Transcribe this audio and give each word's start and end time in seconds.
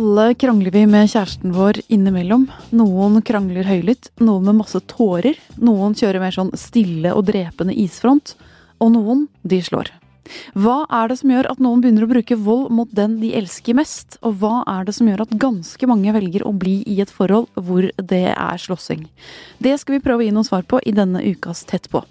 Alle 0.00 0.34
krangler 0.34 0.72
vi 0.72 0.86
med 0.88 1.10
kjæresten 1.12 1.52
vår 1.52 1.82
innimellom. 1.92 2.46
Noen 2.72 3.18
krangler 3.20 3.66
høylytt, 3.68 4.08
noen 4.24 4.46
med 4.48 4.56
masse 4.62 4.80
tårer. 4.88 5.36
Noen 5.60 5.92
kjører 5.92 6.22
mer 6.22 6.32
sånn 6.32 6.54
stille 6.56 7.12
og 7.12 7.26
drepende 7.28 7.76
isfront. 7.76 8.32
Og 8.80 8.94
noen, 8.94 9.26
de 9.44 9.58
slår. 9.60 9.92
Hva 10.58 10.84
er 11.00 11.10
det 11.10 11.18
som 11.20 11.32
gjør 11.32 11.50
at 11.50 11.62
noen 11.62 11.82
begynner 11.82 12.06
å 12.06 12.10
bruke 12.10 12.38
vold 12.38 12.70
mot 12.74 12.90
den 12.96 13.18
de 13.22 13.32
elsker 13.38 13.76
mest? 13.78 14.18
Og 14.26 14.38
hva 14.42 14.60
er 14.70 14.86
det 14.88 14.94
som 14.96 15.08
gjør 15.10 15.24
at 15.24 15.34
ganske 15.40 15.90
mange 15.90 16.14
velger 16.16 16.44
å 16.46 16.54
bli 16.56 16.80
i 16.88 17.00
et 17.02 17.12
forhold 17.12 17.48
hvor 17.54 17.88
det 17.96 18.24
er 18.32 18.62
slåssing? 18.62 19.06
Det 19.62 19.76
skal 19.80 19.98
vi 19.98 20.04
prøve 20.04 20.24
å 20.24 20.28
gi 20.28 20.34
noen 20.34 20.48
svar 20.48 20.66
på 20.68 20.80
i 20.86 20.94
denne 20.96 21.22
ukas 21.26 21.64
Tett 21.70 21.90
på. 21.92 22.02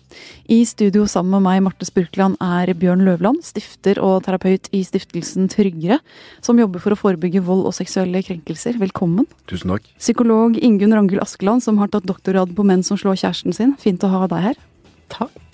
I 0.49 0.61
studio 0.65 1.05
sammen 1.09 1.37
med 1.37 1.45
meg, 1.45 1.63
Marte 1.65 1.87
Spurkland, 1.87 2.37
er 2.41 2.71
Bjørn 2.77 3.03
Løvland, 3.05 3.43
stifter 3.45 3.99
og 4.03 4.23
terapeut 4.25 4.69
i 4.75 4.81
stiftelsen 4.85 5.49
Tryggere, 5.51 5.99
som 6.45 6.59
jobber 6.61 6.81
for 6.83 6.95
å 6.95 6.99
forebygge 6.99 7.43
vold 7.45 7.67
og 7.69 7.75
seksuelle 7.77 8.23
krenkelser. 8.25 8.79
Velkommen. 8.81 9.27
Tusen 9.51 9.73
takk. 9.73 9.89
Psykolog 9.99 10.57
Ingunn 10.57 10.95
Rangul 10.95 11.21
Askeland, 11.23 11.65
som 11.65 11.81
har 11.81 11.91
tatt 11.93 12.07
doktorgrad 12.09 12.55
på 12.57 12.65
menn 12.65 12.85
som 12.85 12.99
slår 12.99 13.19
kjæresten 13.21 13.55
sin. 13.55 13.77
Fint 13.81 14.05
å 14.05 14.13
ha 14.13 14.25
deg 14.31 14.49
her. 14.51 14.65
Takk. 15.13 15.48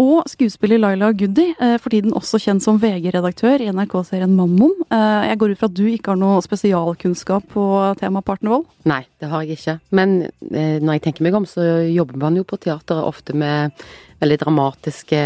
Og 0.00 0.26
skuespiller 0.26 0.80
Laila 0.82 1.12
Goody, 1.14 1.52
eh, 1.60 1.76
for 1.78 1.94
tiden 1.94 2.14
også 2.18 2.40
kjent 2.42 2.64
som 2.64 2.80
VG-redaktør 2.82 3.62
i 3.62 3.68
NRK-serien 3.70 4.32
Mammon. 4.34 4.72
Eh, 4.90 5.28
jeg 5.28 5.38
går 5.38 5.52
ut 5.52 5.60
fra 5.60 5.68
at 5.70 5.76
du 5.76 5.84
ikke 5.86 6.10
har 6.10 6.18
noe 6.18 6.42
spesialkunnskap 6.42 7.46
på 7.52 7.66
temaet 8.00 8.26
partnervold? 8.26 8.66
Nei, 8.90 9.04
det 9.22 9.30
har 9.30 9.44
jeg 9.44 9.58
ikke. 9.58 9.76
Men 9.94 10.16
eh, 10.50 10.80
når 10.82 10.98
jeg 10.98 11.04
tenker 11.06 11.26
meg 11.28 11.38
om, 11.38 11.46
så 11.46 11.86
jobber 11.86 12.18
man 12.26 12.34
jo 12.36 12.42
på 12.42 12.58
teateret 12.58 13.06
ofte 13.06 13.38
med 13.38 13.70
veldig 14.18 14.40
dramatiske 14.42 15.22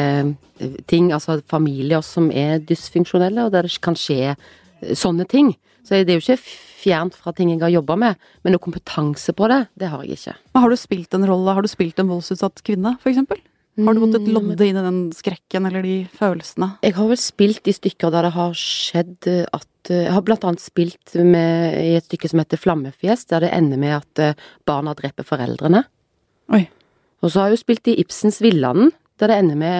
ting. 0.90 1.12
Altså 1.16 1.40
familier 1.48 2.04
som 2.04 2.28
er 2.30 2.60
dysfunksjonelle, 2.60 3.48
og 3.48 3.56
der 3.56 3.64
det 3.64 3.80
kan 3.80 3.96
skje 3.96 4.36
sånne 4.92 5.24
ting. 5.28 5.54
Så 5.86 6.02
det 6.04 6.12
er 6.12 6.18
jo 6.20 6.26
ikke 6.26 6.42
fjernt 6.78 7.16
fra 7.16 7.32
ting 7.32 7.50
jeg 7.54 7.62
har 7.62 7.72
jobba 7.72 7.96
med, 7.98 8.18
men 8.44 8.54
noe 8.54 8.62
kompetanse 8.62 9.32
på 9.36 9.48
det, 9.50 9.62
det 9.80 9.88
har 9.90 10.04
jeg 10.04 10.18
ikke. 10.18 10.34
Har 10.60 10.68
du 10.68 10.76
spilt 10.78 11.16
en 11.16 11.26
rolle, 11.28 11.54
har 11.56 11.64
du 11.64 11.70
spilt 11.70 11.98
en 11.98 12.10
voldsutsatt 12.12 12.60
kvinne, 12.66 12.98
for 13.02 13.10
eksempel? 13.10 13.40
Har 13.78 13.94
du 13.94 14.00
måttet 14.02 14.26
lodde 14.26 14.66
inn 14.66 14.78
i 14.78 14.82
den 14.82 14.96
skrekken 15.14 15.68
eller 15.68 15.84
de 15.86 15.98
følelsene? 16.18 16.72
Jeg 16.82 16.96
har 16.96 17.10
vel 17.10 17.20
spilt 17.20 17.68
i 17.70 17.74
stykker 17.76 18.10
der 18.10 18.26
det 18.26 18.32
har 18.34 18.56
skjedd 18.58 19.28
at 19.54 19.92
Jeg 19.92 20.10
har 20.12 20.24
blant 20.26 20.42
annet 20.44 20.60
spilt 20.60 21.14
med, 21.14 21.76
i 21.78 21.94
et 21.96 22.08
stykke 22.08 22.28
som 22.28 22.42
heter 22.42 22.60
Flammefjes, 22.60 23.22
der 23.30 23.46
det 23.46 23.52
ender 23.56 23.80
med 23.80 23.94
at 24.00 24.20
eh, 24.20 24.42
barna 24.68 24.92
dreper 24.98 25.24
foreldrene. 25.24 25.80
Oi. 26.52 26.66
Og 27.22 27.30
så 27.30 27.40
har 27.40 27.48
jeg 27.48 27.56
jo 27.56 27.62
spilt 27.62 27.88
i 27.88 27.94
Ibsens 28.02 28.42
Villanden, 28.44 28.92
der 29.16 29.32
det 29.32 29.38
ender 29.40 29.56
med 29.62 29.78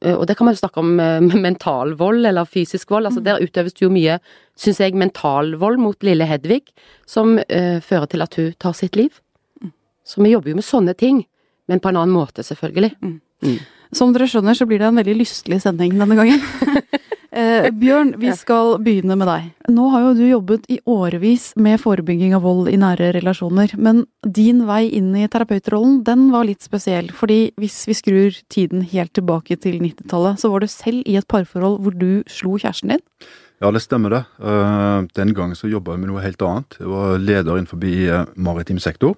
eh, 0.00 0.14
og 0.14 0.24
det 0.30 0.38
kan 0.38 0.48
man 0.48 0.56
jo 0.56 0.62
snakke 0.62 0.80
om 0.80 0.96
eh, 1.02 1.36
mental 1.48 1.92
vold 2.00 2.24
eller 2.30 2.48
fysisk 2.48 2.94
vold. 2.94 3.10
altså 3.10 3.20
mm. 3.20 3.26
Der 3.28 3.44
utøves 3.44 3.76
det 3.76 3.84
jo 3.84 3.92
mye, 3.92 4.16
syns 4.56 4.80
jeg, 4.80 4.96
mental 4.96 5.58
vold 5.60 5.82
mot 5.82 6.06
lille 6.06 6.24
Hedvig, 6.30 6.62
som 7.04 7.36
uh, 7.36 7.78
fører 7.84 8.08
til 8.08 8.24
at 8.24 8.40
hun 8.40 8.52
tar 8.62 8.72
sitt 8.78 8.96
liv. 8.96 9.20
Mm. 9.60 9.72
Så 10.06 10.22
vi 10.22 10.32
jobber 10.32 10.54
jo 10.54 10.62
med 10.62 10.70
sånne 10.70 10.96
ting. 10.96 11.26
Men 11.70 11.82
på 11.82 11.90
en 11.90 11.98
annen 12.00 12.14
måte, 12.14 12.44
selvfølgelig. 12.46 12.94
Mm. 13.02 13.18
Mm. 13.44 13.58
Som 13.94 14.14
dere 14.14 14.28
skjønner, 14.30 14.56
så 14.56 14.66
blir 14.68 14.82
det 14.82 14.88
en 14.88 14.98
veldig 14.98 15.16
lystelig 15.20 15.60
sending 15.62 15.94
denne 15.98 16.16
gangen. 16.18 16.42
eh, 17.38 17.68
Bjørn, 17.74 18.12
vi 18.20 18.32
skal 18.38 18.76
begynne 18.82 19.16
med 19.18 19.28
deg. 19.30 19.48
Nå 19.72 19.86
har 19.92 20.08
jo 20.08 20.12
du 20.18 20.24
jobbet 20.26 20.66
i 20.72 20.80
årevis 20.90 21.52
med 21.62 21.80
forebygging 21.82 22.34
av 22.36 22.44
vold 22.46 22.70
i 22.72 22.78
nære 22.80 23.12
relasjoner. 23.16 23.76
Men 23.78 24.04
din 24.22 24.64
vei 24.68 24.84
inn 24.98 25.12
i 25.18 25.28
terapeutrollen, 25.30 26.00
den 26.06 26.28
var 26.34 26.48
litt 26.48 26.66
spesiell. 26.66 27.12
Fordi 27.14 27.54
hvis 27.60 27.84
vi 27.88 27.98
skrur 27.98 28.42
tiden 28.52 28.84
helt 28.90 29.14
tilbake 29.16 29.58
til 29.62 29.78
90-tallet, 29.82 30.42
så 30.42 30.50
var 30.52 30.64
du 30.64 30.70
selv 30.70 31.06
i 31.06 31.18
et 31.20 31.30
parforhold 31.30 31.80
hvor 31.84 31.96
du 31.96 32.22
slo 32.30 32.58
kjæresten 32.58 32.96
din? 32.96 33.04
Ja, 33.62 33.70
det 33.72 33.80
stemmer 33.86 34.12
det. 34.12 34.24
Uh, 34.36 35.06
den 35.16 35.32
gangen 35.32 35.56
så 35.56 35.70
jobba 35.70 35.94
jeg 35.94 36.02
med 36.02 36.10
noe 36.10 36.24
helt 36.24 36.42
annet. 36.44 36.76
Jeg 36.76 36.90
var 36.90 37.16
leder 37.22 37.56
innenfor 37.56 37.80
uh, 37.80 38.26
maritim 38.36 38.82
sektor. 38.82 39.16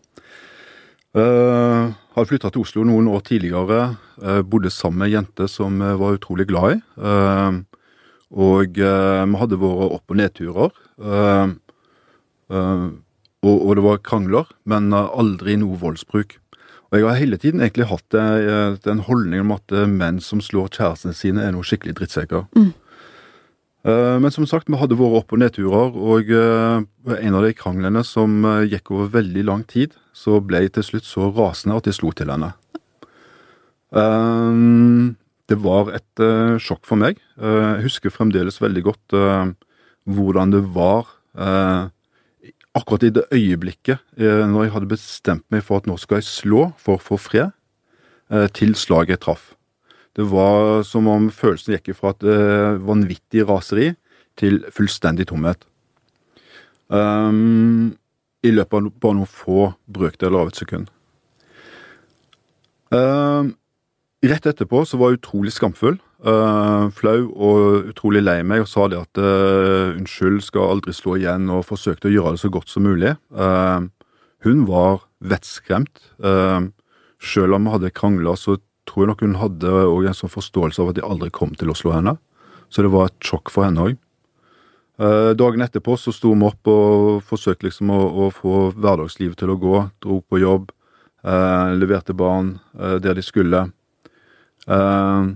Uh, 1.16 1.94
hadde 2.12 2.28
flytta 2.28 2.50
til 2.52 2.62
Oslo 2.66 2.84
noen 2.84 3.08
år 3.08 3.22
tidligere. 3.24 3.96
Uh, 4.20 4.42
bodde 4.44 4.70
sammen 4.72 5.00
med 5.02 5.08
ei 5.08 5.16
jente 5.16 5.48
som 5.48 5.80
jeg 5.80 6.00
var 6.00 6.18
utrolig 6.18 6.48
glad 6.50 6.76
i. 6.76 6.80
Og 8.28 8.76
vi 8.76 9.38
hadde 9.40 9.56
våre 9.56 9.86
opp- 9.96 10.12
og 10.12 10.18
nedturer. 10.20 10.74
Og, 12.48 13.54
og, 13.54 13.70
det 13.78 13.84
var 13.86 14.02
krangler, 14.04 14.50
men 14.68 14.92
aldri 14.92 15.56
noe 15.56 15.78
voldsbruk. 15.80 16.34
Og 16.90 16.98
jeg 16.98 17.06
har 17.06 17.16
hele 17.16 17.38
tiden 17.40 17.62
egentlig 17.64 17.88
hatt 17.88 18.12
den 18.84 19.00
holdningen 19.06 19.46
om 19.46 19.54
at 19.56 19.72
menn 19.88 20.20
som 20.20 20.42
slår 20.44 20.68
kjærestene 20.76 21.16
sine, 21.16 21.40
er 21.40 21.56
noe 21.56 21.64
skikkelig 21.64 21.96
drittsekker. 22.02 22.44
Mm. 22.52 22.74
Eh, 23.86 24.16
men 24.18 24.32
som 24.34 24.46
sagt, 24.46 24.68
vi 24.68 24.78
hadde 24.78 24.98
våre 24.98 25.20
opp- 25.20 25.32
og 25.32 25.38
nedturer, 25.42 25.94
og 25.94 26.30
eh, 26.34 27.18
en 27.22 27.38
av 27.38 27.44
de 27.46 27.54
kranglene 27.54 28.02
som 28.06 28.42
eh, 28.44 28.66
gikk 28.72 28.90
over 28.94 29.12
veldig 29.20 29.44
lang 29.46 29.62
tid, 29.70 29.94
så 30.12 30.40
ble 30.42 30.64
jeg 30.64 30.74
til 30.76 30.88
slutt 30.88 31.06
så 31.06 31.28
rasende 31.30 31.78
at 31.78 31.86
jeg 31.86 31.98
slo 32.00 32.10
til 32.16 32.32
henne. 32.32 32.52
Det 35.48 35.56
var 35.64 35.92
et 35.96 36.22
sjokk 36.60 36.82
for 36.84 37.00
meg. 37.00 37.22
Jeg 37.40 37.84
husker 37.86 38.12
fremdeles 38.12 38.58
veldig 38.60 38.82
godt 38.84 39.14
hvordan 40.12 40.52
det 40.52 40.60
var 40.74 41.08
akkurat 42.76 43.06
i 43.06 43.12
det 43.16 43.24
øyeblikket 43.32 44.02
når 44.18 44.66
jeg 44.66 44.74
hadde 44.74 44.90
bestemt 44.90 45.46
meg 45.54 45.64
for 45.64 45.80
at 45.80 45.88
nå 45.88 45.96
skal 46.02 46.20
jeg 46.20 46.28
slå 46.28 46.66
for 46.76 46.98
å 46.98 47.04
få 47.06 47.16
fred, 47.30 47.54
til 48.58 48.76
slaget 48.76 49.14
jeg 49.14 49.24
traff. 49.24 49.54
Det 50.18 50.26
var 50.26 50.82
som 50.82 51.06
om 51.06 51.28
følelsen 51.30 51.76
gikk 51.76 51.92
fra 51.94 52.10
et 52.10 52.24
uh, 52.26 52.74
vanvittig 52.82 53.44
raseri 53.46 53.92
til 54.38 54.64
fullstendig 54.74 55.28
tomhet. 55.30 55.62
Um, 56.90 57.94
I 58.42 58.50
løpet 58.50 58.80
av 58.80 58.88
bare 58.98 59.18
noen 59.20 59.30
få 59.30 59.68
brøkdeler 59.86 60.42
av 60.42 60.50
et 60.50 60.58
sekund. 60.58 60.90
Um, 62.90 63.52
rett 64.24 64.50
etterpå 64.50 64.82
så 64.88 64.98
var 64.98 65.12
jeg 65.12 65.20
utrolig 65.20 65.54
skamfull, 65.54 66.00
uh, 66.26 66.90
flau 66.98 67.28
og 67.30 67.90
utrolig 67.92 68.24
lei 68.24 68.40
meg 68.42 68.64
og 68.64 68.70
sa 68.70 68.88
det 68.90 68.98
at 69.04 69.22
uh, 69.22 69.94
unnskyld, 69.94 70.40
skal 70.48 70.72
aldri 70.72 70.96
slå 70.96 71.18
igjen, 71.20 71.46
og 71.52 71.66
forsøkte 71.68 72.10
å 72.10 72.16
gjøre 72.16 72.34
det 72.34 72.42
så 72.42 72.50
godt 72.50 72.74
som 72.74 72.88
mulig. 72.90 73.14
hun 74.42 74.66
var 74.66 75.04
vettskremt. 75.20 76.00
selv 77.20 77.54
om 77.54 77.64
vi 77.64 77.70
hadde 77.70 77.90
krangla, 77.90 78.36
så 78.36 78.56
tror 78.88 79.04
jeg 79.04 79.12
nok 79.12 79.24
hun 79.24 79.38
hadde 79.42 79.72
en 80.08 80.16
sånn 80.16 80.32
forståelse 80.32 80.82
av 80.82 80.92
at 80.92 80.98
de 80.98 81.06
aldri 81.06 81.30
kom 81.34 81.54
til 81.58 81.70
å 81.72 81.76
slå 81.76 81.94
henne. 81.98 82.16
Så 82.72 82.84
det 82.84 82.92
var 82.92 83.08
et 83.08 83.24
sjokk 83.24 83.52
for 83.52 83.68
henne 83.68 83.84
òg. 83.84 83.98
Eh, 84.98 85.32
dagen 85.38 85.62
etterpå 85.62 85.94
så 86.00 86.12
sto 86.14 86.32
vi 86.34 86.46
opp 86.48 86.68
og 86.72 87.20
forsøkte 87.28 87.68
liksom 87.68 87.92
å, 87.94 88.00
å, 88.24 88.30
få 88.34 88.70
hverdagslivet 88.74 89.38
til 89.38 89.52
å 89.54 89.58
gå. 89.60 89.82
Dro 90.02 90.20
på 90.26 90.40
jobb, 90.42 90.72
eh, 91.22 91.74
leverte 91.78 92.16
barn 92.18 92.56
eh, 92.74 92.96
der 93.02 93.14
de 93.14 93.22
skulle. 93.22 93.68
Eh, 94.66 95.28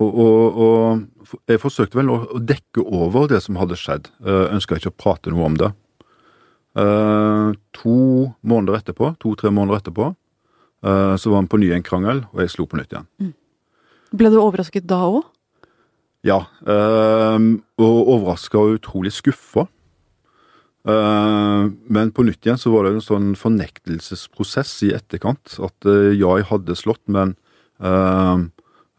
og, 0.00 0.10
og, 0.24 0.58
og, 0.64 1.38
jeg 1.46 1.62
forsøkte 1.62 2.00
vel 2.00 2.10
å, 2.10 2.18
å, 2.34 2.40
dekke 2.42 2.82
over 2.82 3.28
det 3.30 3.42
som 3.44 3.60
hadde 3.60 3.78
skjedd. 3.78 4.10
Eh, 4.24 4.48
Ønska 4.56 4.80
ikke 4.80 4.90
å 4.90 4.98
prate 5.04 5.32
noe 5.32 5.46
om 5.52 5.60
det. 5.60 5.70
Eh, 6.80 7.48
to 7.76 8.00
måneder 8.42 8.80
etterpå, 8.80 9.14
to-tre 9.22 9.54
måneder 9.54 9.84
etterpå, 9.84 10.10
så 10.80 11.28
var 11.28 11.42
han 11.42 11.48
på 11.50 11.58
ny 11.60 11.74
en 11.76 11.84
krangel, 11.84 12.22
og 12.32 12.40
jeg 12.40 12.52
slo 12.54 12.64
på 12.64 12.78
nytt 12.78 12.94
igjen. 12.94 13.08
Mm. 13.20 13.34
Ble 14.16 14.30
du 14.32 14.38
overrasket 14.40 14.86
da 14.90 15.02
òg? 15.06 15.26
Ja, 16.26 16.42
ehm, 16.68 17.62
og 17.80 18.08
overraska 18.16 18.60
og 18.60 18.80
utrolig 18.80 19.12
skuffa. 19.16 19.66
Eh, 20.88 21.62
men 21.92 22.12
på 22.12 22.24
nytt 22.24 22.44
igjen 22.44 22.60
så 22.60 22.72
var 22.74 22.84
det 22.84 22.96
en 22.96 23.04
sånn 23.04 23.30
fornektelsesprosess 23.40 24.74
i 24.88 24.92
etterkant. 24.96 25.56
At 25.62 25.88
eh, 25.88 26.12
ja, 26.18 26.34
jeg 26.40 26.50
hadde 26.50 26.76
slått, 26.76 27.02
men 27.08 27.36
ehm, 27.80 28.50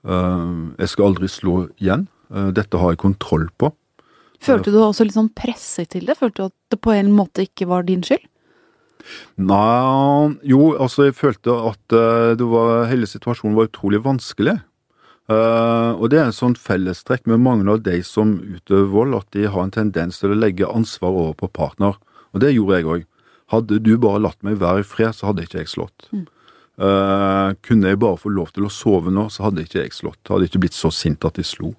jeg 0.01 0.89
skal 0.89 1.11
aldri 1.11 1.29
slå 1.29 1.67
igjen. 1.77 2.07
Dette 2.55 2.79
har 2.79 2.93
jeg 2.93 3.03
kontroll 3.03 3.49
på. 3.59 3.69
Følte 4.41 4.71
du 4.73 4.79
også 4.81 5.05
litt 5.05 5.13
sånn 5.13 5.29
presset 5.37 5.91
til 5.93 6.07
det? 6.07 6.15
Følte 6.17 6.39
du 6.39 6.47
at 6.47 6.55
det 6.73 6.79
på 6.81 6.93
en 6.95 7.11
måte 7.13 7.43
ikke 7.45 7.67
var 7.69 7.85
din 7.85 8.01
skyld? 8.07 8.23
Nei 9.41 10.35
Jo, 10.47 10.73
altså, 10.75 11.07
jeg 11.09 11.17
følte 11.17 11.55
at 11.71 11.95
uh, 11.95 12.33
det 12.37 12.47
var, 12.47 12.85
hele 12.91 13.09
situasjonen 13.09 13.57
var 13.57 13.69
utrolig 13.69 14.01
vanskelig. 14.05 14.59
Uh, 15.31 15.93
og 15.95 16.09
det 16.11 16.19
er 16.19 16.27
en 16.27 16.35
sånn 16.35 16.57
fellestrekk 16.59 17.27
med 17.29 17.43
mange 17.43 17.69
av 17.71 17.83
de 17.85 18.01
som 18.03 18.35
utøver 18.41 18.89
vold, 18.91 19.15
at 19.21 19.29
de 19.37 19.47
har 19.47 19.63
en 19.63 19.73
tendens 19.73 20.19
til 20.19 20.33
å 20.33 20.39
legge 20.39 20.67
ansvar 20.67 21.13
over 21.13 21.37
på 21.39 21.51
partner. 21.55 21.99
Og 22.35 22.43
det 22.43 22.53
gjorde 22.55 22.79
jeg 22.79 22.89
òg. 22.95 23.07
Hadde 23.51 23.81
du 23.83 23.93
bare 23.99 24.23
latt 24.23 24.39
meg 24.47 24.59
være 24.61 24.83
i 24.83 24.87
fred, 24.87 25.15
så 25.15 25.29
hadde 25.29 25.45
ikke 25.45 25.61
jeg 25.61 25.71
slått. 25.71 26.07
Mm. 26.11 26.25
Uh, 26.81 27.51
kunne 27.61 27.91
jeg 27.91 27.99
bare 28.01 28.17
få 28.17 28.31
lov 28.33 28.53
til 28.55 28.65
å 28.65 28.73
sove 28.73 29.11
nå, 29.13 29.27
så 29.29 29.47
hadde 29.47 29.65
ikke 29.67 29.83
jeg 29.83 29.95
slått. 29.95 30.21
Hadde 30.31 30.47
ikke 30.49 30.63
blitt 30.63 30.77
så 30.77 30.91
sint 30.95 31.27
at 31.27 31.39
jeg 31.39 31.49
slo. 31.49 31.73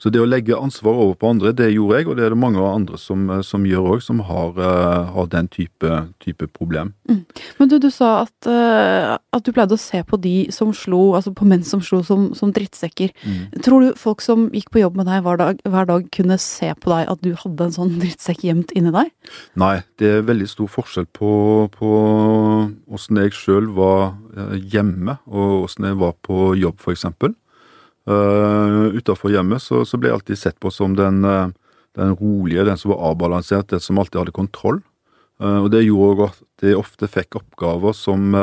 Så 0.00 0.08
det 0.12 0.22
å 0.22 0.28
legge 0.28 0.56
ansvar 0.56 0.96
over 0.96 1.16
på 1.20 1.28
andre, 1.34 1.52
det 1.56 1.68
gjorde 1.74 1.98
jeg, 1.98 2.08
og 2.08 2.16
det 2.16 2.24
er 2.24 2.32
det 2.32 2.40
mange 2.40 2.62
andre 2.64 2.96
som, 3.00 3.26
som 3.44 3.66
gjør 3.68 3.96
òg, 3.96 4.04
som 4.04 4.22
har, 4.24 4.54
uh, 4.56 5.10
har 5.12 5.28
den 5.32 5.50
type, 5.52 5.90
type 6.24 6.48
problem. 6.56 6.94
Mm. 7.10 7.18
Men 7.58 7.70
du, 7.72 7.76
du 7.82 7.90
sa 7.92 8.22
at, 8.22 8.48
uh, 8.48 9.18
at, 9.20 9.44
du 9.44 9.52
pleide 9.52 9.76
å 9.76 9.80
se 9.80 10.00
på 10.08 10.16
de 10.24 10.34
som 10.56 10.72
slo, 10.76 11.10
altså 11.18 11.34
på 11.36 11.48
menn 11.48 11.66
som 11.68 11.82
slo 11.84 12.00
som, 12.06 12.30
som 12.38 12.54
drittsekker. 12.56 13.12
Mm. 13.20 13.60
Tror 13.66 13.84
du 13.84 14.00
folk 14.00 14.24
som 14.24 14.48
gikk 14.56 14.72
på 14.72 14.80
jobb 14.80 14.96
med 15.02 15.10
deg 15.10 15.20
hver 15.26 15.42
dag, 15.42 15.60
hver 15.68 15.90
dag, 15.92 16.08
kunne 16.16 16.40
se 16.40 16.72
på 16.80 16.94
deg 16.94 17.12
at 17.12 17.20
du 17.26 17.34
hadde 17.44 17.68
en 17.68 17.76
sånn 17.76 17.92
drittsekk 18.00 18.46
gjemt 18.48 18.72
inni 18.76 18.94
deg? 18.94 19.12
Nei, 19.60 19.74
det 20.00 20.14
er 20.16 20.26
veldig 20.28 20.48
stor 20.48 20.72
forskjell 20.80 21.10
på, 21.12 21.34
på 21.76 21.92
åssen 22.88 23.20
jeg 23.20 23.36
sjøl 23.36 23.68
var 23.76 24.14
eh, 24.32 24.56
hjemme, 24.72 25.18
og 25.28 25.66
åssen 25.66 25.90
jeg 25.90 26.00
var 26.00 26.16
på 26.24 26.54
jobb, 26.58 26.80
f.eks. 26.80 27.06
Uh, 28.10 28.86
eh, 28.90 28.98
Utafor 28.98 29.30
hjemmet 29.30 29.62
så, 29.62 29.84
så, 29.86 29.98
ble 29.98 30.10
jeg 30.10 30.18
alltid 30.18 30.38
sett 30.40 30.60
på 30.60 30.72
som 30.74 30.96
den, 30.98 31.22
uh, 31.24 31.52
den, 31.98 32.14
rolige, 32.18 32.66
den 32.66 32.78
som 32.80 32.94
var 32.94 33.04
avbalansert, 33.12 33.70
den 33.70 33.82
som 33.82 34.00
alltid 34.00 34.22
hadde 34.22 34.36
kontroll. 34.36 34.80
Uh, 35.40 35.62
og 35.62 35.70
Det 35.74 35.84
gjorde 35.84 36.30
at 36.30 36.66
jeg 36.66 36.78
ofte 36.80 37.08
fikk 37.08 37.38
oppgaver 37.40 37.94
som, 37.96 38.34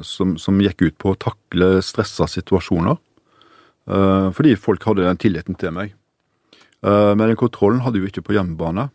som, 0.00 0.30
som, 0.40 0.60
gikk 0.64 0.86
ut 0.86 0.94
på 0.96 1.12
å 1.12 1.18
takle 1.20 1.66
stressa 1.84 2.24
situasjoner. 2.24 2.96
fordi 4.32 4.54
folk 4.56 4.84
hadde 4.88 5.04
den 5.04 5.20
tilliten 5.20 5.58
til 5.60 5.74
meg. 5.76 5.92
men 6.80 7.18
den 7.18 7.36
kontrollen 7.36 7.82
hadde 7.84 7.98
jeg 7.98 8.06
jo 8.06 8.08
ikke 8.14 8.24
på 8.30 8.36
hjemmebane. 8.38 8.88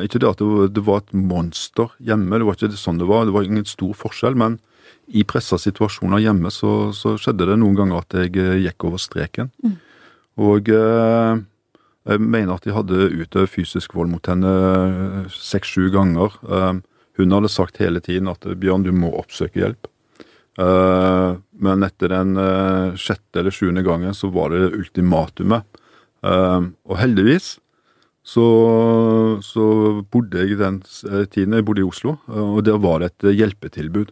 ikke 0.00 0.18
det 0.18 0.30
at 0.30 0.40
det 0.40 0.48
var, 0.48 0.68
det 0.72 0.84
var, 0.86 1.04
et 1.04 1.12
monster 1.12 1.92
hjemme, 2.00 2.38
det 2.38 2.48
var 2.48 2.56
ikke 2.56 2.80
sånn 2.80 2.98
det 2.98 3.10
var. 3.12 3.26
Det 3.26 3.36
var 3.36 3.44
ingen 3.44 3.68
stor 3.68 3.92
forskjell. 3.92 4.34
men 4.34 4.58
i 5.08 5.24
pressa 5.24 5.58
situasjoner 5.60 6.20
hjemme 6.22 6.50
så, 6.52 6.90
så, 6.96 7.16
skjedde 7.20 7.48
det 7.48 7.58
noen 7.60 7.76
ganger 7.78 8.02
at 8.02 8.16
jeg 8.18 8.34
eh, 8.40 8.58
gikk 8.66 8.88
over 8.90 9.00
streken. 9.00 9.50
Mm. 9.64 9.76
Og 10.48 10.70
eh, 10.72 11.40
jeg 12.08 12.24
mener 12.24 12.54
at 12.54 12.64
de 12.64 12.74
hadde 12.76 13.10
utøvd 13.22 13.50
fysisk 13.52 13.96
vold 13.96 14.12
mot 14.12 14.30
henne 14.30 14.48
eh, 14.48 15.30
seks-sju 15.32 15.88
ganger. 15.94 16.36
Eh, 16.44 16.80
hun 17.18 17.34
hadde 17.34 17.52
sagt 17.52 17.80
hele 17.82 18.02
tiden 18.04 18.30
at 18.30 18.44
Bjørn, 18.60 18.86
du 18.86 18.92
må 18.94 19.10
oppsøke 19.18 19.62
hjelp. 19.62 19.88
Eh, 20.58 21.30
men 21.64 21.86
etter 21.86 22.12
den 22.12 22.36
eh, 22.42 22.98
sjette 23.00 23.42
eller 23.42 23.54
sjuende 23.54 23.84
gangen 23.86 24.16
så 24.16 24.30
var 24.34 24.52
det 24.54 24.74
ultimatumet. 24.76 25.64
og 26.18 26.94
heldigvis 26.98 27.60
så, 28.26 28.46
så, 29.40 29.64
bodde 30.10 30.42
jeg 30.42 30.58
den 30.58 30.80
tiden 31.30 31.54
jeg 31.54 31.64
bodde 31.64 31.84
i 31.84 31.86
Oslo, 31.86 32.16
og 32.26 32.64
der 32.66 32.80
var 32.82 32.98
det 32.98 33.12
et 33.12 33.36
hjelpetilbud. 33.38 34.10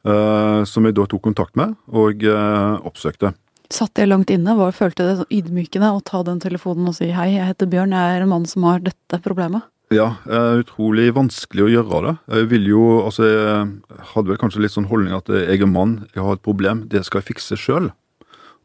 Uh, 0.00 0.64
som 0.64 0.86
jeg 0.88 0.94
da 0.96 1.04
tok 1.04 1.20
kontakt 1.26 1.58
med 1.60 1.74
og 1.92 2.22
uh, 2.24 2.80
oppsøkte. 2.88 3.34
Satt 3.70 3.98
det 3.98 4.06
langt 4.08 4.30
inne? 4.32 4.54
Var, 4.56 4.72
følte 4.72 5.04
det 5.04 5.26
ydmykende 5.28 5.90
å 5.92 6.00
ta 6.00 6.22
den 6.24 6.40
telefonen 6.40 6.88
og 6.88 6.96
si 6.96 7.10
hei, 7.12 7.34
jeg 7.34 7.50
heter 7.50 7.68
Bjørn, 7.68 7.92
jeg 7.92 8.14
er 8.16 8.24
en 8.24 8.32
mann 8.32 8.46
som 8.48 8.64
har 8.64 8.80
dette 8.86 9.20
problemet? 9.20 9.68
Ja, 9.92 10.14
uh, 10.24 10.56
utrolig 10.62 11.10
vanskelig 11.12 11.66
å 11.66 11.70
gjøre 11.74 12.00
det. 12.06 12.14
Jeg 12.32 12.48
ville 12.54 12.72
jo, 12.72 12.84
altså 13.04 13.28
jeg 13.28 14.02
hadde 14.14 14.32
vel 14.32 14.40
kanskje 14.40 14.64
litt 14.64 14.72
sånn 14.78 14.88
holdning 14.88 15.12
at 15.18 15.28
jeg 15.36 15.60
er 15.60 15.68
mann, 15.68 15.98
jeg 16.14 16.24
har 16.24 16.38
et 16.38 16.46
problem, 16.48 16.86
det 16.88 17.04
skal 17.04 17.20
jeg 17.20 17.34
fikse 17.34 17.60
sjøl. 17.60 17.92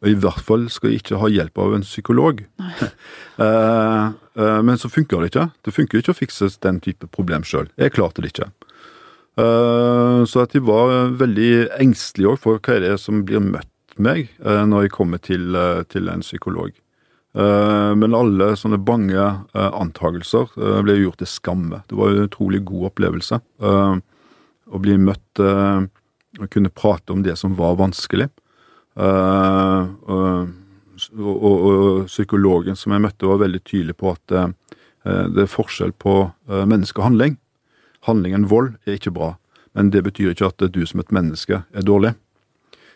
Og 0.04 0.12
i 0.12 0.16
hvert 0.16 0.44
fall 0.48 0.70
skal 0.72 0.94
jeg 0.94 1.04
ikke 1.04 1.20
ha 1.20 1.28
hjelp 1.34 1.60
av 1.60 1.76
en 1.76 1.84
psykolog. 1.84 2.44
men 4.68 4.80
så 4.80 4.92
funker 4.92 5.24
det 5.24 5.32
ikke. 5.32 5.46
Det 5.66 5.74
funker 5.74 6.02
ikke 6.02 6.14
å 6.14 6.18
fikse 6.20 6.50
den 6.62 6.82
type 6.84 7.10
problem 7.16 7.48
sjøl. 7.48 7.72
Jeg 7.80 7.96
klarte 7.96 8.22
det 8.22 8.36
ikke. 8.36 8.52
Eh, 9.36 10.24
så 10.24 10.46
jeg 10.46 10.64
var 10.64 11.12
veldig 11.20 11.52
engstelig 11.84 12.30
òg 12.32 12.42
for 12.44 12.62
hva 12.64 12.78
er 12.78 12.86
det 12.86 12.96
som 13.04 13.26
blir 13.28 13.44
møtt 13.44 13.96
meg 14.00 14.30
eh, 14.40 14.64
når 14.68 14.86
jeg 14.86 14.96
kommer 14.96 15.20
til, 15.24 15.50
eh, 15.60 15.84
til 15.92 16.12
en 16.12 16.24
psykolog. 16.26 16.72
Men 17.36 18.16
alle 18.16 18.54
sånne 18.56 18.78
bange 18.80 19.20
antagelser 19.52 20.54
ble 20.56 20.94
gjort 21.02 21.18
til 21.20 21.28
skamme. 21.28 21.82
Det 21.84 21.98
var 22.00 22.14
en 22.14 22.30
utrolig 22.30 22.62
god 22.64 22.86
opplevelse 22.94 23.42
å 23.60 24.80
bli 24.80 24.96
møtt 25.04 25.42
og 25.44 26.48
kunne 26.54 26.72
prate 26.72 27.12
om 27.12 27.26
det 27.28 27.36
som 27.36 27.58
var 27.60 27.76
vanskelig. 27.82 28.30
Og, 28.96 30.00
og, 30.16 31.68
og 31.68 32.08
psykologen 32.08 32.80
som 32.80 32.96
jeg 32.96 33.04
møtte, 33.04 33.28
var 33.28 33.44
veldig 33.44 33.64
tydelig 33.68 33.98
på 34.00 34.16
at 34.16 34.38
det 35.04 35.44
er 35.44 35.56
forskjell 35.58 35.92
på 36.00 36.16
menneskehandling 36.48 37.36
Handlingen 38.06 38.50
vold 38.52 38.76
er 38.86 39.00
ikke 39.00 39.14
bra, 39.16 39.36
men 39.74 39.92
det 39.94 40.06
betyr 40.06 40.34
ikke 40.34 40.52
at 40.52 40.68
du 40.72 40.86
som 40.86 41.02
et 41.02 41.14
menneske 41.16 41.64
er 41.66 41.86
dårlig. 41.86 42.16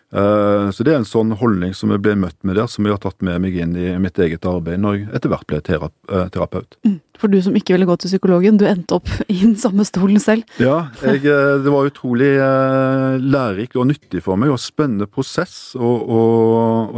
Eh, 0.09 0.69
så 0.73 0.85
det 0.85 0.93
er 0.93 0.99
en 1.03 1.05
sånn 1.07 1.35
holdning 1.37 1.75
som 1.77 1.91
jeg 1.93 2.01
ble 2.01 2.15
møtt 2.17 2.37
med 2.47 2.57
der, 2.57 2.69
som 2.71 2.85
jeg 2.85 2.95
har 2.95 3.01
tatt 3.03 3.19
med 3.25 3.43
meg 3.43 3.57
inn 3.61 3.75
i 3.77 3.91
mitt 4.01 4.17
eget 4.17 4.45
arbeid 4.49 4.81
når 4.81 4.95
jeg 4.97 5.09
etter 5.19 5.33
hvert 5.33 5.49
ble 5.49 5.59
eh, 5.61 6.29
terapeut. 6.33 6.77
Mm. 6.87 6.97
For 7.19 7.29
du 7.29 7.37
som 7.45 7.57
ikke 7.57 7.75
ville 7.75 7.87
gå 7.89 7.97
til 8.01 8.13
psykologen, 8.13 8.57
du 8.57 8.65
endte 8.65 8.97
opp 8.97 9.11
i 9.27 9.37
den 9.43 9.53
samme 9.59 9.85
stolen 9.85 10.21
selv. 10.23 10.49
Ja, 10.61 10.87
jeg, 11.03 11.21
eh, 11.29 11.57
det 11.61 11.73
var 11.73 11.91
utrolig 11.91 12.31
lærerikt 12.39 13.77
og 13.77 13.89
nyttig 13.91 14.23
for 14.25 14.39
meg, 14.39 14.53
og 14.53 14.61
spennende 14.61 15.09
prosess 15.09 15.75
å, 15.77 15.91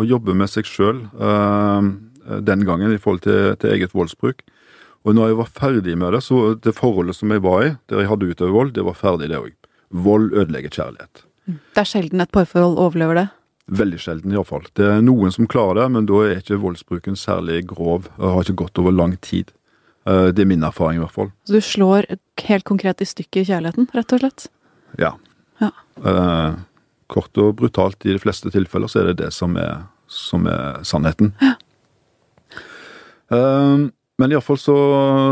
jobbe 0.02 0.34
med 0.34 0.50
seg 0.50 0.66
sjøl 0.66 1.04
den 2.42 2.64
gangen 2.66 2.92
i 2.92 2.98
forhold 3.00 3.22
til, 3.24 3.54
til 3.62 3.76
eget 3.76 3.94
voldsbruk. 3.94 4.42
Og 5.06 5.18
når 5.18 5.32
jeg 5.32 5.38
var 5.40 5.52
ferdig 5.58 5.98
med 5.98 6.14
det, 6.14 6.22
så 6.22 6.40
det 6.62 6.76
forholdet 6.78 7.18
som 7.18 7.32
jeg 7.34 7.42
var 7.42 7.64
i, 7.66 7.70
der 7.90 8.04
jeg 8.04 8.12
hadde 8.12 8.32
utøvd 8.32 8.54
vold, 8.54 8.74
det 8.76 8.86
var 8.86 8.98
ferdig, 8.98 9.32
det 9.32 9.40
òg. 9.40 9.54
Vold 9.92 10.34
ødelegger 10.34 10.76
kjærlighet. 10.78 11.24
Mm. 11.50 11.58
Det 11.74 11.82
er 11.82 11.90
sjelden 11.90 12.24
et 12.24 12.32
parforhold 12.32 12.78
overlever 12.80 13.18
det? 13.18 13.28
Veldig 13.72 14.02
sjelden, 14.04 14.36
iallfall. 14.36 14.68
Det 14.78 14.86
er 14.86 15.02
noen 15.06 15.34
som 15.34 15.48
klarer 15.50 15.82
det, 15.82 15.88
men 15.96 16.08
da 16.10 16.22
er 16.26 16.42
ikke 16.42 16.60
voldsbruken 16.62 17.18
særlig 17.18 17.64
grov. 17.72 18.10
og 18.18 18.28
har 18.36 18.46
ikke 18.46 18.62
gått 18.66 18.82
over 18.82 18.94
lang 18.94 19.18
tid. 19.26 19.52
Eh, 20.06 20.28
det 20.36 20.44
er 20.44 20.50
min 20.50 20.64
erfaring, 20.64 21.00
i 21.00 21.04
hvert 21.04 21.16
fall. 21.16 21.32
Så 21.46 21.58
du 21.58 21.66
slår 21.66 22.10
helt 22.48 22.68
konkret 22.68 23.02
i 23.02 23.08
stykker 23.10 23.46
kjærligheten, 23.48 23.90
rett 23.96 24.14
og 24.14 24.22
slett? 24.22 24.48
Ja. 25.00 25.16
ja. 25.62 25.72
Eh, 26.04 26.60
kort 27.12 27.42
og 27.42 27.56
brutalt 27.60 28.06
i 28.06 28.16
de 28.16 28.22
fleste 28.22 28.52
tilfeller 28.54 28.92
så 28.92 29.02
er 29.02 29.12
det 29.12 29.22
det 29.26 29.32
som 29.36 29.58
er, 29.60 29.86
som 30.12 30.48
er 30.50 30.82
sannheten. 30.88 31.34
Ja. 31.42 31.56
Um, 33.32 33.92
men 34.22 34.36
iallfall 34.36 34.60
så, 34.62 34.78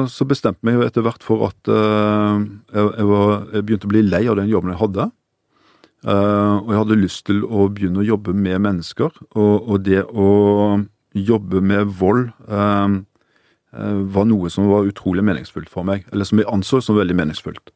så 0.09 0.25
bestemte 0.25 0.65
jeg 0.65 0.80
meg 0.80 0.88
etter 0.88 1.03
hvert 1.06 1.21
for 1.21 1.45
at 1.45 1.69
uh, 1.69 2.41
jeg, 2.74 2.86
jeg, 2.97 3.06
var, 3.06 3.33
jeg, 3.53 3.65
begynte 3.68 3.86
å 3.86 3.91
bli 3.91 4.01
lei 4.07 4.24
av 4.25 4.39
den 4.39 4.50
jobben 4.50 4.74
jeg 4.74 4.81
hadde. 4.81 5.06
Uh, 6.07 6.56
og 6.63 6.71
jeg 6.71 6.80
hadde 6.80 6.97
lyst 6.97 7.25
til 7.27 7.44
å 7.45 7.68
begynne 7.69 8.01
å 8.01 8.07
jobbe 8.07 8.33
med 8.33 8.63
mennesker. 8.65 9.13
Og, 9.38 9.69
og 9.69 9.83
det 9.86 10.01
å 10.09 10.30
jobbe 11.13 11.62
med 11.62 11.91
vold 12.00 12.31
uh, 12.50 12.97
var 14.18 14.25
noe 14.25 14.50
som 14.50 14.71
var 14.71 14.89
utrolig 14.89 15.21
meningsfullt 15.27 15.69
for 15.69 15.86
meg. 15.86 16.07
Eller 16.09 16.25
som 16.25 16.41
jeg 16.41 16.50
anså 16.50 16.81
som 16.81 16.97
veldig 16.97 17.19
meningsfullt. 17.19 17.69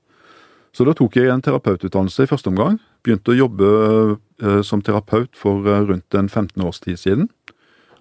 Så 0.73 0.87
da 0.87 0.97
tok 0.97 1.19
jeg 1.19 1.29
en 1.29 1.43
terapeututdannelse 1.45 2.25
i 2.25 2.31
første 2.31 2.49
omgang. 2.49 2.79
Begynte 3.05 3.35
å 3.35 3.37
jobbe 3.37 4.63
som 4.65 4.81
terapeut 4.81 5.29
for 5.37 5.61
rundt 5.61 6.17
en 6.17 6.25
15 6.25 6.63
års 6.65 6.81
tid 6.81 6.97
siden. 6.97 7.27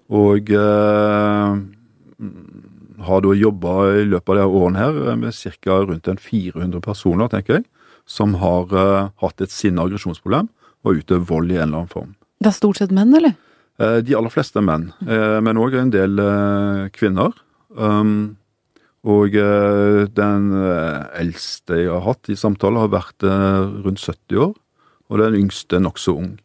Og 0.09 0.49
har 3.01 3.23
da 3.25 3.33
jobba 3.33 3.75
i 4.01 4.03
løpet 4.05 4.33
av 4.33 4.39
de 4.39 4.59
årene 4.59 4.81
her 4.81 5.15
med 5.19 5.33
ca. 5.33 5.79
rundt 5.85 6.07
en 6.07 6.19
400 6.19 6.81
personer, 6.81 7.31
tenker 7.31 7.59
jeg, 7.59 7.65
som 8.05 8.35
har 8.41 8.73
uh, 8.73 9.09
hatt 9.23 9.41
et 9.41 9.51
sinne- 9.51 9.81
og 9.81 9.91
aggresjonsproblem 9.91 10.49
og 10.83 10.99
utøvd 10.99 11.25
vold 11.29 11.51
i 11.51 11.57
en 11.57 11.67
eller 11.67 11.83
annen 11.83 11.91
form. 11.91 12.13
Det 12.43 12.51
er 12.51 12.57
stort 12.57 12.81
sett 12.81 12.91
menn, 12.91 13.13
eller? 13.15 13.35
Uh, 13.81 13.99
de 14.03 14.15
aller 14.17 14.33
fleste 14.33 14.59
er 14.59 14.67
menn, 14.67 14.89
uh, 15.07 15.39
men 15.43 15.59
òg 15.59 15.77
en 15.79 15.93
del 15.93 16.19
kvinner. 16.95 17.35
Um, 17.73 18.35
og 19.03 19.33
den 19.35 20.43
eldste 21.19 21.75
jeg 21.75 21.89
har 21.91 22.05
hatt 22.05 22.29
i 22.31 22.37
samtale, 22.39 22.79
har 22.79 22.91
vært 22.93 23.25
rundt 23.27 23.99
70 23.99 24.37
år, 24.39 24.53
og 25.11 25.19
den 25.19 25.35
yngste 25.41 25.81
nokså 25.83 26.13
ung. 26.21 26.37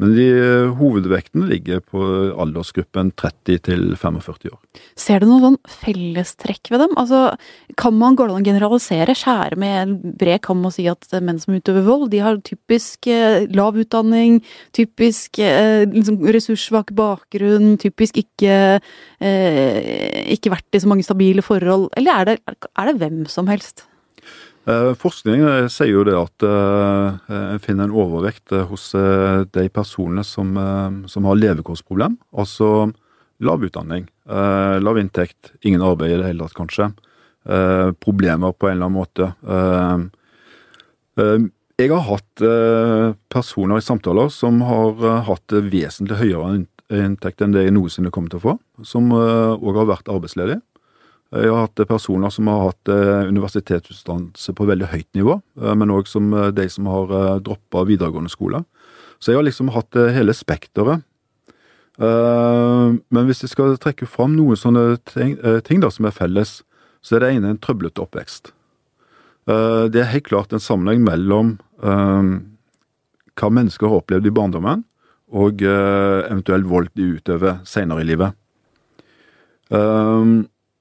Men 0.00 0.14
de, 0.16 0.26
eh, 0.32 0.70
hovedvekten 0.80 1.44
ligger 1.50 1.82
på 1.84 2.00
aldersgruppen 2.40 3.10
30 3.20 3.58
til 3.66 3.82
45 4.00 4.48
år. 4.48 4.60
Ser 4.96 5.20
du 5.20 5.26
noen 5.28 5.42
sånn 5.44 5.58
fellestrekk 5.68 6.70
ved 6.72 6.80
dem? 6.86 6.94
Altså, 7.00 7.36
kan 7.76 7.96
man 7.98 8.16
gå 8.16 8.24
an 8.24 8.38
å 8.38 8.46
generalisere, 8.46 9.12
skjære 9.18 9.58
med 9.60 9.76
en 9.82 10.14
bred 10.16 10.40
kam 10.46 10.64
og 10.64 10.72
si 10.72 10.86
at 10.88 11.04
menn 11.20 11.40
som 11.42 11.52
utøver 11.52 11.84
vold, 11.84 12.08
de 12.14 12.22
har 12.24 12.40
typisk 12.46 13.10
eh, 13.12 13.44
lav 13.52 13.76
utdanning, 13.76 14.40
typisk 14.76 15.38
eh, 15.44 15.84
liksom, 15.84 16.22
ressurssvak 16.24 16.94
bakgrunn, 16.96 17.76
typisk 17.82 18.16
ikke, 18.24 18.80
eh, 19.20 20.32
ikke 20.32 20.56
vært 20.56 20.72
i 20.72 20.80
så 20.80 20.88
mange 20.88 21.04
stabile 21.04 21.44
forhold, 21.44 21.90
eller 22.00 22.22
er 22.22 22.32
det, 22.32 22.40
er 22.72 22.88
det 22.88 22.98
hvem 23.02 23.22
som 23.28 23.52
helst? 23.52 23.84
Eh, 24.70 24.92
forskning 24.98 25.42
eh, 25.42 25.66
sier 25.72 25.90
jo 25.90 26.04
det 26.06 26.14
at 26.14 26.44
en 26.46 27.18
eh, 27.32 27.58
finner 27.62 27.88
en 27.88 27.96
overvekt 27.96 28.52
hos 28.70 28.90
de 28.92 29.66
personene 29.72 30.24
som, 30.26 30.52
som 31.10 31.28
har 31.28 31.38
levekårsproblem. 31.38 32.18
Altså 32.38 32.90
lav 33.40 33.62
utdanning, 33.64 34.04
lav 34.84 34.98
inntekt, 35.00 35.54
ingen 35.64 35.80
arbeid 35.80 36.12
i 36.12 36.18
det 36.20 36.26
hele 36.28 36.44
tatt, 36.44 36.58
kanskje. 36.58 36.90
Problemer 38.04 38.52
på 38.52 38.68
en 38.68 38.74
eller 38.74 38.90
annen 38.90 38.98
måte. 38.98 39.30
Jeg 41.80 41.88
har 41.88 42.04
hatt 42.04 42.44
personer 43.32 43.80
i 43.80 43.86
samtaler 43.86 44.28
som 44.34 44.60
har 44.68 45.00
hatt 45.24 45.56
vesentlig 45.72 46.20
høyere 46.20 46.50
inntekt 47.00 47.40
enn 47.40 47.56
det 47.56 47.64
jeg 47.64 47.76
noensinne 47.78 48.12
kommer 48.12 48.28
til 48.34 48.42
å 48.42 48.44
få, 48.44 48.54
som 48.84 49.08
òg 49.08 49.80
har 49.80 49.88
vært 49.94 50.12
arbeidsledig. 50.12 50.60
Jeg 51.30 51.52
har 51.52 51.68
hatt 51.68 51.86
personer 51.86 52.32
som 52.34 52.48
har 52.50 52.64
hatt 52.72 52.90
universitetsutdannelse 53.30 54.54
på 54.58 54.66
veldig 54.66 54.88
høyt 54.90 55.06
nivå, 55.14 55.36
men 55.78 55.92
òg 55.94 56.08
som 56.10 56.32
de 56.56 56.66
som 56.72 56.88
har 56.90 57.38
droppa 57.46 57.84
videregående 57.86 58.32
skole. 58.32 58.64
Så 59.22 59.30
jeg 59.30 59.38
har 59.38 59.46
liksom 59.46 59.70
hatt 59.70 59.94
hele 60.16 60.34
spekteret. 60.34 61.06
Men 62.00 63.28
hvis 63.28 63.44
jeg 63.44 63.52
skal 63.52 63.78
trekke 63.78 64.08
fram 64.10 64.34
noen 64.34 64.58
sånne 64.58 64.98
ting, 65.06 65.36
ting 65.62 65.78
da 65.84 65.90
som 65.94 66.08
er 66.08 66.16
felles, 66.16 66.64
så 66.98 67.16
er 67.16 67.22
det 67.22 67.32
ene 67.36 67.54
en 67.54 67.62
trøblete 67.62 68.02
oppvekst. 68.02 68.50
Det 69.46 70.00
er 70.02 70.10
helt 70.10 70.26
klart 70.26 70.50
en 70.52 70.62
sammenheng 70.62 71.04
mellom 71.06 71.58
hva 71.78 73.48
mennesker 73.54 73.86
har 73.86 74.02
opplevd 74.02 74.26
i 74.26 74.34
barndommen, 74.34 74.82
og 75.30 75.62
eventuell 75.62 76.66
vold 76.66 76.90
de 76.98 77.14
utøver 77.20 77.62
senere 77.68 78.02
i 78.02 78.08
livet. 78.10 78.34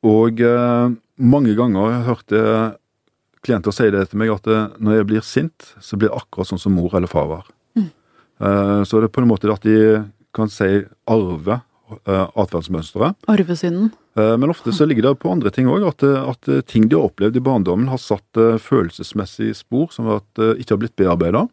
Og 0.08 0.42
eh, 0.44 0.92
mange 1.20 1.56
ganger 1.58 1.82
har 1.82 1.96
jeg 1.96 2.08
hørt 2.08 2.36
klienter 3.46 3.76
si 3.76 3.88
det 3.92 4.10
til 4.12 4.20
meg, 4.20 4.34
at 4.34 4.48
uh, 4.52 4.76
når 4.84 4.98
jeg 4.98 5.08
blir 5.08 5.24
sint, 5.24 5.72
så 5.80 5.96
blir 5.96 6.12
det 6.12 6.20
akkurat 6.20 6.50
sånn 6.50 6.60
som 6.60 6.74
mor 6.76 6.92
eller 6.96 7.08
far 7.08 7.28
var. 7.30 7.46
Mm. 7.80 7.88
så 8.88 9.00
det 9.00 9.08
er 9.08 9.14
på 9.16 9.22
en 9.24 9.30
måte 9.30 9.52
at 9.52 9.64
de 9.64 9.78
kan 10.36 10.52
si 10.52 10.68
arve 11.08 11.56
eh, 11.56 12.26
atferdsmønsteret. 12.36 13.16
Arvesynden. 13.32 13.94
men 14.16 14.52
ofte 14.52 14.74
så 14.76 14.88
ligger 14.88 15.08
det 15.08 15.22
på 15.24 15.32
andre 15.32 15.52
ting 15.56 15.70
òg, 15.72 15.86
at, 15.88 16.04
at, 16.04 16.52
ting 16.68 16.90
de 16.92 17.00
har 17.00 17.08
opplevd 17.08 17.40
i 17.40 17.44
barndommen, 17.44 17.88
har 17.92 18.02
satt 18.04 18.40
følelsesmessige 18.64 19.56
spor 19.56 19.88
som 19.96 20.12
at, 20.12 20.28
ikke 20.60 20.76
har 20.76 20.82
blitt 20.84 21.00
bearbeida. 21.00 21.46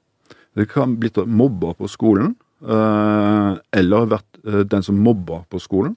Det 0.57 0.69
kan 0.73 0.97
blitt 0.97 1.19
mobba 1.29 1.75
på 1.77 1.89
skolen, 1.91 2.35
eh, 2.65 3.51
eller 3.77 4.09
vært 4.09 4.39
eh, 4.47 4.63
den 4.65 4.85
som 4.85 4.97
mobba 5.05 5.43
på 5.53 5.61
skolen. 5.61 5.97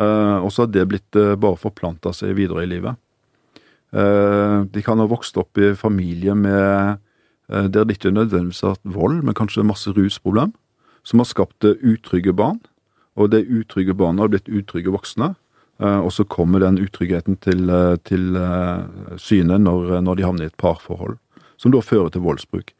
Eh, 0.00 0.36
og 0.40 0.50
så 0.52 0.64
har 0.64 0.72
det 0.74 0.88
blitt 0.90 1.14
bare 1.14 1.60
forplanta 1.60 2.12
seg 2.16 2.36
videre 2.38 2.64
i 2.64 2.70
livet. 2.70 3.00
De 3.94 4.80
kan 4.82 4.98
ha 4.98 5.04
vokst 5.06 5.36
opp 5.38 5.54
i 5.62 5.68
familie 5.78 6.32
med 6.34 6.96
der 7.46 7.84
det 7.86 7.94
ikke 7.94 8.10
nødvendigvis 8.10 8.64
har 8.66 8.72
vært 8.72 8.88
vold, 8.96 9.20
men 9.22 9.36
kanskje 9.38 9.62
masse 9.62 9.92
rusproblem, 9.94 10.50
som 11.06 11.22
har 11.22 11.28
skapt 11.30 11.62
utrygge 11.62 12.34
barn. 12.34 12.58
Og 13.14 13.30
de 13.30 13.44
utrygge 13.46 13.94
barna 13.94 14.24
har 14.24 14.32
blitt 14.32 14.50
utrygge 14.50 14.90
voksne. 14.90 15.36
Og 15.78 16.10
så 16.10 16.26
kommer 16.26 16.64
den 16.64 16.80
utryggheten 16.82 17.38
til, 17.38 17.70
til 18.02 18.34
syne 19.14 19.60
når, 19.62 20.00
når, 20.02 20.18
de 20.18 20.26
havner 20.26 20.48
i 20.48 20.50
et 20.50 20.58
parforhold, 20.58 21.14
som 21.54 21.70
da 21.70 21.78
fører 21.78 22.10
til 22.10 22.26
voldsbruk. 22.26 22.74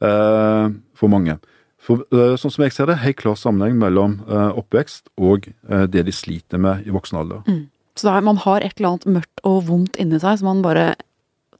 Eh, 0.00 0.66
for 0.96 1.12
mange. 1.12 1.36
For, 1.80 2.04
eh, 2.12 2.36
sånn 2.40 2.52
som 2.52 2.64
jeg 2.64 2.74
ser 2.76 2.90
det, 2.90 3.00
helt 3.00 3.18
klar 3.20 3.38
sammenheng 3.40 3.78
mellom 3.80 4.18
eh, 4.28 4.50
oppvekst 4.60 5.08
og 5.16 5.48
det 5.92 6.02
de 6.06 6.12
sliter 6.12 6.60
med 6.60 6.84
i 6.84 6.92
voksen 6.92 7.20
alder. 7.22 7.44
Mm. 7.48 7.68
Så 7.96 8.08
da, 8.08 8.18
man 8.24 8.40
har 8.42 8.64
et 8.64 8.76
eller 8.76 8.94
annet 8.94 9.08
mørkt 9.18 9.40
og 9.48 9.64
vondt 9.68 9.96
inni 10.00 10.20
seg 10.20 10.40
som 10.40 10.50
man 10.50 10.60
bare 10.64 10.92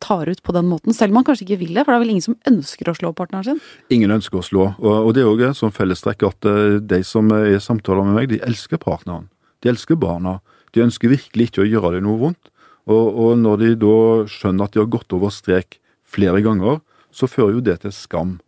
tar 0.01 0.31
ut 0.31 0.41
på 0.41 0.55
den 0.57 0.69
måten, 0.69 0.95
selv 0.97 1.13
om 1.13 1.19
man 1.21 1.27
kanskje 1.29 1.45
ikke 1.45 1.59
vil 1.61 1.75
det, 1.77 1.83
for 1.85 1.93
det 1.93 1.99
er 1.99 2.05
vel 2.05 2.13
ingen 2.15 2.25
som 2.25 2.37
ønsker 2.49 2.89
å 2.89 2.95
slå 2.97 3.11
partneren 3.17 3.45
sin? 3.45 3.59
Ingen 3.93 4.15
ønsker 4.15 4.41
å 4.41 4.45
slå, 4.45 4.71
og, 4.79 4.95
og 4.95 5.11
det 5.17 5.21
er 5.21 5.29
òg 5.29 5.43
et 5.45 5.59
sånn 5.59 5.75
fellestrekk 5.77 6.25
at 6.31 6.49
de 6.89 7.01
som 7.05 7.29
er 7.37 7.51
i 7.51 7.61
samtaler 7.61 8.09
med 8.09 8.17
meg, 8.17 8.31
de 8.33 8.41
elsker 8.47 8.81
partneren. 8.81 9.29
De 9.61 9.69
elsker 9.73 9.99
barna. 10.01 10.39
De 10.73 10.85
ønsker 10.85 11.13
virkelig 11.13 11.51
ikke 11.51 11.65
å 11.65 11.69
gjøre 11.69 11.99
dem 11.99 12.07
noe 12.09 12.21
vondt. 12.21 12.53
Og, 12.91 13.07
og 13.23 13.33
når 13.39 13.61
de 13.61 13.73
da 13.83 13.97
skjønner 14.31 14.67
at 14.67 14.75
de 14.75 14.83
har 14.83 14.93
gått 14.93 15.13
over 15.15 15.33
strek 15.35 15.79
flere 16.11 16.41
ganger, 16.45 16.81
så 17.15 17.29
fører 17.31 17.59
jo 17.59 17.65
det 17.65 17.81
til 17.85 17.95
skam. 17.95 18.39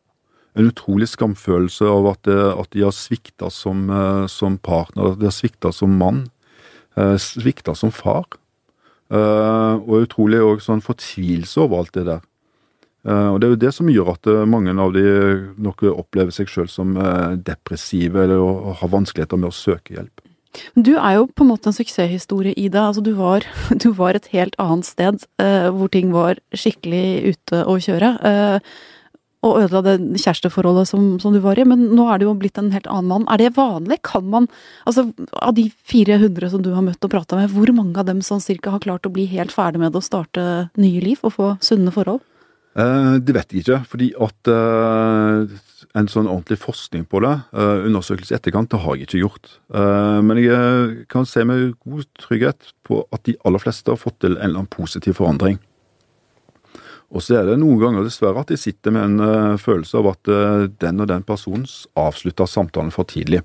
En 0.58 0.68
utrolig 0.68 1.08
skamfølelse 1.08 1.86
av 1.88 2.10
at, 2.10 2.28
at 2.28 2.74
de 2.74 2.82
har 2.84 2.92
svikta 2.92 3.48
som, 3.52 3.86
eh, 3.88 4.26
som, 4.28 4.58
partner, 4.60 5.14
at 5.14 5.22
de 5.22 5.28
har 5.30 5.34
svikta 5.34 5.72
som 5.72 5.94
mann, 5.96 6.26
eh, 6.96 7.16
svikta 7.16 7.74
som 7.78 7.92
far. 7.94 8.26
Eh, 9.12 9.74
og 9.80 10.04
utrolig 10.04 10.42
òg 10.44 10.60
sånn 10.64 10.84
fortvilelse 10.84 11.64
over 11.64 11.82
alt 11.82 11.96
det 11.96 12.06
der. 12.10 12.28
Og 13.02 13.40
Det 13.40 13.46
er 13.48 13.50
jo 13.50 13.64
det 13.64 13.70
som 13.74 13.88
gjør 13.90 14.12
at 14.12 14.28
mange 14.46 14.70
av 14.78 14.92
de 14.94 15.02
nok 15.58 15.80
opplever 15.90 16.30
seg 16.30 16.46
sjøl 16.46 16.68
som 16.70 16.94
depressive 17.42 18.14
eller 18.14 18.38
har 18.78 18.92
vanskeligheter 18.92 19.40
med 19.42 19.50
å 19.50 19.56
søke 19.56 19.96
hjelp. 19.96 20.22
Du 20.76 20.94
er 20.98 21.16
jo 21.16 21.26
på 21.32 21.44
en 21.44 21.50
måte 21.52 21.70
en 21.70 21.76
suksesshistorie 21.76 22.54
Ida. 22.58 22.86
Altså, 22.88 23.02
du, 23.04 23.12
var, 23.18 23.46
du 23.82 23.90
var 23.96 24.16
et 24.16 24.28
helt 24.34 24.56
annet 24.62 24.88
sted 24.88 25.26
eh, 25.42 25.68
hvor 25.72 25.92
ting 25.92 26.12
var 26.14 26.40
skikkelig 26.54 27.32
ute 27.32 27.62
å 27.68 27.78
kjøre. 27.82 28.14
Uh, 28.20 28.74
og 29.42 29.58
ødela 29.62 29.82
det 29.84 30.22
kjæresteforholdet 30.22 30.90
som, 30.90 31.06
som, 31.22 31.34
du 31.34 31.40
var 31.42 31.58
i, 31.58 31.66
men 31.68 31.88
nå 31.96 32.06
er 32.08 32.20
du 32.20 32.28
jo 32.28 32.36
blitt 32.38 32.60
en 32.60 32.72
helt 32.74 32.86
annen 32.86 33.10
mann. 33.10 33.26
Er 33.32 33.42
det 33.42 33.54
vanlig? 33.58 33.98
Kan 34.06 34.28
man 34.30 34.48
Altså, 34.86 35.08
av 35.38 35.54
de 35.56 35.68
400 35.88 36.52
som 36.52 36.62
du 36.62 36.72
har 36.74 36.84
møtt 36.84 37.02
og 37.04 37.12
prata 37.12 37.38
med, 37.38 37.50
hvor 37.52 37.70
mange 37.74 37.98
av 37.98 38.06
dem 38.08 38.22
sånn 38.24 38.42
cirka 38.42 38.74
har 38.74 38.82
klart 38.84 39.06
å 39.06 39.12
bli 39.14 39.26
helt 39.30 39.54
ferdig 39.54 39.82
med 39.82 39.92
det 39.92 40.00
og 40.02 40.06
starte 40.06 40.46
nye 40.80 41.02
liv 41.02 41.22
og 41.22 41.34
få 41.36 41.50
sunne 41.64 41.94
forhold? 41.94 42.22
Eh, 42.78 43.18
det 43.20 43.34
vet 43.36 43.52
jeg 43.52 43.64
ikke, 43.64 43.82
fordi 43.90 44.10
at 44.22 44.52
en 45.98 46.08
sånn 46.08 46.28
ordentlig 46.30 46.58
forskning 46.62 47.04
på 47.10 47.20
det, 47.24 47.32
eh, 47.52 47.86
undersøkelse 47.88 48.32
i 48.32 48.38
etterkant, 48.38 48.70
det 48.70 48.80
har 48.80 48.96
jeg 48.96 49.08
ikke 49.08 49.22
gjort. 49.22 49.50
Uh, 49.74 50.20
men 50.24 50.40
jeg 50.40 50.52
eh, 50.56 51.04
kan 51.12 51.26
se 51.28 51.44
med 51.44 51.74
god 51.84 52.06
trygghet 52.20 52.72
på 52.86 53.02
at 53.12 53.24
de 53.28 53.36
aller 53.44 53.60
fleste 53.60 53.92
har 53.92 54.00
fått 54.00 54.20
til 54.24 54.36
en 54.36 54.40
eller 54.40 54.62
annen 54.62 54.72
positiv 54.72 55.18
forandring. 55.20 55.60
Og 57.12 57.20
så 57.20 57.38
er 57.38 57.48
det 57.50 57.58
noen 57.60 57.80
ganger 57.80 58.06
dessverre 58.06 58.40
at 58.40 58.48
de 58.52 58.56
sitter 58.56 58.94
med 58.94 59.04
en 59.04 59.20
uh, 59.20 59.60
følelse 59.60 59.98
av 60.00 60.12
at 60.14 60.30
den 60.80 61.02
og 61.04 61.10
den 61.10 61.24
personen 61.28 61.66
avslutta 61.98 62.46
samtalen 62.48 62.92
for 62.94 63.08
tidlig. 63.08 63.42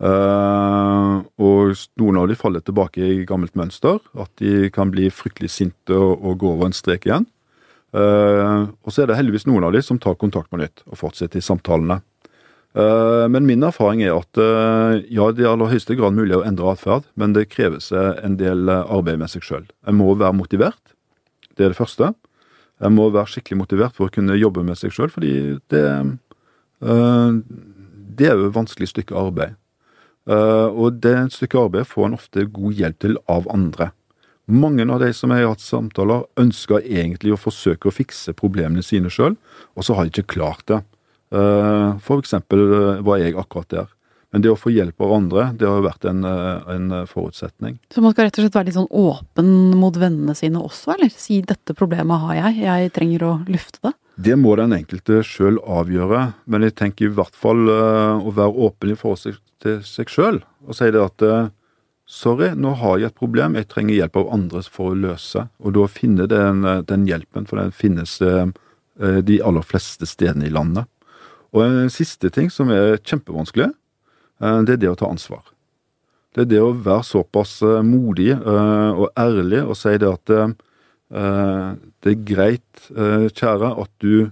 og 0.00 1.76
noen 2.00 2.16
av 2.16 2.28
de 2.30 2.36
faller 2.38 2.62
tilbake 2.64 3.02
i 3.04 3.26
gammelt 3.28 3.52
mønster, 3.58 3.98
at 4.16 4.30
de 4.40 4.70
kan 4.72 4.88
bli 4.90 5.10
fryktelig 5.12 5.50
sinte 5.52 5.92
og, 5.92 6.24
og 6.24 6.38
gå 6.40 6.54
over 6.54 6.70
en 6.70 6.76
strek 6.78 7.04
igjen. 7.04 7.26
Uh, 7.90 8.70
og 8.86 8.94
så 8.94 9.02
er 9.02 9.10
det 9.10 9.16
heldigvis 9.18 9.48
noen 9.50 9.66
av 9.66 9.74
de 9.74 9.82
som 9.82 9.98
tar 9.98 10.14
kontakt 10.18 10.52
med 10.54 10.62
nytt 10.62 10.82
og 10.86 10.98
fortsetter 11.00 11.40
i 11.40 11.44
samtalene. 11.44 11.98
Uh, 12.70 13.26
men 13.26 13.48
min 13.48 13.66
erfaring 13.66 14.04
er 14.06 14.14
at 14.14 14.38
uh, 14.38 14.94
ja, 15.10 15.26
det 15.34 15.42
er 15.42 15.48
i 15.48 15.50
aller 15.50 15.72
høyeste 15.72 15.96
grad 15.98 16.14
mulig 16.14 16.36
å 16.38 16.44
endre 16.46 16.70
atferd, 16.70 17.08
men 17.18 17.34
det 17.34 17.48
kreves 17.50 17.90
en 17.90 18.38
del 18.38 18.70
arbeid 18.70 19.18
med 19.18 19.32
seg 19.32 19.46
sjøl. 19.46 19.66
Jeg 19.66 19.98
må 19.98 20.12
være 20.14 20.38
motivert, 20.38 20.94
det 21.58 21.66
er 21.66 21.74
det 21.74 21.80
første. 21.80 22.12
Jeg 22.80 22.94
må 22.96 23.10
være 23.12 23.28
skikkelig 23.28 23.60
motivert 23.60 23.96
for 23.96 24.08
å 24.08 24.14
kunne 24.14 24.38
jobbe 24.40 24.64
med 24.64 24.78
seg 24.80 24.94
sjøl, 24.94 25.10
fordi 25.12 25.32
det, 25.68 25.84
det 26.80 28.28
er 28.28 28.38
jo 28.38 28.48
et 28.48 28.56
vanskelig 28.56 28.88
stykke 28.88 29.18
arbeid. 29.20 29.58
og 30.30 31.00
det 31.04 31.16
stykket 31.34 31.60
arbeid 31.60 31.88
får 31.90 32.06
en 32.06 32.16
ofte 32.16 32.46
god 32.48 32.78
hjelp 32.80 32.98
til 33.04 33.18
av 33.28 33.48
andre. 33.52 33.90
Mange 34.50 34.82
av 34.82 34.98
de 34.98 35.12
som 35.14 35.30
jeg 35.30 35.44
har 35.44 35.52
hatt 35.52 35.62
samtaler, 35.62 36.24
ønsker 36.40 36.82
egentlig 36.82 37.36
å 37.36 37.38
forsøke 37.38 37.86
å 37.86 37.94
fikse 37.94 38.34
problemene 38.34 38.82
sine 38.82 39.12
sjøl, 39.12 39.36
og 39.76 39.86
så 39.86 39.94
har 39.94 40.06
de 40.06 40.10
ikke 40.10 40.34
klart 40.34 40.64
det. 40.66 40.80
Eh, 41.30 41.90
for 42.02 42.18
eksempel 42.18 42.64
eh, 42.74 43.02
var 43.06 43.20
jeg 43.22 43.36
akkurat 43.38 43.70
der. 43.70 43.92
Men 44.30 44.44
det 44.44 44.52
å 44.52 44.58
få 44.58 44.70
hjelp 44.70 45.02
av 45.02 45.14
andre, 45.16 45.46
det 45.58 45.66
har 45.66 45.80
jo 45.80 45.86
vært 45.88 46.06
en, 46.06 46.24
eh, 46.24 46.68
en, 46.74 46.92
forutsetning. 47.10 47.80
Så 47.90 48.02
man 48.04 48.14
skal 48.14 48.28
rett 48.28 48.38
og 48.38 48.44
slett 48.46 48.58
være 48.58 48.68
litt 48.70 48.78
sånn 48.78 48.90
åpen 48.90 49.54
mot 49.80 49.96
vennene 49.98 50.36
sine 50.38 50.62
også, 50.62 50.94
eller? 50.94 51.10
Si 51.10 51.40
'dette 51.42 51.74
problemet 51.74 52.22
har 52.26 52.34
jeg, 52.38 52.62
jeg 52.62 52.92
trenger 52.94 53.26
å 53.26 53.32
lufte 53.50 53.82
det'? 53.82 53.94
Det 54.20 54.36
må 54.36 54.54
den 54.56 54.76
enkelte 54.76 55.22
sjøl 55.24 55.56
avgjøre, 55.64 56.34
men 56.46 56.62
jeg 56.62 56.76
tenker 56.76 57.06
i 57.06 57.14
hvert 57.14 57.34
fall 57.34 57.70
å 57.70 58.30
være 58.30 58.52
åpen 58.52 58.92
i 58.92 58.98
forhold 58.98 59.40
til 59.58 59.80
seg 59.82 60.12
sjøl 60.12 60.42
og 60.66 60.76
si 60.76 60.90
det 60.92 61.00
at 61.00 61.50
Sorry, 62.10 62.48
nå 62.58 62.72
har 62.80 62.96
jeg 62.98 63.12
et 63.12 63.20
problem, 63.20 63.54
jeg 63.54 63.68
trenger 63.70 63.94
hjelp 63.94 64.16
av 64.18 64.32
andre 64.34 64.64
for 64.66 64.90
å 64.90 64.98
løse. 64.98 65.44
Og 65.62 65.76
da 65.76 65.84
finne 65.86 66.24
den, 66.26 66.64
den 66.88 67.04
hjelpen, 67.06 67.46
for 67.46 67.60
den 67.60 67.70
finnes 67.70 68.16
eh, 68.26 68.48
eh, 68.98 69.20
de 69.22 69.36
aller 69.46 69.62
fleste 69.62 70.08
stedene 70.10 70.48
i 70.48 70.50
landet. 70.50 70.90
Og 71.54 71.62
en 71.62 71.92
siste 71.92 72.32
ting 72.34 72.50
som 72.50 72.72
er 72.74 72.98
kjempevanskelig, 72.98 73.68
eh, 73.70 73.76
det 74.40 74.76
er 74.76 74.80
det 74.80 74.90
å 74.90 74.98
ta 74.98 75.10
ansvar. 75.12 75.42
Det 76.34 76.44
er 76.44 76.50
det 76.52 76.60
å 76.62 76.74
være 76.78 77.06
såpass 77.08 77.56
eh, 77.66 77.80
modig 77.82 78.30
eh, 78.36 78.90
og 78.94 79.08
ærlig 79.18 79.64
og 79.64 79.74
si 79.78 79.96
det 79.98 80.10
at 80.10 80.32
eh, 80.36 80.52
det 81.10 82.12
er 82.12 82.20
greit, 82.22 82.82
kjære, 83.34 83.72
at 83.82 83.90
du 83.98 84.28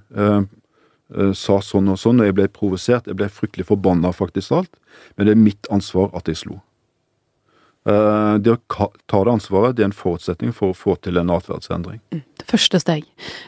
sa 1.35 1.57
sånn 1.65 1.91
og 1.91 1.97
sånn, 1.99 2.21
og 2.23 2.29
jeg 2.29 2.37
ble 2.39 2.45
provosert, 2.55 3.09
jeg 3.11 3.19
ble 3.19 3.27
fryktelig 3.35 3.67
forbanna 3.67 4.13
faktisk 4.15 4.55
alt, 4.55 4.79
men 5.17 5.27
det 5.27 5.35
er 5.35 5.41
mitt 5.43 5.67
ansvar 5.75 6.15
at 6.15 6.31
jeg 6.31 6.39
slo. 6.39 6.61
Eh, 7.89 8.35
det 8.45 8.53
å 8.53 8.89
ta 9.09 9.21
det 9.25 9.33
ansvaret 9.33 9.77
det 9.77 9.85
er 9.85 9.89
en 9.89 9.97
forutsetning 9.97 10.53
for 10.57 10.73
å 10.73 10.77
få 10.77 10.97
til 11.01 11.21
en 11.21 11.31
atferdsendring. 11.33 12.01
Mm, 12.13 12.23
første 12.51 12.81
steg. 12.83 13.07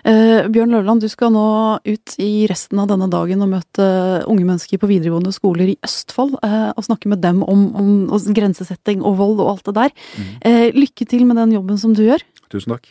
Eh, 0.09 0.49
Bjørn 0.53 0.73
Løvland, 0.73 1.05
du 1.05 1.11
skal 1.13 1.35
nå 1.35 1.45
ut 1.85 2.15
i 2.23 2.47
resten 2.49 2.81
av 2.81 2.89
denne 2.93 3.11
dagen 3.13 3.45
og 3.45 3.53
møte 3.53 3.89
unge 4.25 4.47
mennesker 4.47 4.81
på 4.81 4.89
videregående 4.91 5.35
skoler 5.37 5.75
i 5.75 5.79
Østfold 5.85 6.39
eh, 6.47 6.71
og 6.73 6.87
snakke 6.89 7.13
med 7.13 7.21
dem 7.25 7.45
om, 7.45 7.69
om, 7.77 7.91
om 8.17 8.31
grensesetting 8.37 9.05
og 9.05 9.19
vold 9.21 9.45
og 9.45 9.55
alt 9.55 9.69
det 9.69 9.77
der. 9.83 9.97
Mm. 10.17 10.33
Eh, 10.41 10.67
lykke 10.79 11.09
til 11.11 11.27
med 11.29 11.41
den 11.43 11.59
jobben 11.59 11.81
som 11.81 11.97
du 11.97 12.07
gjør. 12.07 12.25
Tusen 12.51 12.75
takk. 12.75 12.89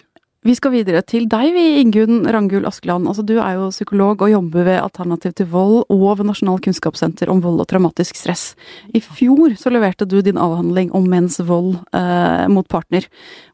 Vi 0.47 0.53
skal 0.55 0.71
videre 0.71 1.01
til 1.03 1.25
deg, 1.27 1.49
vi, 1.51 1.63
Ingunn 1.81 2.21
Rangul 2.31 2.63
Askeland. 2.67 3.09
Altså, 3.11 3.25
du 3.27 3.33
er 3.43 3.57
jo 3.57 3.65
psykolog 3.73 4.21
og 4.23 4.31
jobber 4.31 4.63
ved 4.69 4.77
Alternativ 4.79 5.33
til 5.35 5.49
vold 5.51 5.81
og 5.91 6.05
ved 6.15 6.29
Nasjonal 6.29 6.61
kunnskapssenter 6.63 7.27
om 7.31 7.41
vold 7.43 7.59
og 7.59 7.67
traumatisk 7.67 8.15
stress. 8.15 8.53
I 8.95 9.01
fjor 9.03 9.57
så 9.59 9.73
leverte 9.73 10.07
du 10.07 10.21
din 10.23 10.39
avhandling 10.39 10.93
om 10.95 11.09
menns 11.11 11.41
vold 11.43 11.75
eh, 11.91 12.45
mot 12.47 12.67
partner. 12.71 13.09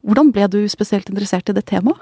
Hvordan 0.05 0.29
ble 0.35 0.45
du 0.53 0.59
spesielt 0.69 1.09
interessert 1.09 1.49
i 1.49 1.57
det 1.57 1.65
temaet? 1.73 1.97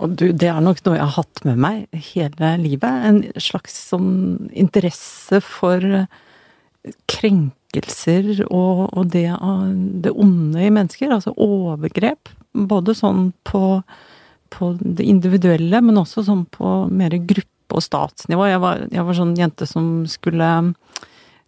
Og 0.00 0.16
du, 0.16 0.30
det 0.32 0.48
er 0.48 0.64
nok 0.64 0.80
noe 0.86 0.96
jeg 0.96 1.04
har 1.04 1.16
hatt 1.20 1.44
med 1.44 1.60
meg 1.60 2.04
hele 2.08 2.56
livet. 2.56 2.88
En 2.88 3.24
slags 3.36 3.76
sånn 3.92 4.48
interesse 4.48 5.42
for 5.44 5.84
krenkelser 7.12 8.46
og, 8.48 8.86
og 8.96 9.12
det, 9.12 9.28
det 10.08 10.16
onde 10.16 10.64
i 10.64 10.72
mennesker. 10.72 11.12
Altså 11.12 11.36
overgrep 11.36 12.32
både 12.52 12.94
sånn 12.96 13.30
på, 13.48 13.80
på 14.52 14.72
det 14.80 15.06
individuelle, 15.08 15.80
men 15.84 16.00
også 16.00 16.26
sånn 16.26 16.44
på 16.52 16.74
mer 16.92 17.16
gruppe- 17.18 17.48
og 17.72 17.84
statsnivå. 17.84 18.46
Jeg 18.50 18.60
var, 18.60 18.84
jeg 18.92 19.06
var 19.08 19.16
sånn 19.16 19.36
jente 19.38 19.68
som 19.68 19.86
skulle 20.10 20.50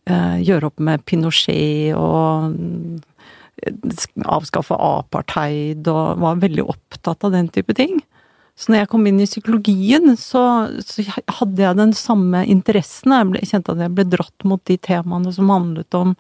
eh, 0.09 0.39
gjøre 0.41 0.71
opp 0.71 0.81
med 0.81 1.05
Pinochet 1.05 1.93
og 1.99 2.57
eh, 3.61 4.09
avskaffe 4.25 4.79
apartheid 4.79 5.85
og 5.93 6.25
var 6.25 6.41
veldig 6.41 6.65
opptatt 6.65 7.29
av 7.29 7.37
den 7.37 7.51
type 7.53 7.77
ting. 7.77 8.01
Så 8.55 8.71
når 8.71 8.85
jeg 8.85 8.91
kom 8.93 9.07
inn 9.11 9.19
i 9.19 9.27
psykologien, 9.27 10.13
så, 10.17 10.41
så 10.87 11.05
hadde 11.41 11.65
jeg 11.65 11.79
den 11.79 11.95
samme 11.99 12.45
interessen. 12.47 13.13
Jeg, 13.17 13.31
ble, 13.31 13.41
jeg 13.43 13.51
kjente 13.51 13.75
at 13.75 13.83
jeg 13.83 13.95
ble 13.97 14.05
dratt 14.13 14.47
mot 14.47 14.63
de 14.71 14.77
temaene 14.79 15.33
som 15.35 15.51
handlet 15.51 15.99
om 15.99 16.15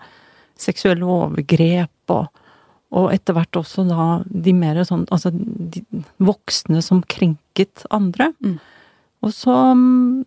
seksuelle 0.58 1.06
overgrep 1.06 2.14
og 2.14 2.26
og 2.94 3.10
etter 3.10 3.36
hvert 3.36 3.58
også 3.58 3.84
da 3.88 4.06
de 4.28 4.54
mer 4.56 4.78
sånn 4.86 5.06
Altså 5.14 5.32
de 5.34 5.82
voksne 6.22 6.82
som 6.84 7.02
krenket 7.10 7.82
andre. 7.94 8.30
Mm. 8.44 8.56
Og 9.24 9.34
så 9.34 9.54
mm, 9.74 10.24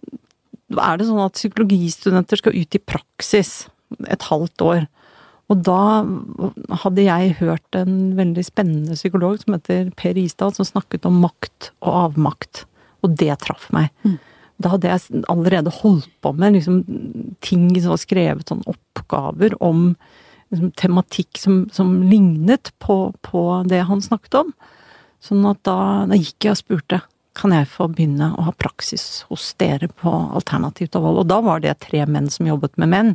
er 0.76 1.00
det 1.00 1.08
sånn 1.08 1.24
at 1.24 1.38
psykologistudenter 1.38 2.42
skal 2.42 2.58
ut 2.58 2.78
i 2.78 2.84
praksis 2.84 3.68
et 4.12 4.28
halvt 4.28 4.64
år. 4.66 4.88
Og 5.48 5.62
da 5.64 6.04
hadde 6.84 7.06
jeg 7.06 7.38
hørt 7.40 7.78
en 7.80 8.18
veldig 8.18 8.44
spennende 8.44 8.98
psykolog 9.00 9.40
som 9.40 9.56
heter 9.56 9.94
Per 10.00 10.20
Isdal, 10.20 10.52
som 10.56 10.68
snakket 10.68 11.08
om 11.08 11.22
makt 11.24 11.72
og 11.80 11.94
avmakt. 12.08 12.66
Og 13.06 13.16
det 13.16 13.32
traff 13.46 13.70
meg. 13.76 13.94
Mm. 14.04 14.18
Da 14.60 14.74
hadde 14.74 14.92
jeg 14.92 15.24
allerede 15.32 15.72
holdt 15.72 16.10
på 16.26 16.34
med 16.36 16.58
liksom, 16.58 16.82
ting, 17.46 17.70
skrevet 18.02 18.50
sånn 18.50 18.66
oppgaver 18.68 19.56
om 19.64 19.92
liksom, 20.54 20.72
tematikk 20.80 21.38
som, 21.42 21.62
som 21.74 21.94
lignet 22.04 22.72
på, 22.84 23.14
på, 23.22 23.44
det 23.70 23.84
han 23.90 24.02
snakket 24.04 24.42
om. 24.44 24.52
Sånn 25.24 25.46
at 25.50 25.62
da, 25.68 25.78
da 26.10 26.18
gikk 26.18 26.48
jeg 26.48 26.56
og 26.56 26.62
spurte 26.62 27.02
kan 27.38 27.54
jeg 27.54 27.70
få 27.70 27.86
begynne 27.94 28.32
å 28.34 28.48
ha 28.48 28.54
praksis 28.58 29.28
hos 29.30 29.52
dere 29.62 29.90
på 29.92 30.10
Alternativt 30.10 30.96
av 30.98 31.06
vold. 31.06 31.22
Og 31.22 31.30
da 31.30 31.38
var 31.46 31.62
det 31.62 31.76
tre 31.86 32.02
menn 32.10 32.32
som 32.34 32.50
jobbet 32.50 32.78
med 32.82 32.92
menn. 32.94 33.12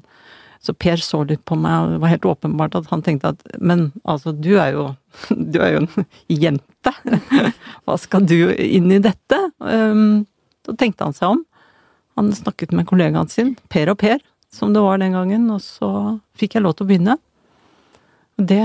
Så 0.62 0.76
Per 0.78 1.00
så 1.02 1.24
litt 1.26 1.42
på 1.48 1.56
meg, 1.58 1.74
og 1.74 1.94
det 1.94 2.02
var 2.04 2.12
helt 2.12 2.28
åpenbart 2.30 2.76
at 2.78 2.90
han 2.92 3.02
tenkte 3.02 3.32
at 3.32 3.40
men 3.58 3.88
altså, 4.06 4.30
du 4.30 4.52
er 4.62 4.76
jo, 4.76 4.84
du 5.52 5.58
er 5.58 5.74
jo 5.74 5.80
en 5.82 6.06
jente. 6.44 6.94
Hva 7.84 7.96
skal 7.98 8.28
du 8.30 8.52
inn 8.54 8.92
i 8.94 9.02
dette? 9.02 9.40
Um, 9.58 10.22
så 10.62 10.76
tenkte 10.78 11.08
han 11.08 11.18
seg 11.18 11.34
om. 11.34 11.42
Han 12.20 12.30
snakket 12.36 12.74
med 12.76 12.86
kollegaen 12.86 13.30
sin, 13.32 13.56
Per 13.72 13.90
og 13.90 13.98
Per, 14.04 14.22
som 14.54 14.72
det 14.74 14.82
var 14.84 15.00
den 15.00 15.16
gangen, 15.16 15.48
og 15.50 15.62
så 15.64 16.18
fikk 16.38 16.56
jeg 16.56 16.66
lov 16.66 16.76
til 16.76 16.86
å 16.86 16.90
begynne. 16.90 17.16
Det, 18.42 18.60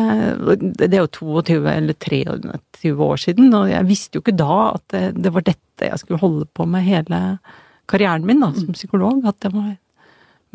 det 0.79 0.87
er 0.89 1.03
jo 1.03 1.31
22 1.41 1.57
eller 1.69 1.95
23 2.01 2.93
år 3.07 3.21
siden, 3.21 3.49
og 3.55 3.69
jeg 3.71 3.87
visste 3.87 4.17
jo 4.17 4.23
ikke 4.23 4.37
da 4.39 4.59
at 4.73 4.85
det, 4.93 5.03
det, 5.19 5.33
var 5.35 5.45
dette 5.47 5.89
jeg 5.91 6.01
skulle 6.01 6.21
holde 6.21 6.47
på 6.55 6.65
med 6.69 6.87
hele 6.87 7.21
karrieren 7.87 8.25
min 8.27 8.41
da, 8.43 8.51
som 8.55 8.75
psykolog. 8.75 9.23
Var, 9.23 9.75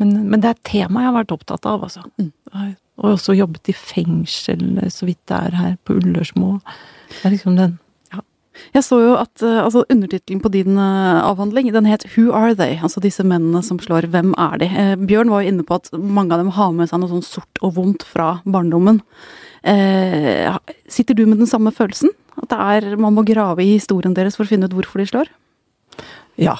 men, 0.01 0.15
men, 0.27 0.39
det 0.41 0.49
er 0.49 0.57
et 0.57 0.65
tema 0.69 1.03
jeg 1.03 1.11
har 1.11 1.19
vært 1.21 1.35
opptatt 1.37 1.69
av, 1.69 1.85
altså. 1.87 2.03
Mm. 2.21 2.73
Og 3.01 3.15
også 3.15 3.37
jobbet 3.37 3.71
i 3.71 3.77
fengsel, 3.77 4.65
så 4.93 5.07
vidt 5.09 5.21
det 5.29 5.39
er 5.39 5.57
her 5.57 5.77
på 5.85 5.97
Ullersmo. 5.97 6.57
Det 7.09 7.23
er 7.25 7.33
liksom 7.33 7.57
den 7.57 7.79
jeg 8.73 8.85
så 8.85 8.99
jo 9.01 9.13
at 9.17 9.43
uh, 9.45 9.63
altså 9.63 9.83
undertittelen 9.91 10.41
på 10.43 10.51
din 10.53 10.77
uh, 10.77 11.21
avhandling, 11.25 11.71
den 11.73 11.87
het 11.89 12.05
Who 12.13 12.31
are 12.35 12.53
they? 12.57 12.77
Altså 12.81 13.01
disse 13.03 13.25
mennene 13.25 13.63
som 13.65 13.79
slår, 13.81 14.09
hvem 14.13 14.33
er 14.39 14.59
de? 14.61 14.67
Eh, 14.69 14.93
Bjørn 14.99 15.31
var 15.33 15.43
jo 15.43 15.53
inne 15.53 15.65
på 15.67 15.77
at 15.79 15.89
mange 15.93 16.35
av 16.35 16.43
dem 16.43 16.51
har 16.55 16.73
med 16.75 16.91
seg 16.91 17.01
noe 17.01 17.11
sånn 17.11 17.25
sort 17.25 17.63
og 17.65 17.75
vondt 17.77 18.05
fra 18.07 18.35
barndommen. 18.45 19.01
sitter 20.91 21.15
du 21.15 21.25
med 21.25 21.39
den 21.39 21.47
samme 21.47 21.71
følelsen? 21.71 22.11
At 22.41 22.51
er, 22.51 22.95
man 22.99 23.15
må 23.15 23.23
grave 23.23 23.63
i 23.63 23.77
historien 23.77 24.13
deres 24.13 24.35
for 24.35 24.43
å 24.43 24.49
finne 24.49 24.67
ut 24.67 24.75
hvorfor 24.75 24.99
de 24.99 25.07
slår? 25.07 25.29
Ja, 26.35 26.57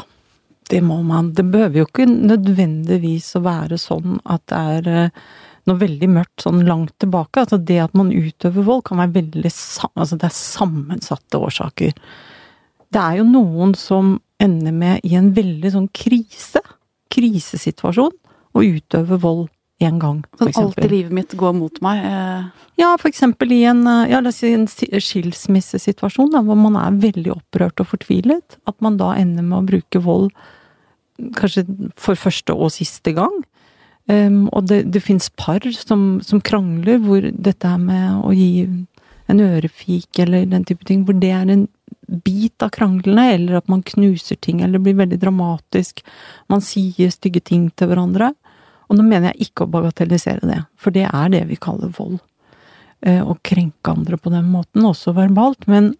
det 0.71 0.79
må 0.85 1.01
man. 1.03 1.33
Det 1.35 1.43
behøver 1.51 1.81
jo 1.81 1.87
ikke 1.89 2.07
nødvendigvis 2.07 3.33
å 3.35 3.43
være 3.43 3.79
sånn 3.81 4.21
at 4.23 4.45
det 4.47 4.61
er 4.77 5.11
noe 5.69 5.79
veldig 5.79 6.09
mørkt 6.11 6.43
sånn 6.43 6.63
langt 6.67 6.93
tilbake. 7.01 7.43
Altså 7.43 7.59
det 7.61 7.79
at 7.85 7.95
man 7.97 8.11
utøver 8.11 8.65
vold 8.67 8.85
kan 8.89 8.99
være 9.01 9.15
veldig 9.19 9.51
Altså 9.93 10.19
det 10.19 10.29
er 10.29 10.37
sammensatte 10.37 11.39
årsaker. 11.39 11.95
Det 12.93 13.01
er 13.01 13.19
jo 13.21 13.27
noen 13.29 13.73
som 13.77 14.17
ender 14.43 14.75
med 14.75 15.05
i 15.07 15.15
en 15.17 15.31
veldig 15.33 15.71
sånn 15.73 15.89
krise, 15.95 16.61
krisesituasjon, 17.13 18.15
å 18.53 18.61
utøve 18.61 19.17
vold 19.21 19.47
en 19.83 19.99
gang. 19.99 20.19
for 20.37 20.51
Sånn 20.51 20.69
alt 20.69 20.83
i 20.85 20.89
livet 20.91 21.15
mitt 21.15 21.33
går 21.37 21.55
mot 21.57 21.79
meg? 21.83 22.03
Eh. 22.05 22.65
Ja, 22.79 22.93
for 22.99 23.09
eksempel 23.09 23.51
i 23.55 23.63
en, 23.69 23.83
ja, 24.09 24.21
si 24.31 24.53
en 24.53 24.67
skilsmissesituasjon 24.67 26.33
da, 26.35 26.43
hvor 26.45 26.59
man 26.59 26.77
er 26.79 26.99
veldig 27.03 27.33
opprørt 27.33 27.81
og 27.83 27.89
fortvilet. 27.93 28.59
At 28.69 28.77
man 28.85 28.99
da 29.01 29.13
ender 29.17 29.45
med 29.45 29.59
å 29.59 29.67
bruke 29.73 30.03
vold 30.03 30.31
kanskje 31.37 31.65
for 31.99 32.19
første 32.19 32.55
og 32.55 32.73
siste 32.73 33.13
gang. 33.15 33.41
Um, 34.11 34.49
og 34.51 34.67
det, 34.67 34.81
det 34.91 34.99
fins 34.99 35.29
par 35.39 35.63
som, 35.71 36.19
som, 36.19 36.41
krangler 36.43 36.97
hvor 37.05 37.23
dette 37.23 37.69
her 37.69 37.79
med 37.79 38.25
å 38.27 38.33
gi 38.35 38.65
en 39.31 39.39
ørefik 39.39 40.19
eller 40.19 40.49
den 40.51 40.65
type 40.67 40.83
ting, 40.83 41.05
hvor 41.07 41.15
det 41.15 41.29
er 41.31 41.47
en 41.47 41.67
bit 42.25 42.65
av 42.65 42.73
kranglene, 42.75 43.29
eller 43.37 43.61
at 43.61 43.71
man 43.71 43.85
knuser 43.87 44.35
ting, 44.35 44.59
eller 44.61 44.83
blir 44.83 44.97
veldig 44.99 45.21
dramatisk. 45.21 46.03
Man 46.51 46.61
sier 46.61 47.13
stygge 47.15 47.39
ting 47.47 47.69
til 47.71 47.93
hverandre. 47.93 48.33
Og 48.91 48.99
nå 48.99 49.07
mener 49.07 49.31
jeg 49.31 49.47
ikke 49.47 49.63
å 49.63 49.71
bagatellisere 49.71 50.43
det, 50.49 50.59
for 50.75 50.93
det 50.93 51.07
er 51.07 51.31
det 51.31 51.45
vi 51.49 51.59
kaller 51.63 51.95
vold. 51.95 52.19
Uh, 53.07 53.23
å 53.23 53.39
krenke 53.43 53.95
andre 53.95 54.19
på 54.19 54.35
den 54.35 54.51
måten, 54.51 54.83
også 54.83 55.15
verbalt. 55.15 55.63
Men, 55.71 55.93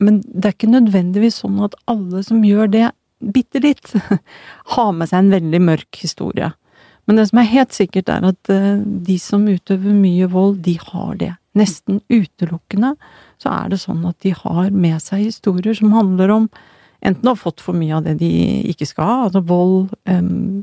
men 0.00 0.22
det 0.24 0.48
er 0.48 0.56
ikke 0.56 0.72
nødvendigvis 0.72 1.42
sånn 1.44 1.60
at 1.68 1.76
alle 1.84 2.24
som 2.24 2.40
gjør 2.44 2.72
det 2.72 2.88
bitte 3.20 3.60
litt, 3.60 3.92
har 4.74 4.92
med 4.96 5.12
seg 5.12 5.20
en 5.20 5.34
veldig 5.36 5.64
mørk 5.68 6.00
historie. 6.00 6.54
Men 7.04 7.18
det 7.20 7.28
som 7.30 7.40
er 7.40 7.50
helt 7.52 7.74
sikkert, 7.76 8.08
er 8.08 8.24
at 8.30 8.52
eh, 8.52 8.82
de 8.82 9.16
som 9.20 9.44
utøver 9.48 9.96
mye 9.96 10.28
vold, 10.32 10.60
de 10.64 10.76
har 10.80 11.18
det. 11.20 11.32
Nesten 11.54 12.00
utelukkende 12.10 12.94
så 13.42 13.52
er 13.52 13.70
det 13.70 13.82
sånn 13.82 14.04
at 14.08 14.18
de 14.24 14.32
har 14.34 14.72
med 14.74 15.02
seg 15.02 15.26
historier 15.28 15.76
som 15.76 15.92
handler 15.94 16.32
om 16.34 16.48
enten 17.04 17.28
å 17.28 17.34
ha 17.34 17.38
fått 17.38 17.60
for 17.62 17.76
mye 17.76 17.98
av 17.98 18.06
det 18.06 18.16
de 18.22 18.30
ikke 18.72 18.88
skal 18.88 19.06
ha, 19.10 19.16
altså 19.26 19.42
vold, 19.44 19.92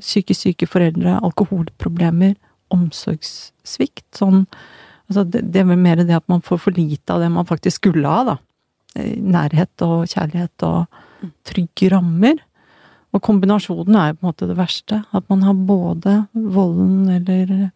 psykisk 0.02 0.48
syke 0.48 0.68
foreldre, 0.68 1.20
alkoholproblemer, 1.22 2.34
omsorgssvikt. 2.74 4.08
Sånn 4.18 4.48
Altså 5.12 5.26
det, 5.28 5.42
det 5.52 5.60
er 5.60 5.66
vel 5.68 5.80
mer 5.82 6.00
det 6.08 6.16
at 6.16 6.30
man 6.32 6.40
får 6.40 6.60
for 6.64 6.78
lite 6.78 7.12
av 7.12 7.20
det 7.20 7.28
man 7.34 7.44
faktisk 7.44 7.82
skulle 7.82 8.08
ha, 8.08 8.22
da. 8.30 8.36
Eh, 8.96 9.18
nærhet 9.20 9.84
og 9.84 10.06
kjærlighet 10.08 10.64
og 10.64 11.02
trygge 11.48 11.90
rammer. 11.92 12.40
Og 13.12 13.24
kombinasjonen 13.26 13.98
er 13.98 14.12
jo 14.12 14.20
på 14.20 14.26
en 14.26 14.30
måte 14.30 14.48
det 14.50 14.60
verste. 14.60 15.02
At 15.12 15.28
man 15.32 15.44
har 15.44 15.58
både 15.58 16.16
volden 16.32 17.10
eller 17.12 17.72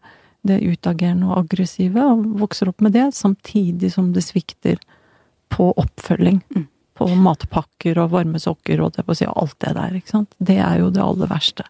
det 0.45 0.61
utagerende 0.61 1.27
og 1.31 1.41
aggressive, 1.43 2.03
og 2.05 2.23
vokser 2.39 2.69
opp 2.69 2.83
med 2.85 2.93
det, 2.95 3.09
samtidig 3.17 3.91
som 3.95 4.11
det 4.13 4.23
svikter 4.23 4.79
på 5.53 5.71
oppfølging. 5.81 6.41
Mm. 6.55 6.67
På 6.95 7.09
matpakker 7.19 7.97
og 7.99 8.13
varme 8.13 8.39
sokker 8.39 8.79
og 8.83 8.95
det 8.95 9.17
si 9.17 9.27
alt 9.27 9.57
det 9.59 9.73
der, 9.75 9.97
ikke 9.97 10.13
sant. 10.13 10.31
Det 10.37 10.59
er 10.63 10.79
jo 10.79 10.91
det 10.93 11.03
aller 11.03 11.31
verste. 11.31 11.65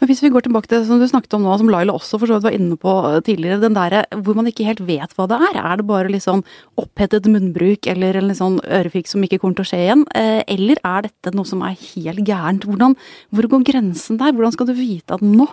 Men 0.00 0.10
hvis 0.10 0.22
vi 0.24 0.30
går 0.32 0.46
tilbake 0.46 0.68
til 0.68 0.80
det 0.80 0.88
som 0.88 1.00
du 1.00 1.06
snakket 1.08 1.36
om 1.38 1.44
nå, 1.46 1.54
som 1.60 1.70
Laila 1.72 1.94
også 1.96 2.20
for 2.20 2.30
så 2.30 2.38
vidt 2.38 2.48
var 2.48 2.56
inne 2.56 2.78
på 2.80 2.94
eh, 3.08 3.20
tidligere, 3.26 3.60
den 3.62 3.76
derre 3.76 4.04
hvor 4.24 4.38
man 4.38 4.50
ikke 4.50 4.66
helt 4.68 4.82
vet 4.88 5.14
hva 5.16 5.28
det 5.30 5.38
er. 5.48 5.60
Er 5.60 5.80
det 5.80 5.88
bare 5.88 6.12
litt 6.12 6.26
sånn 6.26 6.44
opphetet 6.80 7.28
munnbruk 7.30 7.88
eller 7.90 8.18
en 8.18 8.28
litt 8.30 8.40
sånn 8.40 8.60
ørefik 8.62 9.10
som 9.10 9.24
ikke 9.24 9.40
kommer 9.42 9.60
til 9.60 9.66
å 9.66 9.70
skje 9.72 9.80
igjen? 9.86 10.04
Eh, 10.18 10.42
eller 10.56 10.82
er 10.82 11.08
dette 11.08 11.34
noe 11.36 11.48
som 11.48 11.64
er 11.66 11.78
helt 11.78 12.24
gærent? 12.28 12.68
Hvordan, 12.68 12.98
hvor 13.32 13.50
går 13.54 13.66
grensen 13.72 14.20
der? 14.20 14.36
Hvordan 14.36 14.54
skal 14.56 14.70
du 14.70 14.76
vite 14.78 15.18
at 15.18 15.24
nå 15.24 15.48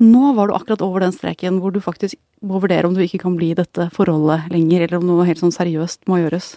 nå 0.00 0.32
var 0.32 0.48
du 0.48 0.54
akkurat 0.56 0.80
over 0.80 1.04
den 1.04 1.12
streken 1.12 1.58
hvor 1.60 1.74
du 1.74 1.80
faktisk 1.84 2.16
må 2.40 2.56
vurdere 2.62 2.88
om 2.88 2.94
du 2.96 3.02
ikke 3.04 3.20
kan 3.20 3.34
bli 3.36 3.50
i 3.52 3.58
dette 3.58 3.90
forholdet 3.92 4.48
lenger, 4.48 4.86
eller 4.86 4.96
om 4.96 5.04
noe 5.10 5.26
helt 5.28 5.42
sånn 5.42 5.52
seriøst 5.52 6.08
må 6.08 6.22
gjøres. 6.22 6.54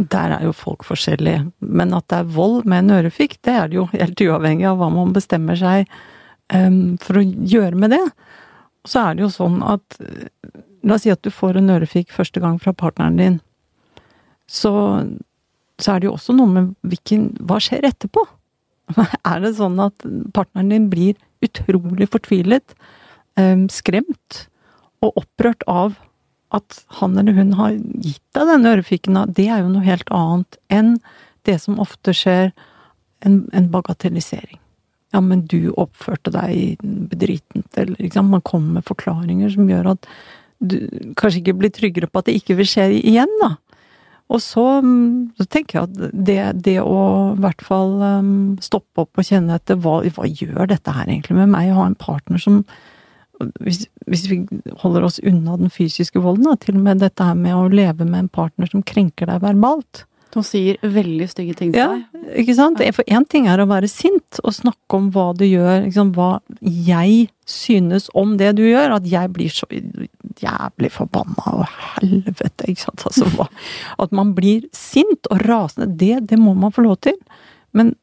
Der 0.00 0.32
er 0.32 0.46
jo 0.46 0.54
folk 0.56 0.86
forskjellige. 0.88 1.50
Men 1.60 1.92
at 1.92 2.06
det 2.08 2.22
er 2.22 2.30
vold 2.32 2.64
med 2.64 2.86
en 2.86 3.02
ørefik, 3.02 3.36
det 3.44 3.52
er 3.52 3.68
det 3.68 3.76
jo 3.76 3.84
helt 3.92 4.24
uavhengig 4.24 4.64
av 4.70 4.80
hva 4.80 4.88
man 4.94 5.12
bestemmer 5.12 5.60
seg 5.60 5.84
um, 5.84 5.98
for 6.50 7.20
å 7.20 7.22
gjøre 7.22 7.78
med 7.78 7.92
det. 7.94 8.02
Så 8.88 9.04
er 9.04 9.14
det 9.14 9.26
jo 9.26 9.32
sånn 9.34 9.60
at 9.62 10.00
La 10.80 10.96
oss 10.96 11.02
si 11.04 11.10
at 11.12 11.20
du 11.20 11.28
får 11.28 11.58
en 11.60 11.68
ørefik 11.74 12.08
første 12.08 12.40
gang 12.40 12.54
fra 12.58 12.72
partneren 12.72 13.18
din. 13.20 13.34
Så 14.48 14.72
så 15.80 15.94
er 15.94 16.02
det 16.02 16.10
jo 16.10 16.16
også 16.16 16.36
noe 16.36 16.50
med 16.52 16.70
hvilken 16.86 17.30
Hva 17.48 17.58
skjer 17.62 17.86
etterpå? 17.88 18.24
Er 19.30 19.42
det 19.42 19.56
sånn 19.58 19.80
at 19.82 20.06
partneren 20.36 20.72
din 20.72 20.88
blir 20.92 21.18
utrolig 21.44 22.10
fortvilet, 22.12 22.74
eh, 23.40 23.66
skremt 23.72 24.44
og 25.00 25.22
opprørt 25.22 25.64
av 25.70 25.96
at 26.52 26.80
han 26.98 27.14
eller 27.16 27.36
hun 27.38 27.54
har 27.56 27.78
gitt 27.78 28.24
deg 28.36 28.50
denne 28.50 28.74
ørefiken? 28.74 29.20
Det 29.32 29.46
er 29.48 29.62
jo 29.62 29.72
noe 29.72 29.86
helt 29.86 30.10
annet 30.12 30.58
enn 30.68 30.96
det 31.48 31.56
som 31.62 31.80
ofte 31.80 32.12
skjer, 32.16 32.50
en, 33.24 33.44
en 33.56 33.68
bagatellisering. 33.72 34.58
Ja, 35.14 35.22
men 35.24 35.42
du 35.50 35.72
oppførte 35.80 36.32
deg 36.34 36.82
bedritent, 36.82 37.66
eller 37.78 37.98
ikke. 37.98 38.22
Man 38.22 38.44
kommer 38.46 38.78
med 38.78 38.86
forklaringer 38.86 39.50
som 39.54 39.70
gjør 39.70 39.96
at 39.96 40.06
du 40.60 40.76
kanskje 41.18 41.40
ikke 41.40 41.56
blir 41.58 41.72
tryggere 41.74 42.06
på 42.10 42.20
at 42.20 42.28
det 42.28 42.36
ikke 42.38 42.58
vil 42.60 42.68
skje 42.68 42.86
igjen, 43.00 43.32
da. 43.40 43.54
Og 44.30 44.38
så, 44.44 44.62
mm, 44.84 45.32
så 45.40 45.46
tenker 45.50 45.80
jeg 45.80 45.88
at 45.88 46.14
det, 46.14 46.38
det 46.62 46.76
å 46.84 47.00
i 47.32 47.40
hvert 47.42 47.64
fall 47.66 47.96
um, 47.98 48.34
stoppe 48.62 49.02
opp 49.02 49.18
og 49.18 49.26
kjenne 49.26 49.56
etter 49.58 49.80
hva, 49.82 49.96
hva 50.06 50.28
gjør 50.28 50.70
dette 50.70 50.94
her 50.94 51.08
egentlig 51.08 51.40
med 51.40 51.50
meg, 51.50 51.72
å 51.72 51.80
ha 51.80 51.88
en 51.90 51.98
partner 51.98 52.38
som 52.38 52.62
hvis, 53.64 53.86
hvis, 54.04 54.26
vi 54.28 54.42
holder 54.82 55.06
oss 55.06 55.16
unna 55.24 55.56
den 55.56 55.72
fysiske 55.72 56.20
volden, 56.22 56.44
da, 56.50 56.58
til 56.60 56.76
og 56.76 56.84
med 56.84 57.00
dette 57.00 57.24
her 57.24 57.38
med 57.38 57.56
å 57.56 57.70
leve 57.72 58.04
med 58.04 58.26
en 58.26 58.32
partner 58.32 58.68
som 58.68 58.84
krenker 58.86 59.30
deg 59.30 59.40
verbalt, 59.42 60.04
som 60.34 60.44
sier 60.46 60.78
veldig 60.82 61.26
stygge 61.30 61.56
ting 61.58 61.72
til 61.74 61.82
ja, 61.82 61.88
deg. 61.96 62.30
ikke 62.44 62.54
sant? 62.58 62.82
For 62.96 63.10
én 63.10 63.26
ting 63.30 63.48
er 63.50 63.62
å 63.62 63.68
være 63.70 63.90
sint 63.90 64.40
og 64.44 64.54
snakke 64.54 64.98
om 64.98 65.10
hva 65.14 65.30
du 65.36 65.44
gjør, 65.46 65.84
liksom, 65.88 66.12
hva 66.14 66.30
jeg 66.60 67.28
synes 67.50 68.06
om 68.18 68.36
det 68.40 68.52
du 68.60 68.64
gjør. 68.68 68.96
At 69.00 69.08
jeg 69.10 69.32
blir 69.34 69.52
så 69.54 69.66
jævlig 70.40 70.92
forbanna 70.94 71.56
og 71.58 71.66
helvete, 71.96 72.70
ikke 72.70 72.86
sant. 72.86 73.06
Altså, 73.10 73.48
at 74.06 74.14
man 74.16 74.34
blir 74.38 74.68
sint 74.76 75.30
og 75.30 75.42
rasende, 75.48 75.90
det, 76.00 76.26
det 76.30 76.38
må 76.40 76.54
man 76.58 76.74
få 76.74 76.86
lov 76.86 77.00
til. 77.08 77.18
Men 77.76 77.94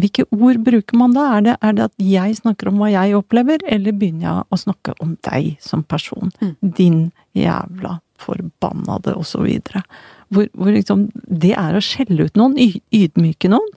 hvilke 0.00 0.24
ord 0.32 0.60
bruker 0.64 0.96
man 0.96 1.16
da? 1.16 1.26
Er 1.36 1.44
det, 1.44 1.56
er 1.60 1.74
det, 1.76 1.88
at 1.90 2.04
jeg 2.04 2.38
snakker 2.38 2.70
om 2.70 2.80
hva 2.80 2.92
jeg 2.92 3.16
opplever, 3.18 3.64
eller 3.68 3.96
begynner 3.96 4.26
jeg 4.28 4.46
å 4.48 4.60
snakke 4.60 4.94
om 5.04 5.16
deg 5.28 5.56
som 5.64 5.84
person? 5.84 6.32
Mm. 6.40 6.54
Din 6.76 7.02
jævla 7.36 7.98
forbannede, 8.20 9.16
og 9.16 9.26
så 9.28 9.42
videre. 9.44 9.84
Hvor, 10.30 10.46
hvor 10.54 10.70
liksom 10.70 11.08
Det 11.14 11.52
er 11.58 11.74
å 11.74 11.82
skjelle 11.82 12.28
ut 12.28 12.36
noen, 12.38 12.56
ydmyke 12.94 13.50
noen, 13.50 13.70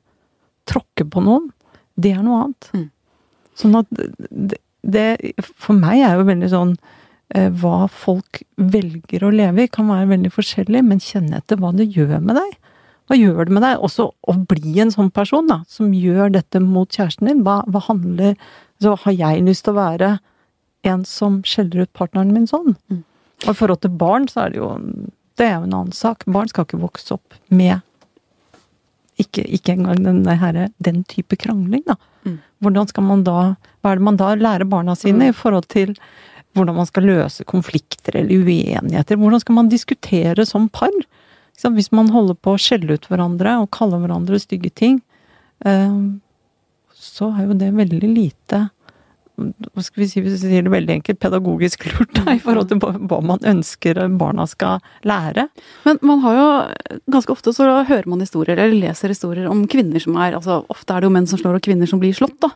tråkke 0.69 1.05
på 1.09 1.23
noen. 1.25 1.49
Det 1.99 2.13
er 2.13 2.25
noe 2.25 2.43
annet. 2.45 2.67
Mm. 2.73 2.89
Sånn 3.57 3.77
at 3.79 3.89
det, 3.93 4.59
det 4.81 5.07
For 5.45 5.77
meg 5.77 6.01
er 6.01 6.17
jo 6.17 6.27
veldig 6.29 6.49
sånn 6.51 6.75
eh, 7.35 7.49
Hva 7.61 7.87
folk 7.91 8.41
velger 8.57 9.25
å 9.25 9.33
leve 9.33 9.65
i, 9.65 9.71
kan 9.71 9.89
være 9.91 10.11
veldig 10.13 10.33
forskjellig, 10.33 10.83
men 10.85 11.01
kjenne 11.03 11.39
etter 11.41 11.61
hva 11.61 11.73
det 11.75 11.89
gjør 11.93 12.19
med 12.19 12.37
deg. 12.39 12.59
Hva 13.09 13.17
gjør 13.19 13.47
det 13.47 13.55
med 13.57 13.65
deg 13.65 13.81
også 13.83 14.09
å 14.15 14.35
bli 14.49 14.77
en 14.79 14.93
sånn 14.93 15.11
person, 15.13 15.49
da, 15.49 15.61
som 15.67 15.91
gjør 15.93 16.31
dette 16.37 16.61
mot 16.63 16.87
kjæresten 16.89 17.29
din? 17.29 17.41
Hva, 17.45 17.61
hva 17.67 17.83
handler 17.89 18.37
Så 18.81 18.95
har 19.03 19.15
jeg 19.15 19.43
lyst 19.45 19.65
til 19.67 19.75
å 19.75 19.81
være 19.81 20.13
en 20.87 21.03
som 21.07 21.41
skjeller 21.47 21.85
ut 21.85 21.93
partneren 21.95 22.33
min 22.35 22.47
sånn? 22.49 22.73
Mm. 22.91 23.03
Og 23.43 23.51
i 23.51 23.57
forhold 23.59 23.83
til 23.83 23.93
barn, 23.99 24.27
så 24.31 24.45
er 24.45 24.53
det 24.53 24.59
jo 24.59 24.69
Det 25.37 25.47
er 25.47 25.55
jo 25.57 25.67
en 25.67 25.73
annen 25.79 25.95
sak. 25.95 26.25
Barn 26.29 26.51
skal 26.51 26.67
ikke 26.67 26.81
vokse 26.81 27.15
opp 27.15 27.37
med 27.49 27.81
ikke, 29.21 29.43
ikke 29.45 29.75
engang 29.75 30.03
den, 30.03 30.25
her, 30.25 30.67
den 30.81 31.03
type 31.09 31.37
krangling, 31.37 31.83
da. 31.85 31.95
Mm. 32.25 32.37
Hvordan 32.63 32.89
skal 32.89 33.05
man 33.05 33.23
da 33.27 33.39
Hva 33.83 33.91
er 33.91 33.99
det 33.99 34.07
man 34.07 34.17
da 34.17 34.33
lærer 34.35 34.65
barna 34.69 34.95
sine 34.95 35.27
Mm. 35.27 35.29
i 35.29 35.35
forhold 35.37 35.67
til 35.67 35.95
hvordan 36.53 36.75
man 36.75 36.85
skal 36.85 37.03
løse 37.03 37.43
konflikter 37.43 38.15
eller 38.15 38.29
uenigheter? 38.45 39.17
Hvordan 39.17 39.39
skal 39.41 39.55
man 39.55 39.69
diskutere 39.69 40.45
som 40.45 40.69
par? 40.69 40.91
Hvis 41.61 41.91
man 41.91 42.09
holder 42.09 42.35
på 42.35 42.53
å 42.53 42.61
skjelle 42.61 42.93
ut 42.93 43.07
hverandre 43.09 43.61
og 43.61 43.71
kalle 43.71 43.97
hverandre 44.01 44.39
stygge 44.39 44.69
ting, 44.73 45.01
eh, 45.65 45.99
så 46.93 47.29
er 47.37 47.47
jo 47.47 47.53
det 47.53 47.73
veldig 47.73 48.01
lite 48.01 48.69
hva 49.33 49.81
skal 49.81 50.03
vi 50.03 50.07
si, 50.09 50.21
hvis 50.21 50.43
vi 50.43 50.51
sier 50.51 50.65
det 50.65 50.73
veldig 50.73 50.97
enkelt, 50.99 51.19
pedagogisk 51.21 51.87
lurt 51.89 52.13
da, 52.19 52.35
i 52.35 52.41
forhold 52.41 52.69
til 52.69 52.81
hva 52.81 53.19
man 53.25 53.41
ønsker 53.49 53.97
barna 54.19 54.45
skal 54.49 54.83
lære. 55.07 55.47
Men 55.87 55.99
man 56.05 56.21
har 56.25 56.37
jo 56.37 56.47
ganske 57.15 57.33
ofte 57.33 57.53
så 57.55 57.67
hører 57.89 58.09
man 58.09 58.21
historier, 58.21 58.59
eller 58.59 58.77
leser 58.89 59.13
historier 59.13 59.49
om 59.49 59.65
kvinner 59.69 60.03
som 60.03 60.17
er 60.21 60.37
altså 60.37 60.61
Ofte 60.73 60.93
er 60.93 61.03
det 61.03 61.09
jo 61.09 61.13
menn 61.13 61.27
som 61.29 61.39
slår, 61.41 61.57
og 61.57 61.65
kvinner 61.65 61.89
som 61.89 61.99
blir 62.01 62.13
slått, 62.15 62.37
da. 62.43 62.51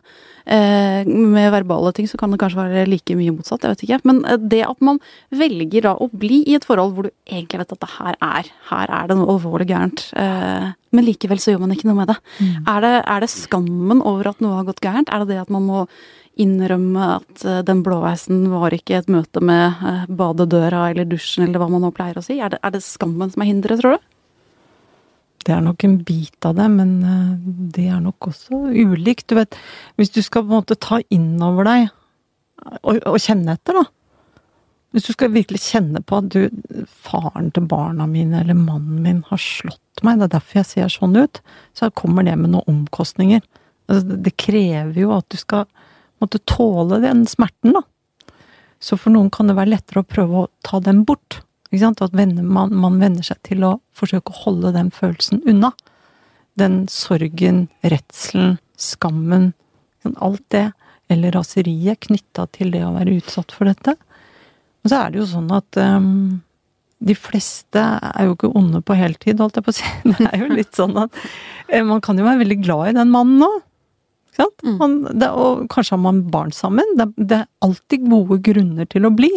Eh, 0.48 1.04
med 1.04 1.50
verbale 1.52 1.92
ting 1.92 2.06
så 2.08 2.16
kan 2.16 2.32
det 2.32 2.38
kanskje 2.40 2.62
være 2.62 2.86
like 2.88 3.16
mye 3.18 3.34
motsatt, 3.36 3.66
jeg 3.66 3.74
vet 3.74 3.84
ikke. 3.84 3.98
Men 4.08 4.22
eh, 4.24 4.38
det 4.40 4.62
at 4.64 4.80
man 4.84 5.00
velger 5.34 5.84
da 5.84 5.96
å 5.98 6.08
bli 6.08 6.40
i 6.48 6.56
et 6.56 6.64
forhold 6.64 6.94
hvor 6.96 7.08
du 7.08 7.12
egentlig 7.28 7.60
vet 7.60 7.74
at 7.74 7.82
det 7.82 7.90
her 7.98 8.16
er 8.24 8.52
Her 8.70 8.94
er 9.00 9.10
det 9.10 9.18
noe 9.18 9.34
alvorlig 9.34 9.68
gærent. 9.68 10.06
Eh, 10.16 10.70
men 10.96 11.04
likevel 11.04 11.42
så 11.42 11.52
gjør 11.52 11.66
man 11.66 11.74
ikke 11.74 11.90
noe 11.90 11.98
med 12.00 12.08
det. 12.14 12.16
Er 12.64 12.80
det. 12.84 12.94
Er 13.04 13.20
det 13.20 13.28
skammen 13.34 14.00
over 14.00 14.30
at 14.30 14.40
noe 14.40 14.56
har 14.56 14.68
gått 14.70 14.80
gærent? 14.84 15.12
Er 15.12 15.24
det 15.24 15.34
det 15.34 15.42
at 15.42 15.52
man 15.52 15.68
må 15.68 15.84
innrømme 16.40 17.08
at 17.18 17.44
eh, 17.44 17.62
den 17.66 17.82
blåveisen 17.86 18.46
var 18.52 18.74
ikke 18.74 19.00
et 19.00 19.10
møte 19.12 19.42
med 19.44 19.82
eh, 19.82 20.06
badedøra 20.08 20.88
eller 20.92 21.08
dusjen 21.08 21.48
eller 21.48 21.62
hva 21.62 21.70
man 21.72 21.84
nå 21.86 21.92
pleier 21.96 22.20
å 22.20 22.24
si? 22.24 22.38
Er 22.40 22.54
det, 22.54 22.62
er 22.62 22.74
det 22.74 22.84
skammen 22.86 23.32
som 23.34 23.44
er 23.44 23.50
hinderet, 23.50 23.82
tror 23.82 23.98
du? 23.98 24.06
Det 25.48 25.54
er 25.54 25.62
nok 25.64 25.84
en 25.86 26.00
bit 26.04 26.44
av 26.44 26.58
det, 26.58 26.66
men 26.74 26.96
eh, 27.02 27.36
det 27.76 27.86
er 27.90 28.00
nok 28.04 28.30
også 28.30 28.64
ulikt. 28.72 29.28
Du 29.30 29.38
vet, 29.38 29.58
hvis 30.00 30.12
du 30.14 30.20
skal 30.24 30.44
på 30.44 30.52
en 30.52 30.60
måte 30.60 30.78
ta 30.78 31.00
inn 31.14 31.36
over 31.44 31.68
deg 31.68 31.88
og, 32.82 32.98
og 32.98 33.20
kjenne 33.22 33.54
etter, 33.56 33.78
da. 33.78 33.86
Hvis 34.96 35.04
du 35.04 35.12
skal 35.12 35.34
virkelig 35.34 35.60
kjenne 35.66 36.00
på 36.00 36.22
at 36.22 36.30
du, 36.32 36.86
faren 37.04 37.50
til 37.52 37.66
barna 37.68 38.06
mine 38.08 38.40
eller 38.40 38.56
mannen 38.56 39.02
min 39.04 39.20
har 39.28 39.40
slått 39.42 40.00
meg, 40.06 40.16
det 40.16 40.30
er 40.30 40.36
derfor 40.38 40.60
jeg 40.62 40.68
ser 40.70 40.92
sånn 40.92 41.18
ut, 41.18 41.42
så 41.76 41.90
kommer 41.92 42.24
det 42.24 42.38
med 42.40 42.54
noen 42.54 42.70
omkostninger. 42.72 43.42
Altså, 43.88 44.16
det 44.24 44.32
krever 44.40 44.96
jo 45.02 45.12
at 45.16 45.28
du 45.32 45.36
skal 45.40 45.66
måtte 46.22 46.40
tåle 46.48 47.00
den 47.04 47.24
smerten, 47.28 47.76
da. 47.76 47.84
Så 48.78 48.98
for 49.00 49.10
noen 49.14 49.30
kan 49.34 49.50
det 49.50 49.56
være 49.58 49.74
lettere 49.74 50.04
å 50.04 50.08
prøve 50.08 50.42
å 50.42 50.48
ta 50.66 50.80
den 50.82 51.02
bort. 51.06 51.40
At 51.74 52.14
man, 52.16 52.72
man 52.72 52.98
venner 53.00 53.26
seg 53.26 53.40
til 53.44 53.64
å 53.66 53.76
forsøke 53.96 54.32
å 54.32 54.42
holde 54.44 54.72
den 54.76 54.92
følelsen 54.94 55.42
unna. 55.50 55.72
Den 56.58 56.86
sorgen, 56.90 57.66
redselen, 57.82 58.56
skammen, 58.78 59.52
alt 60.16 60.44
det. 60.54 60.70
Eller 61.12 61.34
raseriet 61.34 62.06
knytta 62.06 62.46
til 62.54 62.72
det 62.72 62.84
å 62.86 62.94
være 62.96 63.18
utsatt 63.18 63.52
for 63.54 63.68
dette. 63.68 63.96
Og 64.84 64.92
så 64.92 65.02
er 65.02 65.12
det 65.12 65.20
jo 65.20 65.28
sånn 65.28 65.50
at 65.52 65.78
um, 65.82 66.40
de 67.04 67.14
fleste 67.18 67.80
er 67.80 68.26
jo 68.26 68.34
ikke 68.34 68.52
onde 68.58 68.80
på 68.84 68.96
heltid, 68.98 69.40
holdt 69.42 69.58
jeg 69.58 69.66
på 69.66 69.74
å 69.74 69.78
si. 69.78 69.88
Det 70.18 70.28
er 70.30 70.42
jo 70.42 70.50
litt 70.52 70.78
sånn 70.78 70.96
at 71.00 71.14
eh, 71.68 71.84
man 71.86 72.02
kan 72.04 72.18
jo 72.18 72.26
være 72.26 72.42
veldig 72.44 72.60
glad 72.62 72.92
i 72.92 72.98
den 73.00 73.12
mannen 73.14 73.42
nå. 73.42 73.50
Mm. 74.64 74.76
Man, 74.78 74.94
det, 75.18 75.28
og 75.30 75.64
kanskje 75.72 75.96
har 75.96 76.02
man 76.02 76.22
barn 76.30 76.52
sammen. 76.52 76.84
Det, 76.98 77.06
det 77.16 77.38
er 77.40 77.46
alltid 77.64 78.04
gode 78.10 78.38
grunner 78.42 78.86
til 78.90 79.06
å 79.08 79.10
bli. 79.14 79.30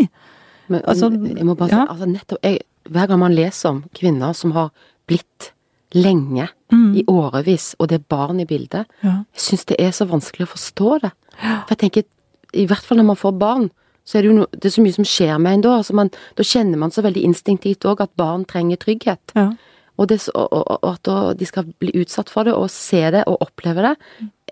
Men 0.72 0.82
Altså, 0.88 1.10
jeg 1.12 1.46
må 1.46 1.56
bare 1.58 1.70
si, 1.70 1.76
ja. 1.76 1.86
altså 1.90 2.08
nettopp, 2.10 2.40
jeg, 2.46 2.62
Hver 2.92 3.08
gang 3.12 3.20
man 3.22 3.36
leser 3.38 3.70
om 3.70 3.84
kvinner 3.94 4.34
som 4.34 4.52
har 4.58 4.72
blitt 5.08 5.52
lenge, 5.94 6.48
Mm. 6.72 6.96
i 6.96 7.04
årevis, 7.12 7.76
og 7.80 7.90
det 7.92 7.98
er 8.00 8.06
barn 8.10 8.40
i 8.40 8.46
bildet, 8.46 8.86
Ja. 9.04 9.26
jeg 9.36 9.42
syns 9.44 9.66
det 9.68 9.76
er 9.80 9.92
så 9.92 10.06
vanskelig 10.08 10.48
å 10.48 10.54
forstå 10.54 11.02
det. 11.02 11.12
For 11.68 11.76
jeg 11.76 11.78
tenker, 11.84 12.04
i 12.54 12.66
hvert 12.66 12.82
fall 12.88 12.98
når 12.98 13.06
man 13.10 13.16
får 13.20 13.38
barn, 13.38 13.66
så 14.06 14.18
er 14.18 14.22
det 14.24 14.30
jo 14.32 14.36
no, 14.38 14.46
det 14.54 14.66
er 14.66 14.70
så 14.78 14.82
mye 14.82 14.94
som 14.96 15.04
skjer 15.06 15.38
med 15.40 15.54
en 15.54 15.62
da. 15.62 15.74
Altså 15.78 15.94
man, 15.94 16.10
da 16.36 16.44
kjenner 16.44 16.78
man 16.78 16.90
så 16.92 17.04
veldig 17.04 17.24
instinktivt 17.28 17.84
òg 17.86 18.02
at 18.02 18.16
barn 18.16 18.46
trenger 18.46 18.78
trygghet. 18.78 19.36
Ja. 19.36 19.52
Og, 20.00 20.08
det, 20.08 20.22
og, 20.34 20.48
og, 20.52 20.80
og 20.82 20.94
at 20.96 21.38
de 21.38 21.46
skal 21.46 21.68
bli 21.80 21.92
utsatt 22.02 22.30
for 22.32 22.44
det, 22.48 22.54
og 22.56 22.70
se 22.72 23.04
det 23.12 23.26
og 23.28 23.38
oppleve 23.44 23.84
det. 23.92 23.96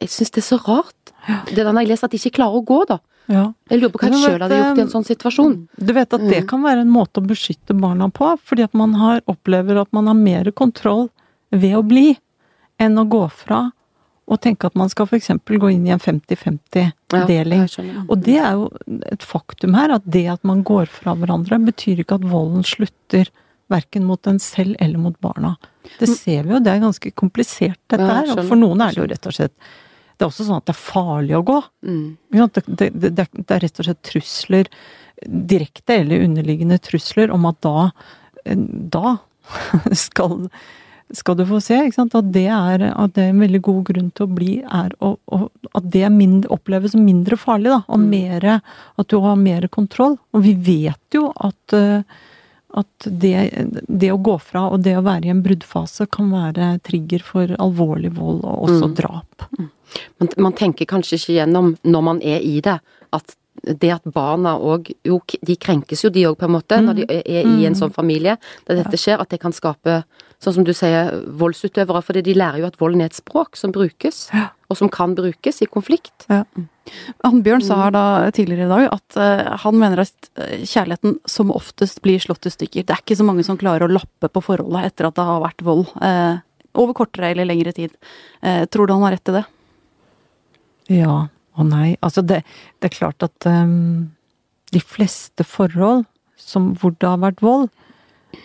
Jeg 0.02 0.10
syns 0.14 0.32
det 0.36 0.42
er 0.44 0.48
så 0.48 0.60
rart. 0.66 1.14
Det 1.50 1.58
er 1.60 1.66
da 1.68 1.72
når 1.76 1.84
jeg 1.86 1.92
leser 1.94 2.06
at 2.10 2.12
de 2.16 2.20
ikke 2.22 2.36
klarer 2.40 2.60
å 2.62 2.66
gå, 2.66 2.80
da. 2.90 3.00
ja. 3.30 3.44
Jeg 3.70 3.80
lurer 3.82 3.92
på 3.94 4.00
hva 4.02 4.10
jeg 4.10 4.22
sjøl 4.24 4.42
hadde 4.46 4.58
gjort 4.60 4.78
i 4.80 4.84
en 4.86 4.94
sånn 4.94 5.08
situasjon. 5.10 5.56
Du 5.78 5.92
vet 5.94 6.14
at 6.14 6.22
det 6.30 6.44
Mm. 6.44 6.48
kan 6.48 6.62
være 6.64 6.82
en 6.86 6.90
måte 6.94 7.20
å 7.22 7.26
beskytte 7.28 7.76
barna 7.80 8.10
på, 8.10 8.32
fordi 8.44 8.64
at 8.64 8.74
man 8.74 8.94
har, 8.96 9.22
opplever 9.28 9.80
at 9.82 9.92
man 9.94 10.08
har 10.08 10.16
mer 10.16 10.50
kontroll 10.52 11.10
ved 11.52 11.76
å 11.76 11.84
bli, 11.86 12.18
enn 12.80 12.96
å 12.98 13.06
gå 13.10 13.30
fra 13.32 13.72
og 14.30 14.40
tenke 14.42 14.66
at 14.70 14.76
man 14.76 14.90
skal 14.90 15.08
f.eks. 15.10 15.28
gå 15.44 15.72
inn 15.74 15.88
i 15.88 15.92
en 15.92 16.00
50-50-deling. 16.00 17.64
Ja. 17.66 18.04
Og 18.08 18.22
det 18.24 18.38
er 18.38 18.54
jo 18.54 18.70
et 19.10 19.24
faktum 19.26 19.74
her, 19.78 19.92
at 19.96 20.06
det 20.06 20.28
at 20.30 20.44
man 20.46 20.64
går 20.64 20.86
fra 20.92 21.16
hverandre, 21.18 21.58
betyr 21.66 22.04
ikke 22.04 22.20
at 22.20 22.28
volden 22.30 22.64
slutter 22.64 23.30
verken 23.70 24.06
mot 24.06 24.26
en 24.30 24.40
selv 24.42 24.76
eller 24.80 24.98
mot 25.02 25.18
barna. 25.22 25.56
Det 26.00 26.10
ser 26.10 26.44
vi 26.46 26.54
jo, 26.56 26.60
det 26.62 26.72
er 26.76 26.80
ganske 26.84 27.12
komplisert 27.18 27.78
dette 27.90 28.06
Ja, 28.06 28.22
her. 28.22 28.32
Og 28.38 28.48
for 28.48 28.56
noen 28.58 28.82
er 28.82 28.94
det 28.94 29.02
jo 29.04 29.10
rett 29.10 29.28
og 29.30 29.34
slett 29.34 29.54
Det 30.20 30.26
er 30.26 30.32
også 30.34 30.46
sånn 30.50 30.60
at 30.60 30.68
det 30.68 30.74
er 30.76 30.82
farlig 30.84 31.36
å 31.38 31.46
gå. 31.48 31.58
Mm. 31.88 32.08
Det, 32.36 32.64
det, 32.68 32.90
det, 33.00 33.28
det 33.40 33.54
er 33.56 33.64
rett 33.64 33.80
og 33.80 33.88
slett 33.88 34.02
trusler, 34.04 34.68
direkte 35.24 35.96
eller 36.02 36.26
underliggende 36.28 36.78
trusler, 36.84 37.32
om 37.32 37.48
at 37.50 37.62
da 37.64 37.90
Da 38.46 39.18
skal, 39.98 40.48
skal 41.16 41.36
du 41.40 41.44
få 41.50 41.60
se, 41.64 41.80
ikke 41.86 41.98
sant. 41.98 42.16
At 42.20 42.30
det 42.36 42.46
er, 42.52 42.84
at 42.92 43.16
det 43.16 43.24
er 43.26 43.32
en 43.34 43.44
veldig 43.44 43.62
god 43.66 43.82
grunn 43.90 44.10
til 44.16 44.28
å 44.28 44.34
bli, 44.40 44.54
er 44.64 44.94
å, 45.04 45.16
å, 45.32 45.40
at 45.76 45.88
det 45.96 46.06
mindre, 46.14 46.52
oppleves 46.56 46.94
som 46.96 47.04
mindre 47.06 47.38
farlig, 47.40 47.72
da. 47.74 47.82
Og 47.88 48.00
Mm. 48.00 48.10
mere 48.12 48.60
At 49.00 49.08
du 49.12 49.20
har 49.24 49.36
mer 49.40 49.68
kontroll. 49.68 50.18
Og 50.34 50.44
vi 50.46 50.54
vet 50.54 51.16
jo 51.16 51.32
at, 51.36 51.74
eh, 51.74 52.04
At 52.78 53.08
det, 53.10 53.34
det 53.90 54.12
å 54.14 54.20
gå 54.22 54.36
fra 54.40 54.68
og 54.70 54.84
det 54.86 54.94
å 54.98 55.02
være 55.04 55.26
i 55.26 55.30
en 55.34 55.42
bruddfase 55.42 56.06
kan 56.12 56.30
være 56.30 56.80
trigger 56.86 57.24
for 57.26 57.48
alvorlig 57.58 58.12
vold 58.14 58.44
og 58.46 58.68
også 58.70 58.90
Mm. 58.92 58.96
drap. 58.96 59.48
Man, 60.20 60.30
man 60.38 60.54
tenker 60.54 60.86
kanskje 60.86 61.18
ikke 61.18 61.34
gjennom 61.40 61.78
når 61.84 62.04
man 62.04 62.22
er 62.22 62.40
i 62.46 62.60
det, 62.62 62.80
at 63.12 63.36
det 63.82 63.90
at 63.92 64.04
barna 64.14 64.54
òg 64.62 64.94
Jo, 65.04 65.18
de 65.44 65.56
krenkes 65.58 66.04
jo 66.06 66.10
de 66.10 66.24
òg, 66.30 66.38
på 66.38 66.46
en 66.46 66.54
måte, 66.54 66.78
når 66.80 66.96
de 66.96 67.06
er 67.10 67.24
er 67.26 67.44
i 67.60 67.66
en 67.66 67.74
sånn 67.76 67.92
familie 67.92 68.38
der 68.68 68.76
dette 68.84 68.96
skjer, 69.02 69.20
at 69.20 69.30
det 69.30 69.40
kan 69.42 69.52
skape, 69.52 70.04
sånn 70.40 70.54
som 70.54 70.64
du 70.64 70.72
sier, 70.72 71.10
voldsutøvere. 71.28 72.04
fordi 72.04 72.22
de 72.24 72.34
lærer 72.36 72.60
jo 72.60 72.68
at 72.68 72.78
volden 72.80 73.02
er 73.02 73.06
et 73.10 73.18
språk 73.18 73.58
som 73.58 73.72
brukes, 73.72 74.30
Ja. 74.34 74.52
og 74.70 74.78
som 74.78 74.88
kan 74.90 75.16
brukes 75.16 75.62
i 75.62 75.66
konflikt. 75.66 76.28
Han 77.26 77.42
Bjørn 77.46 77.64
sa 77.66 77.78
her 77.84 77.96
da 77.96 78.04
tidligere 78.36 78.68
i 78.68 78.74
dag 78.74 78.86
at 78.94 79.18
eh, 79.20 79.50
han 79.64 79.80
mener 79.80 80.04
at 80.04 80.30
eh, 80.40 80.62
kjærligheten 80.64 81.18
som 81.30 81.54
oftest 81.56 82.04
blir 82.06 82.22
slått 82.24 82.48
i 82.50 82.54
stykker. 82.54 82.86
Det 82.86 82.96
er 82.96 83.04
ikke 83.04 83.20
så 83.20 83.28
mange 83.28 83.46
som 83.48 83.60
klarer 83.60 83.88
å 83.88 83.92
lappe 83.92 84.30
på 84.32 84.44
forholdet 84.46 84.92
etter 84.92 85.10
at 85.10 85.18
det 85.18 85.28
har 85.30 85.44
vært 85.44 85.66
vold. 85.66 85.88
eh, 86.02 86.40
over 86.80 86.94
kortere 86.94 87.32
eller 87.32 87.48
lengre 87.50 87.72
tid. 87.74 87.96
Tror 88.70 88.88
du 88.88 88.94
han 88.94 89.02
har 89.02 89.16
rett 89.16 89.32
i 89.32 89.34
det? 89.40 89.42
Ja 90.94 91.16
og 91.60 91.68
nei. 91.68 91.98
Altså, 92.06 92.24
det, 92.26 92.44
det 92.80 92.90
er 92.90 92.96
klart 92.96 93.26
at 93.26 93.48
um, 93.50 94.10
de 94.74 94.82
fleste 94.84 95.46
forhold 95.48 96.06
som, 96.40 96.72
hvor 96.80 96.96
det 96.96 97.10
har 97.10 97.20
vært 97.20 97.42
vold 97.44 97.68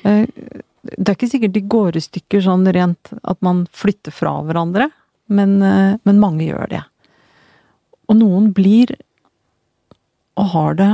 uh, 0.03 0.25
Det 0.25 1.07
er 1.07 1.15
ikke 1.15 1.31
sikkert 1.31 1.55
de 1.55 1.63
går 1.77 1.99
i 1.99 2.05
stykker 2.05 2.43
sånn 2.45 2.67
rent 2.75 3.13
at 3.23 3.39
man 3.45 3.65
flytter 3.73 4.15
fra 4.15 4.35
hverandre, 4.45 4.91
men, 5.33 5.57
uh, 5.63 5.95
men 6.03 6.23
mange 6.23 6.49
gjør 6.49 6.69
det. 6.75 6.83
Og 8.09 8.19
noen 8.21 8.53
blir 8.57 8.95
og 10.35 10.49
har 10.55 10.79
det 10.79 10.93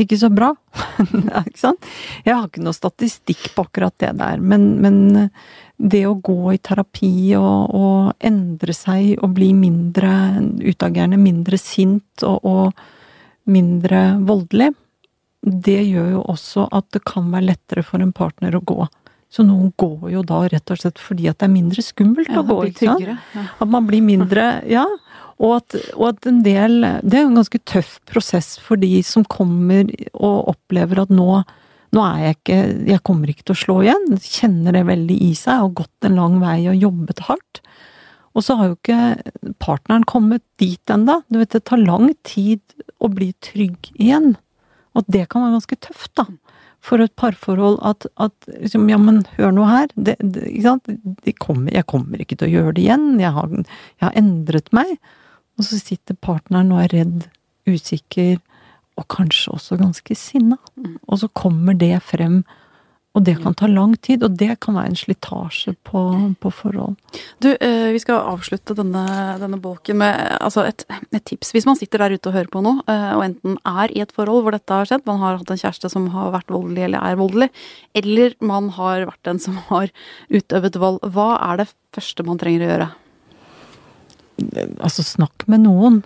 ikke 0.00 0.16
så 0.18 0.30
bra. 0.32 0.48
Ikke 1.44 1.60
sant? 1.60 1.88
Jeg 2.24 2.32
har 2.32 2.46
ikke 2.48 2.62
noe 2.64 2.74
statistikk 2.74 3.50
på 3.52 3.66
akkurat 3.66 3.92
det 4.00 4.14
der, 4.18 4.40
men, 4.40 4.80
men 4.80 4.96
det 5.76 6.00
å 6.08 6.14
gå 6.16 6.54
i 6.54 6.60
terapi 6.64 7.34
og, 7.36 7.74
og 7.76 8.24
endre 8.24 8.74
seg 8.76 9.20
og 9.20 9.34
bli 9.36 9.50
mindre 9.56 10.12
utagerende, 10.64 11.20
mindre 11.20 11.60
sint 11.60 12.24
og, 12.24 12.40
og 12.40 13.52
mindre 13.52 14.16
voldelig, 14.24 14.72
det 15.42 15.80
gjør 15.82 16.10
jo 16.16 16.24
også 16.30 16.68
at 16.72 16.88
det 16.94 17.04
kan 17.08 17.28
være 17.32 17.50
lettere 17.50 17.84
for 17.84 18.02
en 18.02 18.14
partner 18.16 18.56
å 18.56 18.64
gå. 18.64 18.86
Så 19.32 19.44
noen 19.44 19.72
går 19.80 20.10
jo 20.12 20.24
da 20.28 20.42
rett 20.52 20.72
og 20.72 20.80
slett 20.80 21.00
fordi 21.00 21.28
at 21.30 21.40
det 21.40 21.48
er 21.48 21.54
mindre 21.54 21.84
skummelt 21.84 22.32
å 22.36 22.44
gå. 22.48 22.58
ikke 22.68 22.90
sant? 22.92 23.04
Ja. 23.04 23.46
At 23.58 23.68
man 23.68 23.88
blir 23.88 24.04
mindre 24.04 24.62
Ja. 24.70 24.86
Og 25.42 25.56
at, 25.58 25.74
og 25.96 26.04
at 26.12 26.28
en 26.30 26.38
del 26.44 26.84
Det 27.02 27.18
er 27.18 27.24
jo 27.24 27.32
en 27.32 27.40
ganske 27.40 27.60
tøff 27.66 27.96
prosess 28.06 28.54
for 28.62 28.78
de 28.78 29.00
som 29.06 29.26
kommer 29.26 29.90
og 30.14 30.52
opplever 30.54 31.02
at 31.02 31.10
nå 31.12 31.42
nå 31.92 32.00
er 32.06 32.20
jeg 32.22 32.36
ikke 32.38 32.60
Jeg 32.88 33.04
kommer 33.04 33.28
ikke 33.32 33.44
til 33.44 33.54
å 33.54 33.62
slå 33.62 33.74
igjen. 33.84 34.06
Kjenner 34.16 34.76
det 34.78 34.86
veldig 34.88 35.16
i 35.26 35.32
seg. 35.36 35.60
Har 35.60 35.74
gått 35.82 36.06
en 36.08 36.16
lang 36.16 36.38
vei 36.40 36.62
og 36.70 36.78
jobbet 36.80 37.20
hardt. 37.28 37.60
Og 38.32 38.46
så 38.46 38.56
har 38.56 38.70
jo 38.70 38.78
ikke 38.78 39.52
partneren 39.60 40.06
kommet 40.08 40.44
dit 40.60 40.80
vet, 40.88 41.52
det 41.52 41.64
tar 41.68 41.82
lang 41.82 42.14
tid 42.24 42.62
å 42.96 43.10
bli 43.12 43.32
trygg 43.44 43.90
igjen. 43.92 44.36
Og 44.96 45.04
det 45.12 45.26
kan 45.28 45.44
være 45.44 45.58
ganske 45.58 45.80
tøft, 45.84 46.14
da. 46.16 46.26
For 46.82 46.98
et 46.98 47.12
parforhold 47.14 47.76
at, 47.86 48.08
at 48.16 48.32
liksom, 48.48 48.88
Ja, 48.90 48.98
men 48.98 49.22
hør 49.36 49.52
nå 49.54 49.66
her. 49.68 49.92
Det, 49.94 50.16
det, 50.18 50.48
ikke 50.48 50.64
sant? 50.64 50.88
De 51.26 51.34
kommer, 51.36 51.76
jeg 51.76 51.86
kommer 51.92 52.24
ikke 52.24 52.40
til 52.40 52.48
å 52.48 52.54
gjøre 52.56 52.76
det 52.78 52.86
igjen. 52.86 53.10
Jeg 53.20 53.36
har, 53.36 53.52
jeg 53.52 54.06
har 54.06 54.16
endret 54.18 54.72
meg. 54.72 54.96
Og 55.58 55.68
så 55.68 55.78
sitter 55.80 56.18
partneren 56.18 56.72
og 56.74 56.82
er 56.84 56.96
redd, 56.96 57.28
usikker, 57.68 58.40
og 59.00 59.08
kanskje 59.12 59.54
også 59.54 59.78
ganske 59.80 60.16
sinna. 60.18 60.58
Og 61.08 61.22
så 61.22 61.28
kommer 61.36 61.76
det 61.78 61.94
frem, 62.04 62.42
og 63.12 63.24
det 63.26 63.34
kan 63.42 63.52
ta 63.56 63.68
lang 63.68 63.92
tid, 64.00 64.22
og 64.24 64.38
det 64.40 64.54
kan 64.64 64.76
være 64.78 64.92
en 64.92 64.96
slitasje 64.96 65.74
på, 65.84 66.02
på 66.40 66.52
forhold. 66.62 66.94
Du, 67.44 67.50
eh, 67.52 67.90
vi 67.92 68.00
skal 68.00 68.24
avslutte 68.30 68.76
denne, 68.78 69.04
denne 69.40 69.58
bolken 69.60 69.98
med 70.00 70.16
altså 70.38 70.64
et, 70.68 70.86
et 71.12 71.24
tips. 71.28 71.52
Hvis 71.52 71.68
man 71.68 71.76
sitter 71.76 72.00
der 72.00 72.16
ute 72.16 72.30
og 72.30 72.38
hører 72.38 72.52
på 72.52 72.64
noe, 72.64 72.80
eh, 72.88 73.10
og 73.12 73.26
enten 73.26 73.58
er 73.68 73.92
i 73.92 74.00
et 74.04 74.16
forhold 74.16 74.46
hvor 74.46 74.56
dette 74.56 74.80
har 74.80 74.88
skjedd, 74.88 75.04
man 75.08 75.20
har 75.20 75.36
hatt 75.42 75.52
en 75.52 75.60
kjæreste 75.60 75.92
som 75.92 76.08
har 76.14 76.32
vært 76.32 76.52
voldelig 76.52 76.88
eller 76.88 77.04
er 77.04 77.20
voldelig, 77.20 77.50
eller 78.00 78.36
man 78.40 78.72
har 78.78 79.04
vært 79.12 79.28
den 79.28 79.44
som 79.44 79.60
har 79.68 79.92
utøvet 80.32 80.80
vold, 80.80 81.02
hva 81.12 81.34
er 81.52 81.64
det 81.64 81.70
første 81.92 82.24
man 82.24 82.40
trenger 82.40 82.64
å 82.64 82.72
gjøre? 82.72 82.90
Altså, 84.78 85.04
snakk 85.06 85.46
med 85.46 85.64
noen. 85.66 86.02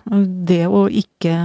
Det 0.47 0.65
å 0.67 0.87
ikke 0.89 1.35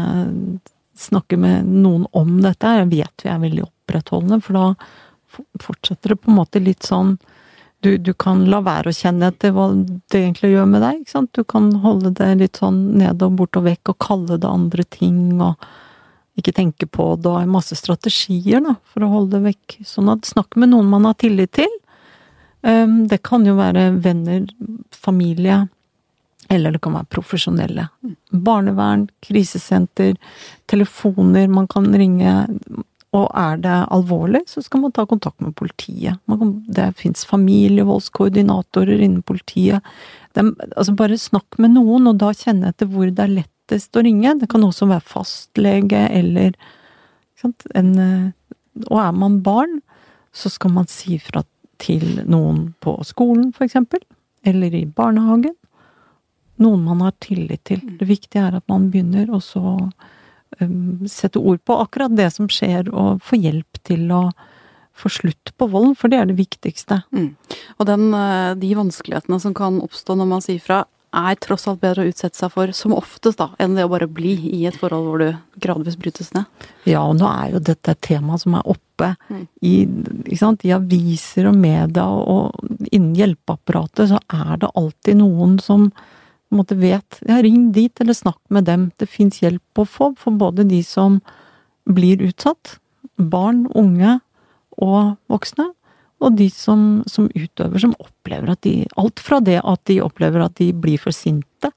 snakke 0.99 1.39
med 1.41 1.67
noen 1.67 2.07
om 2.13 2.41
dette, 2.45 2.77
jeg 2.79 2.91
vet 2.93 3.25
vi 3.25 3.31
er 3.33 3.43
veldig 3.43 3.65
opprettholdende, 3.65 4.41
for 4.45 4.59
da 4.59 5.43
fortsetter 5.63 6.13
det 6.13 6.21
på 6.23 6.31
en 6.31 6.39
måte 6.43 6.61
litt 6.61 6.85
sånn 6.85 7.17
du, 7.83 7.97
du 7.99 8.13
kan 8.15 8.45
la 8.47 8.61
være 8.63 8.93
å 8.93 8.95
kjenne 8.95 9.33
etter 9.33 9.51
hva 9.57 9.65
det 9.75 10.21
egentlig 10.21 10.53
gjør 10.53 10.69
med 10.71 10.85
deg, 10.85 11.01
ikke 11.01 11.15
sant. 11.17 11.33
Du 11.35 11.43
kan 11.43 11.73
holde 11.83 12.13
det 12.15 12.29
litt 12.39 12.61
sånn 12.61 12.77
nede 13.01 13.27
og 13.27 13.41
bort 13.41 13.59
og 13.59 13.65
vekk, 13.67 13.91
og 13.91 13.99
kalle 14.07 14.39
det 14.39 14.47
andre 14.47 14.85
ting, 14.87 15.41
og 15.43 15.67
ikke 16.39 16.55
tenke 16.55 16.87
på 16.87 17.09
det, 17.19 17.27
og 17.27 17.51
masse 17.51 17.75
strategier, 17.75 18.63
da, 18.63 18.77
for 18.87 19.03
å 19.03 19.11
holde 19.11 19.35
det 19.35 19.51
vekk. 19.51 19.81
Sånn 19.89 20.13
at 20.15 20.31
snakk 20.31 20.55
med 20.55 20.71
noen 20.71 20.93
man 20.93 21.09
har 21.11 21.19
tillit 21.19 21.57
til. 21.59 21.75
Um, 22.63 23.09
Det 23.11 23.19
kan 23.27 23.43
jo 23.51 23.57
være 23.59 23.89
venner, 23.99 24.47
familie, 24.95 25.65
eller 26.53 26.75
det 26.75 26.83
kan 26.85 26.97
være 26.99 27.09
profesjonelle. 27.15 27.87
Barnevern, 28.45 29.07
krisesenter, 29.25 30.17
telefoner 30.69 31.49
man 31.49 31.69
kan 31.71 31.89
ringe. 31.97 32.33
Og 33.13 33.27
er 33.37 33.59
det 33.61 33.77
alvorlig, 33.93 34.43
så 34.49 34.63
skal 34.65 34.85
man 34.85 34.93
ta 34.97 35.05
kontakt 35.09 35.41
med 35.45 35.55
politiet. 35.57 36.21
Kan, 36.29 36.53
det 36.69 36.91
fins 37.01 37.25
familievoldskoordinatorer 37.29 39.01
innen 39.01 39.25
politiet. 39.25 39.85
Det, 40.33 40.47
altså 40.77 40.95
bare 40.97 41.21
snakk 41.21 41.59
med 41.61 41.75
noen, 41.77 42.09
og 42.09 42.21
da 42.21 42.33
kjenne 42.37 42.73
etter 42.73 42.89
hvor 42.89 43.09
det 43.09 43.25
er 43.25 43.35
lettest 43.43 43.97
å 43.97 44.05
ringe. 44.05 44.37
Det 44.41 44.49
kan 44.53 44.65
også 44.65 44.89
være 44.93 45.09
fastlege 45.09 46.07
eller 46.09 46.57
sant? 47.41 47.69
En, 47.77 47.97
Og 48.89 48.99
er 49.01 49.13
man 49.13 49.43
barn, 49.45 49.81
så 50.33 50.49
skal 50.49 50.73
man 50.73 50.89
si 50.89 51.19
fra 51.21 51.45
til 51.83 52.23
noen 52.31 52.71
på 52.81 52.97
skolen, 53.05 53.51
for 53.53 53.67
eksempel. 53.67 54.01
Eller 54.47 54.75
i 54.75 54.87
barnehagen. 54.87 55.55
Noen 56.61 56.85
man 56.85 57.01
har 57.01 57.15
tillit 57.21 57.65
til. 57.65 57.81
Det 57.99 58.09
viktige 58.09 58.45
er 58.49 58.59
at 58.59 58.67
man 58.69 58.91
begynner, 58.93 59.31
å 59.33 59.41
så 59.41 59.91
um, 60.61 61.07
sette 61.09 61.41
ord 61.41 61.63
på 61.65 61.79
akkurat 61.81 62.15
det 62.17 62.31
som 62.35 62.49
skjer, 62.53 62.91
og 62.93 63.23
få 63.25 63.41
hjelp 63.41 63.81
til 63.89 64.11
å 64.13 64.25
få 64.93 65.09
slutt 65.09 65.55
på 65.57 65.67
volden, 65.73 65.95
for 65.97 66.13
det 66.13 66.19
er 66.21 66.27
det 66.29 66.37
viktigste. 66.37 67.03
Og 67.79 67.87
den, 67.89 68.13
eh, 68.15 68.55
de 68.61 68.75
vanskelighetene 68.77 69.41
som 69.41 69.55
kan 69.57 69.81
oppstå 69.81 70.15
når 70.21 70.29
man 70.29 70.45
sier 70.45 70.61
fra, 70.61 70.85
er 71.13 71.37
tross 71.37 71.67
alt 71.69 71.81
bedre 71.81 72.05
å 72.05 72.09
utsette 72.09 72.37
seg 72.39 72.53
for, 72.53 72.73
som 72.73 72.95
oftest, 72.97 73.41
da, 73.41 73.51
enn 73.61 73.75
det 73.77 73.85
å 73.85 73.91
bare 73.93 74.09
bli 74.09 74.33
i 74.53 74.63
et 74.69 74.77
forhold 74.81 75.09
hvor 75.09 75.21
du 75.21 75.61
gradvis 75.61 75.99
brytes 76.01 76.33
ned. 76.37 76.45
Ja, 76.89 77.03
og 77.05 77.19
nå 77.21 77.29
er 77.29 77.53
jo 77.53 77.61
dette 77.61 77.93
et 77.93 78.01
tema 78.05 78.39
som 78.41 78.55
er 78.55 78.69
oppe 78.69 78.89
Mm. 79.03 79.49
i, 79.63 80.37
sant, 80.37 80.65
i 80.65 80.71
aviser 80.71 81.49
og 81.49 81.57
media, 81.57 82.05
og 82.07 82.55
innen 82.93 83.17
hjelpeapparatet 83.19 84.13
så 84.13 84.21
er 84.31 84.61
det 84.63 84.71
alltid 84.79 85.17
noen 85.19 85.59
som 85.59 85.89
på 86.53 86.57
en 86.59 86.61
måte 86.61 86.77
vet 86.77 87.19
Ja, 87.27 87.41
ring 87.43 87.71
dit, 87.73 87.93
eller 88.01 88.13
snakk 88.15 88.39
med 88.53 88.67
dem. 88.69 88.91
Det 89.01 89.09
fins 89.09 89.41
hjelp 89.41 89.81
å 89.81 89.89
få 89.89 90.13
for 90.21 90.37
både 90.37 90.67
de 90.69 90.83
som 90.85 91.23
blir 91.89 92.21
utsatt, 92.23 92.77
barn, 93.17 93.65
unge 93.75 94.21
og 94.79 95.17
voksne, 95.33 95.71
og 96.23 96.37
de 96.39 96.47
som, 96.55 97.03
som 97.11 97.27
utøver, 97.35 97.81
som 97.83 97.97
opplever 97.99 98.53
at 98.53 98.61
de 98.63 98.87
Alt 99.01 99.19
fra 99.19 99.41
det 99.43 99.59
at 99.65 99.83
de 99.91 99.99
opplever 100.05 100.45
at 100.45 100.55
de 100.61 100.71
blir 100.73 101.01
for 101.03 101.11
sinte 101.17 101.73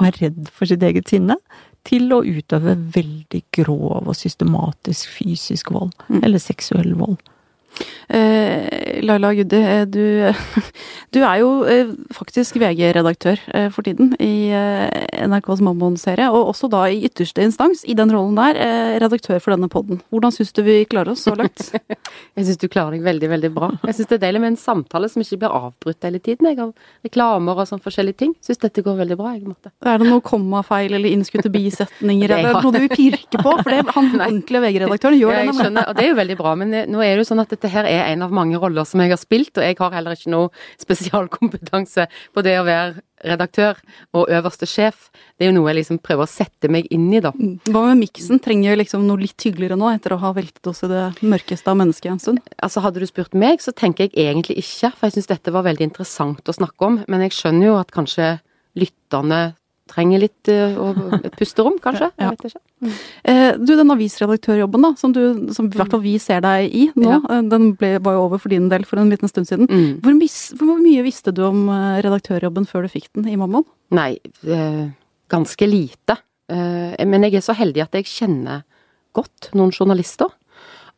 og 0.00 0.06
er 0.08 0.16
redd 0.18 0.48
for 0.50 0.66
sitt 0.66 0.82
eget 0.82 1.06
sinne, 1.12 1.36
til 1.86 2.10
å 2.12 2.24
utøve 2.26 2.74
veldig 2.96 3.42
grov 3.54 4.08
og 4.08 4.16
systematisk 4.18 5.12
fysisk 5.14 5.70
vold, 5.70 5.92
Mm. 6.08 6.24
eller 6.24 6.38
seksuell 6.42 6.94
vold. 6.98 7.20
Eh, 8.10 9.02
Laila 9.02 9.30
Guddi, 9.34 9.56
eh, 9.56 9.84
du, 9.86 10.32
du 11.14 11.18
er 11.22 11.40
jo 11.40 11.50
eh, 11.70 11.92
faktisk 12.14 12.58
VG-redaktør 12.58 13.38
for 13.70 13.86
tiden 13.86 14.12
i 14.22 14.50
NRKs 14.50 15.62
Mammon-serie, 15.64 16.26
og 16.34 16.50
også 16.50 16.70
da 16.72 16.84
i 16.90 17.04
ytterste 17.06 17.44
instans, 17.44 17.84
i 17.86 17.94
den 17.98 18.10
rollen 18.14 18.38
der, 18.38 18.58
redaktør 19.02 19.38
for 19.42 19.54
denne 19.54 19.70
podden. 19.70 20.00
Hvordan 20.10 20.34
syns 20.34 20.52
du 20.56 20.62
vi 20.66 20.80
klarer 20.90 21.14
oss 21.14 21.24
så 21.26 21.36
langt? 21.38 21.70
Jeg 22.36 22.46
syns 22.46 22.60
du 22.60 22.66
klarer 22.70 22.96
deg 22.96 23.04
veldig, 23.06 23.30
veldig 23.30 23.50
bra. 23.54 23.70
Jeg 23.86 23.96
syns 23.98 24.10
det 24.10 24.18
er 24.18 24.22
deilig 24.26 24.42
med 24.42 24.52
en 24.52 24.60
samtale 24.60 25.10
som 25.10 25.22
ikke 25.22 25.40
blir 25.42 25.54
avbrutt 25.54 26.06
hele 26.06 26.20
tiden, 26.22 26.48
jeg, 26.48 26.58
av 26.62 27.06
reklamer 27.06 27.58
og 27.58 27.68
sånn 27.68 27.82
forskjellige 27.82 28.18
ting. 28.22 28.34
Syns 28.44 28.60
dette 28.62 28.84
går 28.86 28.98
veldig 29.02 29.18
bra, 29.18 29.34
jeg, 29.36 29.44
Marte. 29.48 29.72
Er 29.86 30.00
det 30.00 30.08
noe 30.08 30.22
kommafeil 30.24 30.94
eller 30.96 31.14
innskutte 31.14 31.52
bisetninger, 31.52 32.32
eller 32.36 32.58
noe 32.58 32.74
du 32.74 32.80
vil 32.86 32.92
pirke 32.92 33.40
på? 33.40 33.54
For 33.60 33.70
det, 33.70 33.82
han 33.94 34.10
ordentlige 34.16 34.62
VG-redaktøren 34.64 35.18
gjør 35.20 35.34
Ja, 35.34 35.40
det 35.42 35.50
jeg 35.50 35.58
skjønner, 35.60 35.90
og 35.90 35.98
det 35.98 36.04
er 36.04 36.10
jo 36.10 36.18
veldig 36.20 36.38
bra, 36.40 36.54
men 36.62 36.76
nå 36.90 37.04
er 37.04 37.12
det 37.12 37.24
jo 37.24 37.28
sånn 37.32 37.44
at 37.44 37.54
dette 37.54 37.69
her 37.72 37.88
er 37.88 38.08
en 38.10 38.24
av 38.26 38.34
mange 38.34 38.58
roller 38.60 38.86
som 38.88 39.02
jeg 39.02 39.12
har 39.12 39.20
spilt, 39.20 39.52
og 39.56 39.64
jeg 39.64 39.78
har 39.78 39.94
heller 39.94 40.16
ikke 40.16 40.32
noe 40.32 40.50
spesialkompetanse 40.80 42.06
på 42.34 42.44
det 42.46 42.56
å 42.60 42.66
være 42.66 43.00
redaktør 43.26 43.78
og 44.16 44.30
øverste 44.32 44.68
sjef. 44.68 45.08
Det 45.36 45.44
er 45.44 45.50
jo 45.50 45.56
noe 45.58 45.70
jeg 45.70 45.80
liksom 45.80 46.00
prøver 46.04 46.24
å 46.24 46.30
sette 46.30 46.70
meg 46.72 46.88
inn 46.94 47.08
i, 47.12 47.20
da. 47.22 47.32
Mm. 47.36 47.58
Hva 47.68 47.84
med 47.90 48.02
miksen? 48.04 48.40
Trenger 48.42 48.72
jo 48.72 48.80
liksom 48.80 49.06
noe 49.08 49.20
litt 49.20 49.46
hyggeligere 49.46 49.78
nå, 49.80 49.90
etter 49.92 50.16
å 50.16 50.20
ha 50.22 50.32
veltet 50.36 50.70
oss 50.70 50.84
i 50.86 50.90
det 50.90 51.04
mørkeste 51.20 51.72
av 51.72 51.80
mennesket 51.80 52.14
en 52.14 52.22
stund? 52.22 52.52
Altså 52.58 52.84
Hadde 52.84 53.02
du 53.02 53.08
spurt 53.08 53.36
meg, 53.36 53.60
så 53.60 53.74
tenker 53.76 54.08
jeg 54.08 54.16
egentlig 54.24 54.56
ikke, 54.62 54.92
for 54.96 55.08
jeg 55.08 55.18
syns 55.18 55.30
dette 55.34 55.54
var 55.54 55.66
veldig 55.68 55.90
interessant 55.90 56.48
å 56.48 56.56
snakke 56.56 56.86
om. 56.86 57.00
Men 57.12 57.26
jeg 57.26 57.36
skjønner 57.36 57.70
jo 57.70 57.80
at 57.80 57.92
kanskje 57.94 58.38
lytterne 58.78 59.50
trenger 59.90 60.22
litt 60.22 60.50
uh, 60.52 61.18
pusterom, 61.38 61.76
kanskje. 61.82 62.08
Ja. 62.14 62.30
Jeg 62.30 62.36
vet 62.38 62.52
ikke. 62.52 62.62
Eh, 63.28 63.58
du, 63.60 63.74
den 63.76 63.90
avisredaktørjobben 63.92 64.86
da, 64.86 64.92
som, 64.96 65.12
du, 65.12 65.50
som 65.52 65.66
i 65.68 65.76
hvert 65.76 65.92
fall 65.92 66.00
vi 66.04 66.14
ser 66.22 66.40
deg 66.44 66.70
i 66.72 66.86
nå, 66.94 67.08
Ja. 67.10 67.18
eh, 67.34 67.42
den 67.50 67.72
ble, 67.80 67.96
var 68.00 68.16
jo 68.16 68.22
over 68.28 68.40
for 68.40 68.52
din 68.54 68.70
del 68.72 68.86
for 68.88 69.02
en 69.02 69.10
liten 69.12 69.28
stund 69.28 69.50
siden. 69.50 69.68
Mm. 69.68 69.98
Hvor, 70.04 70.16
mis, 70.16 70.38
hvor 70.56 70.80
mye 70.80 71.04
visste 71.06 71.34
du 71.36 71.42
om 71.48 71.66
eh, 71.74 72.00
redaktørjobben 72.06 72.68
før 72.70 72.86
du 72.86 72.94
fikk 72.94 73.10
den 73.18 73.28
i 73.28 73.36
Mammon? 73.40 73.66
Nei, 73.92 74.14
eh, 74.46 74.86
ganske 75.30 75.68
lite. 75.68 76.16
Eh, 76.50 76.94
men 77.06 77.26
jeg 77.28 77.40
er 77.42 77.46
så 77.50 77.58
heldig 77.58 77.84
at 77.88 77.98
jeg 78.00 78.08
kjenner 78.10 78.64
godt 79.18 79.50
noen 79.58 79.74
journalister. 79.74 80.30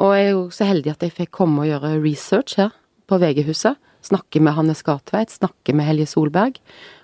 Og 0.03 0.15
jeg 0.17 0.29
er 0.31 0.35
jo 0.37 0.47
så 0.55 0.67
heldig 0.69 0.95
at 0.95 1.03
jeg 1.05 1.17
fikk 1.17 1.35
komme 1.43 1.65
og 1.65 1.71
gjøre 1.73 1.97
research 2.05 2.57
her 2.61 2.71
på 3.11 3.19
VG-huset. 3.21 3.77
Snakke 4.03 4.41
med 4.43 4.57
Hanne 4.57 4.75
Skartveit, 4.75 5.31
snakke 5.31 5.75
med 5.79 5.87
Helje 5.87 6.09
Solberg. 6.11 6.57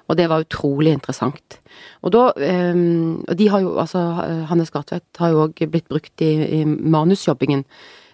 Og 0.08 0.16
det 0.16 0.28
var 0.30 0.44
utrolig 0.44 0.94
interessant. 0.96 1.60
Og 2.02 2.12
da 2.14 2.24
eh, 2.40 2.74
Og 3.28 3.34
de 3.36 3.48
har 3.52 3.60
jo, 3.60 3.76
altså 3.78 4.00
Hanne 4.48 4.66
Skartveit 4.66 5.20
har 5.20 5.34
jo 5.34 5.46
òg 5.46 5.64
blitt 5.68 5.88
brukt 5.88 6.24
i, 6.24 6.32
i 6.60 6.64
manusjobbingen. 6.64 7.64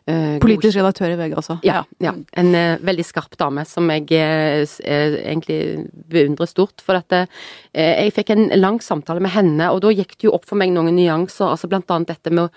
Eh, 0.05 0.37
Politisk 0.37 0.77
redaktør 0.77 1.15
i 1.15 1.17
VG, 1.17 1.33
altså. 1.33 1.55
ja, 1.65 1.79
ja. 2.05 2.11
En 2.37 2.51
uh, 2.53 2.77
veldig 2.85 3.07
skarp 3.09 3.39
dame 3.41 3.63
som 3.65 3.89
jeg 3.89 4.05
uh, 4.13 4.65
egentlig 4.85 5.87
beundrer 6.13 6.51
stort. 6.51 6.85
For 6.85 7.01
at 7.01 7.15
uh, 7.17 7.47
jeg 7.73 8.13
fikk 8.13 8.35
en 8.35 8.51
lang 8.59 8.83
samtale 8.85 9.25
med 9.25 9.33
henne, 9.33 9.71
og 9.73 9.81
da 9.87 9.95
gikk 9.95 10.19
det 10.19 10.29
jo 10.29 10.35
opp 10.37 10.45
for 10.51 10.61
meg 10.61 10.75
noen 10.77 10.93
nyanser. 10.99 11.55
altså 11.55 11.73
Blant 11.73 11.95
annet 11.95 12.13
dette 12.13 12.35
med 12.35 12.53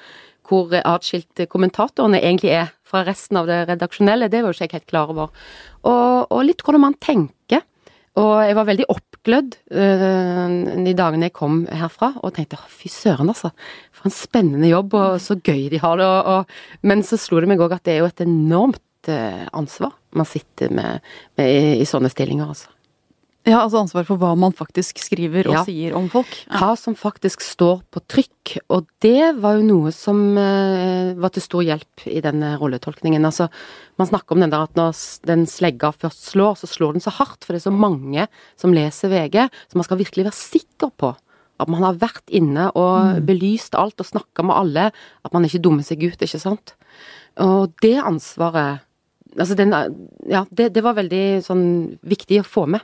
hvor 0.47 0.71
atskilt 0.80 1.43
kommentatorene 1.52 2.19
egentlig 2.23 2.54
er 2.56 2.69
fra 2.88 3.02
resten 3.08 3.39
av 3.39 3.47
det 3.50 3.65
redaksjonelle. 3.67 4.30
Det 4.32 4.43
var 4.43 4.52
jo 4.52 4.56
ikke 4.56 4.67
jeg 4.67 4.78
helt 4.78 4.91
klar 4.91 5.12
over. 5.12 5.32
Og, 5.88 6.28
og 6.32 6.45
litt 6.47 6.63
hvordan 6.63 6.84
man 6.84 7.00
tenker. 7.00 7.34
Og 8.17 8.32
jeg 8.41 8.56
var 8.58 8.67
veldig 8.67 8.88
oppglødd 8.89 9.58
øh, 9.77 10.56
de 10.88 10.93
dagene 10.97 11.30
jeg 11.30 11.36
kom 11.38 11.60
herfra, 11.69 12.13
og 12.23 12.34
tenkte 12.34 12.60
fy 12.71 12.89
søren, 12.89 13.30
altså. 13.34 13.51
For 13.93 14.10
en 14.10 14.15
spennende 14.15 14.71
jobb, 14.71 14.95
og 14.97 15.19
så 15.21 15.38
gøy 15.38 15.67
de 15.73 15.82
har 15.84 15.99
det. 15.99 16.08
Og, 16.08 16.32
og, 16.34 16.56
men 16.88 17.06
så 17.06 17.19
slo 17.21 17.43
det 17.43 17.51
meg 17.51 17.62
òg 17.62 17.77
at 17.77 17.86
det 17.86 17.97
er 17.97 18.01
jo 18.01 18.10
et 18.10 18.25
enormt 18.25 19.12
øh, 19.13 19.45
ansvar 19.53 19.93
man 20.17 20.25
sitter 20.25 20.73
med, 20.73 21.06
med 21.38 21.53
i, 21.53 21.77
i 21.84 21.88
sånne 21.89 22.10
stillinger, 22.13 22.49
altså. 22.56 22.73
Ja, 23.47 23.62
altså 23.63 23.79
ansvar 23.79 24.03
for 24.03 24.19
hva 24.19 24.33
man 24.36 24.51
faktisk 24.55 24.99
skriver 24.99 25.47
og 25.47 25.53
Ja. 25.55 25.63
sier 25.63 25.95
om 25.95 26.10
folk. 26.12 26.27
Ja. 26.49 26.60
Hva 26.60 26.71
som 26.77 26.95
faktisk 26.99 27.39
står 27.45 27.81
på 27.95 28.01
trykk. 28.12 28.57
Og 28.69 28.88
det 28.99 29.39
var 29.39 29.55
jo 29.55 29.63
noe 29.63 29.91
som 29.95 30.38
eh, 30.38 31.13
var 31.15 31.31
til 31.31 31.41
stor 31.45 31.63
hjelp 31.63 32.07
i 32.12 32.19
denne 32.21 32.57
rolletolkningen. 32.60 33.23
Altså, 33.23 33.47
man 33.97 34.07
snakker 34.10 34.36
om 34.36 34.41
den 34.43 34.51
der 34.51 34.65
at 34.67 34.75
når 34.75 34.91
den 35.25 35.45
slegga 35.47 35.93
først 35.95 36.27
slår, 36.33 36.57
så 36.60 36.67
slår 36.67 36.97
den 36.97 37.05
så 37.05 37.13
hardt, 37.15 37.45
for 37.45 37.53
det 37.55 37.62
er 37.63 37.69
så 37.71 37.73
mange 37.73 38.27
som 38.60 38.75
leser 38.75 39.10
VG, 39.10 39.47
så 39.71 39.79
man 39.79 39.88
skal 39.88 40.01
virkelig 40.03 40.27
være 40.27 40.36
sikker 40.38 40.91
på 40.99 41.15
at 41.60 41.69
man 41.73 41.81
har 41.81 41.95
vært 41.97 42.27
inne 42.29 42.67
og 42.77 43.23
belyst 43.25 43.73
alt 43.73 43.97
og 43.97 44.05
snakka 44.05 44.43
med 44.45 44.55
alle, 44.55 44.91
at 45.25 45.33
man 45.33 45.47
ikke 45.47 45.62
dummer 45.63 45.81
seg 45.88 46.03
ut, 46.03 46.19
ikke 46.21 46.39
sant. 46.39 46.75
Og 47.39 47.71
det 47.81 47.95
ansvaret 48.03 48.83
Altså 49.38 49.53
den, 49.53 49.69
ja, 50.25 50.45
det, 50.49 50.71
det 50.73 50.81
var 50.81 50.95
veldig 50.97 51.43
sånn 51.45 51.99
viktig 52.01 52.39
å 52.41 52.45
få 52.47 52.63
med. 52.73 52.81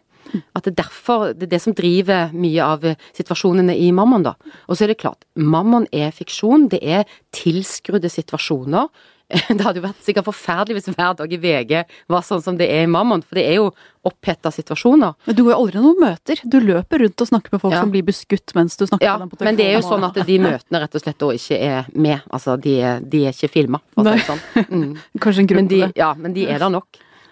At 0.56 0.64
det 0.66 0.74
er 0.74 0.84
derfor 0.84 1.34
Det 1.34 1.44
er 1.48 1.54
det 1.56 1.62
som 1.62 1.74
driver 1.74 2.32
mye 2.34 2.62
av 2.64 2.84
eh, 2.86 2.96
situasjonene 3.18 3.76
i 3.78 3.92
Mammon, 3.92 4.24
da. 4.24 4.36
Og 4.68 4.78
så 4.78 4.84
er 4.86 4.94
det 4.94 5.00
klart, 5.04 5.26
Mammon 5.36 5.88
er 5.92 6.12
fiksjon. 6.12 6.70
Det 6.70 6.80
er 6.84 7.04
tilskrudde 7.32 8.10
situasjoner. 8.10 8.88
Det 9.48 9.64
hadde 9.64 9.80
jo 9.80 9.86
vært 9.88 10.04
sikkert 10.06 10.28
forferdelig 10.28 10.76
hvis 10.78 10.90
hver 10.94 11.16
dag 11.18 11.32
i 11.34 11.38
VG 11.42 11.72
var 12.12 12.22
sånn 12.28 12.42
som 12.44 12.58
det 12.60 12.68
er 12.70 12.84
i 12.84 12.90
Mammon, 12.92 13.24
for 13.26 13.40
det 13.40 13.46
er 13.50 13.56
jo 13.56 13.70
oppheta 14.06 14.52
situasjoner. 14.54 15.16
Men 15.26 15.38
du 15.38 15.42
går 15.46 15.54
jo 15.54 15.60
aldri 15.64 15.82
noen 15.82 16.02
møter. 16.04 16.42
Du 16.44 16.60
løper 16.62 17.02
rundt 17.02 17.24
og 17.24 17.30
snakker 17.32 17.56
med 17.56 17.62
folk 17.64 17.74
Ja. 17.74 17.80
som 17.82 17.90
blir 17.94 18.04
beskutt 18.06 18.54
mens 18.54 18.76
du 18.78 18.84
snakker 18.86 19.02
Ja, 19.08 19.14
med 19.18 19.24
dem 19.24 19.30
på 19.32 19.38
telefonen. 19.40 19.48
men 19.48 19.56
det 19.58 19.66
er 19.72 19.80
jo 19.80 19.88
sånn 19.88 20.06
at 20.06 20.20
de 20.28 20.38
møtene 20.44 20.82
rett 20.84 20.96
og 21.00 21.02
slett 21.06 21.18
da 21.24 21.32
ikke 21.40 21.58
er 21.72 21.88
med. 21.96 22.22
Altså, 22.30 22.58
de 22.62 22.76
de 23.10 23.24
er 23.26 23.32
ikke 23.34 23.50
filma, 23.50 23.80
for 23.96 24.04
å 24.04 24.12
si 24.12 24.20
det 24.20 24.28
sånn. 24.28 24.68
Mm. 24.70 24.94
Kanskje 25.24 25.40
en 25.40 25.48
grunn 25.54 25.70
til 25.72 25.80
det. 25.88 25.92
ja, 25.98 26.14
men 26.14 26.34
de 26.36 26.46
er 26.46 26.60
der 26.60 26.70
nok. 26.70 26.86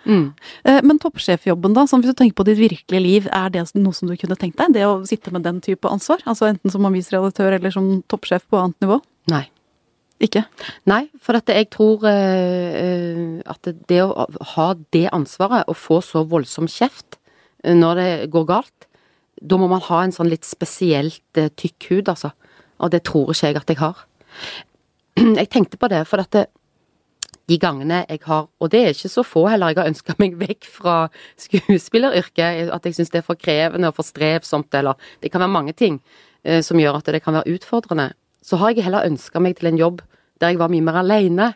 Mm. 0.06 0.34
Eh, 0.66 0.82
Men 0.84 1.00
toppsjefjobben, 1.02 1.76
da, 1.78 1.86
sånn 1.90 2.04
hvis 2.04 2.14
du 2.14 2.18
tenker 2.18 2.38
på 2.40 2.46
ditt 2.48 2.60
virkelige 2.60 3.04
liv, 3.04 3.30
er 3.32 3.50
det 3.54 3.64
noe 3.78 3.94
som 3.94 4.10
du 4.10 4.16
kunne 4.18 4.38
tenkt 4.40 4.58
deg? 4.58 4.74
Det 4.76 4.86
å 4.88 5.02
sitte 5.08 5.34
med 5.34 5.46
den 5.46 5.62
type 5.62 5.90
ansvar? 5.90 6.24
Altså 6.26 6.50
enten 6.50 6.74
som 6.74 6.86
avisredaktør 6.90 7.58
eller 7.58 7.74
som 7.74 8.02
toppsjef 8.12 8.48
på 8.50 8.60
annet 8.62 8.80
nivå? 8.86 9.00
Nei. 9.32 9.46
Ikke? 10.22 10.44
Nei, 10.86 11.08
for 11.18 11.38
at 11.40 11.50
jeg 11.50 11.72
tror 11.74 12.06
eh, 12.10 12.78
eh, 12.82 13.42
at 13.50 13.72
det 13.90 14.04
å 14.06 14.28
ha 14.56 14.68
det 14.94 15.08
ansvaret, 15.14 15.66
og 15.70 15.78
få 15.78 16.02
så 16.06 16.26
voldsom 16.30 16.70
kjeft 16.70 17.18
når 17.66 17.98
det 17.98 18.12
går 18.34 18.46
galt, 18.50 18.88
da 19.42 19.58
må 19.58 19.68
man 19.70 19.82
ha 19.86 20.04
en 20.04 20.14
sånn 20.14 20.30
litt 20.30 20.46
spesielt 20.46 21.22
tykk 21.34 21.90
hud, 21.90 22.10
altså. 22.14 22.32
Og 22.82 22.94
det 22.94 23.04
tror 23.06 23.34
ikke 23.34 23.50
jeg 23.50 23.58
at 23.58 23.74
jeg 23.74 23.82
har. 23.82 24.02
Jeg 25.42 25.50
tenkte 25.52 25.78
på 25.78 25.90
det, 25.92 26.06
for 26.08 26.24
at 26.24 26.32
det, 26.34 26.46
de 27.50 27.58
gangene 27.62 28.04
jeg 28.08 28.22
har, 28.26 28.48
og 28.60 28.72
det 28.72 28.82
er 28.82 28.96
ikke 28.96 29.12
så 29.12 29.24
få 29.26 29.46
heller, 29.50 29.72
jeg 29.72 29.82
har 29.82 29.90
ønska 29.92 30.16
meg 30.22 30.38
vekk 30.40 30.68
fra 30.70 30.98
skuespilleryrket, 31.40 32.70
at 32.74 32.86
jeg 32.86 32.98
syns 32.98 33.14
det 33.14 33.22
er 33.22 33.28
for 33.28 33.40
krevende 33.40 33.90
og 33.92 33.98
for 33.98 34.08
strevsomt, 34.08 34.74
eller 34.78 35.00
det 35.24 35.32
kan 35.34 35.44
være 35.44 35.56
mange 35.56 35.74
ting 35.78 36.00
eh, 36.44 36.62
som 36.66 36.80
gjør 36.80 37.02
at 37.02 37.12
det 37.12 37.24
kan 37.26 37.36
være 37.40 37.58
utfordrende, 37.58 38.12
så 38.42 38.58
har 38.62 38.74
jeg 38.74 38.86
heller 38.86 39.08
ønska 39.10 39.42
meg 39.42 39.58
til 39.60 39.72
en 39.72 39.82
jobb 39.82 40.06
der 40.42 40.54
jeg 40.54 40.62
var 40.62 40.72
mye 40.74 40.86
mer 40.86 41.02
aleine. 41.04 41.52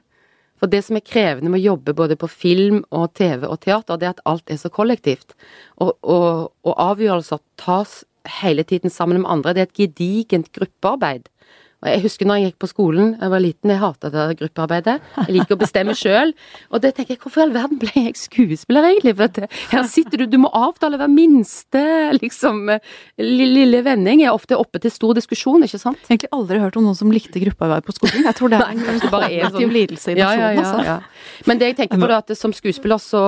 For 0.62 0.72
det 0.72 0.84
som 0.86 0.96
er 0.96 1.04
krevende 1.04 1.50
med 1.52 1.64
å 1.64 1.74
jobbe 1.74 1.96
både 1.98 2.16
på 2.20 2.30
film 2.32 2.84
og 2.94 3.10
TV 3.18 3.44
og 3.50 3.60
teater, 3.66 3.98
det 4.00 4.08
er 4.08 4.14
at 4.14 4.26
alt 4.30 4.52
er 4.52 4.60
så 4.62 4.70
kollektivt. 4.72 5.34
Og, 5.82 5.96
og, 6.02 6.52
og 6.64 6.76
avgjørelser 6.80 7.42
tas 7.60 8.04
hele 8.40 8.64
tiden 8.64 8.94
sammen 8.94 9.22
med 9.22 9.32
andre. 9.32 9.54
Det 9.54 9.64
er 9.64 9.70
et 9.70 9.82
gedigent 9.82 10.52
gruppearbeid. 10.56 11.28
Og 11.86 11.92
Jeg 11.94 12.02
husker 12.02 12.26
når 12.26 12.40
jeg 12.40 12.50
gikk 12.50 12.62
på 12.64 12.70
skolen, 12.72 13.12
jeg 13.22 13.30
var 13.30 13.42
liten, 13.44 13.70
jeg 13.70 13.78
hata 13.78 14.10
det 14.10 14.24
gruppearbeidet. 14.40 14.96
Jeg 15.20 15.36
liker 15.36 15.54
å 15.54 15.60
bestemme 15.62 15.94
sjøl. 15.98 16.32
Og 16.74 16.82
det 16.82 16.96
tenker 16.98 17.14
jeg, 17.14 17.22
hvorfor 17.22 17.44
i 17.44 17.46
all 17.46 17.54
verden 17.54 17.82
ble 17.82 17.92
jeg 18.08 18.16
skuespiller, 18.18 18.88
egentlig? 18.90 19.14
For 19.20 19.46
her 19.76 19.86
sitter 19.92 20.24
du, 20.24 20.26
du 20.34 20.40
må 20.42 20.50
avtale 20.50 20.98
hver 20.98 21.12
minste 21.14 21.84
liksom 22.18 22.64
lille, 23.22 23.84
vending. 23.86 24.24
Jeg 24.24 24.32
er 24.32 24.38
ofte 24.40 24.58
oppe 24.58 24.82
til 24.82 24.94
stor 24.94 25.14
diskusjon, 25.20 25.68
ikke 25.68 25.82
sant? 25.82 26.02
Jeg 26.02 26.08
har 26.08 26.16
egentlig 26.16 26.34
aldri 26.40 26.62
hørt 26.64 26.80
om 26.82 26.88
noen 26.88 26.98
som 26.98 27.14
likte 27.14 27.44
gruppearbeid 27.44 27.86
på 27.86 27.96
skolen. 28.00 28.26
Jeg 28.26 28.40
tror 28.40 28.54
det 28.56 28.62
er 28.64 28.74
en 28.74 28.82
det 29.06 29.12
bare 29.12 29.30
en 29.30 29.46
kognitiv 29.46 29.60
sånn. 29.60 29.76
lidelse 29.76 30.16
i 30.16 30.18
nasjonen, 30.18 30.64
altså. 30.64 30.88
ja. 30.90 30.98
Men 31.46 31.62
det 31.62 31.70
jeg 31.70 31.78
tenker 31.84 32.02
på 32.02 32.10
er 32.10 32.18
at 32.18 32.34
som 32.40 32.56
skuespiller 32.56 33.02
så, 33.02 33.22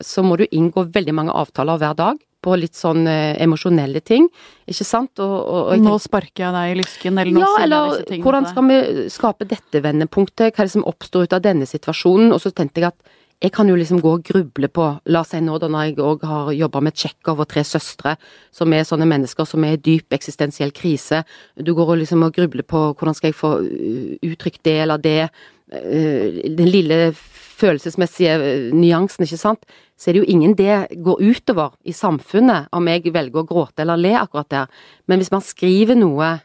så 0.00 0.24
må 0.24 0.40
du 0.40 0.46
inngå 0.48 0.88
veldig 0.94 1.14
mange 1.20 1.36
avtaler 1.36 1.80
hver 1.82 1.98
dag 1.98 2.24
på 2.44 2.54
litt 2.58 2.78
sånn 2.78 3.06
eh, 3.10 3.34
emosjonelle 3.42 4.02
ting, 4.06 4.28
ikke 4.68 4.86
sant? 4.86 5.14
Og, 5.18 5.36
og, 5.38 5.60
og 5.68 5.72
jeg 5.74 5.84
Nå 5.84 5.94
sparker 6.02 6.44
jeg 6.46 6.54
deg 6.54 6.72
i 6.72 6.80
lysken, 6.80 7.20
eller 7.22 7.34
nå 7.34 7.44
ja, 7.44 7.52
sier 7.52 7.64
jeg 7.64 7.68
eller 7.68 7.88
disse 7.92 8.08
tingene 8.10 8.26
hvordan 8.28 8.50
skal 8.52 8.68
vi 8.68 9.06
skape 9.14 9.48
dette 9.50 9.84
vendepunktet, 9.84 10.52
hva 10.52 10.64
er 10.64 10.70
det 10.70 10.76
som 10.76 10.86
oppstår 10.88 11.28
ut 11.28 11.38
av 11.38 11.46
denne 11.46 11.68
situasjonen? 11.68 12.34
Og 12.36 12.42
så 12.44 12.54
tenkte 12.54 12.84
jeg 12.84 12.92
at 12.92 13.16
jeg 13.38 13.52
kan 13.54 13.68
jo 13.70 13.76
liksom 13.78 14.00
gå 14.02 14.12
og 14.16 14.24
gruble 14.26 14.66
på, 14.74 14.84
la 15.14 15.20
oss 15.22 15.30
si 15.30 15.38
nå 15.42 15.60
da 15.62 15.68
når 15.70 15.84
jeg 15.86 15.98
òg 16.02 16.24
har 16.26 16.48
jobba 16.56 16.80
med 16.82 16.96
Tsjekhov 16.98 17.44
og 17.44 17.46
tre 17.50 17.62
søstre, 17.66 18.16
som 18.54 18.72
er 18.74 18.86
sånne 18.86 19.06
mennesker 19.06 19.46
som 19.46 19.62
er 19.66 19.76
i 19.76 19.82
dyp 19.82 20.16
eksistensiell 20.16 20.74
krise, 20.74 21.22
du 21.54 21.70
går 21.76 21.94
og 21.94 22.00
liksom 22.02 22.24
og 22.26 22.34
grubler 22.34 22.66
på 22.66 22.88
hvordan 22.90 23.14
skal 23.14 23.30
jeg 23.30 23.38
få 23.38 23.52
uh, 23.62 24.16
uttrykt 24.26 24.64
det 24.66 24.74
eller 24.82 24.98
det, 25.02 25.20
uh, 25.70 26.42
den 26.58 26.72
lille 26.72 26.98
følelsesmessige 27.58 28.34
uh, 28.38 28.74
nyansen, 28.76 29.26
ikke 29.26 29.40
sant, 29.40 29.68
så 29.98 30.10
er 30.10 30.16
det 30.16 30.22
jo 30.22 30.32
ingen 30.32 30.56
det 30.58 31.02
går 31.04 31.22
utover 31.22 31.74
i 31.84 31.94
samfunnet 31.96 32.68
om 32.72 32.90
jeg 32.90 33.10
velger 33.14 33.42
å 33.42 33.48
gråte 33.48 33.82
eller 33.82 34.00
le 34.00 34.14
akkurat 34.20 34.50
der, 34.54 34.84
men 35.06 35.22
hvis 35.22 35.32
man 35.34 35.44
skriver 35.44 35.98
noe 35.98 36.36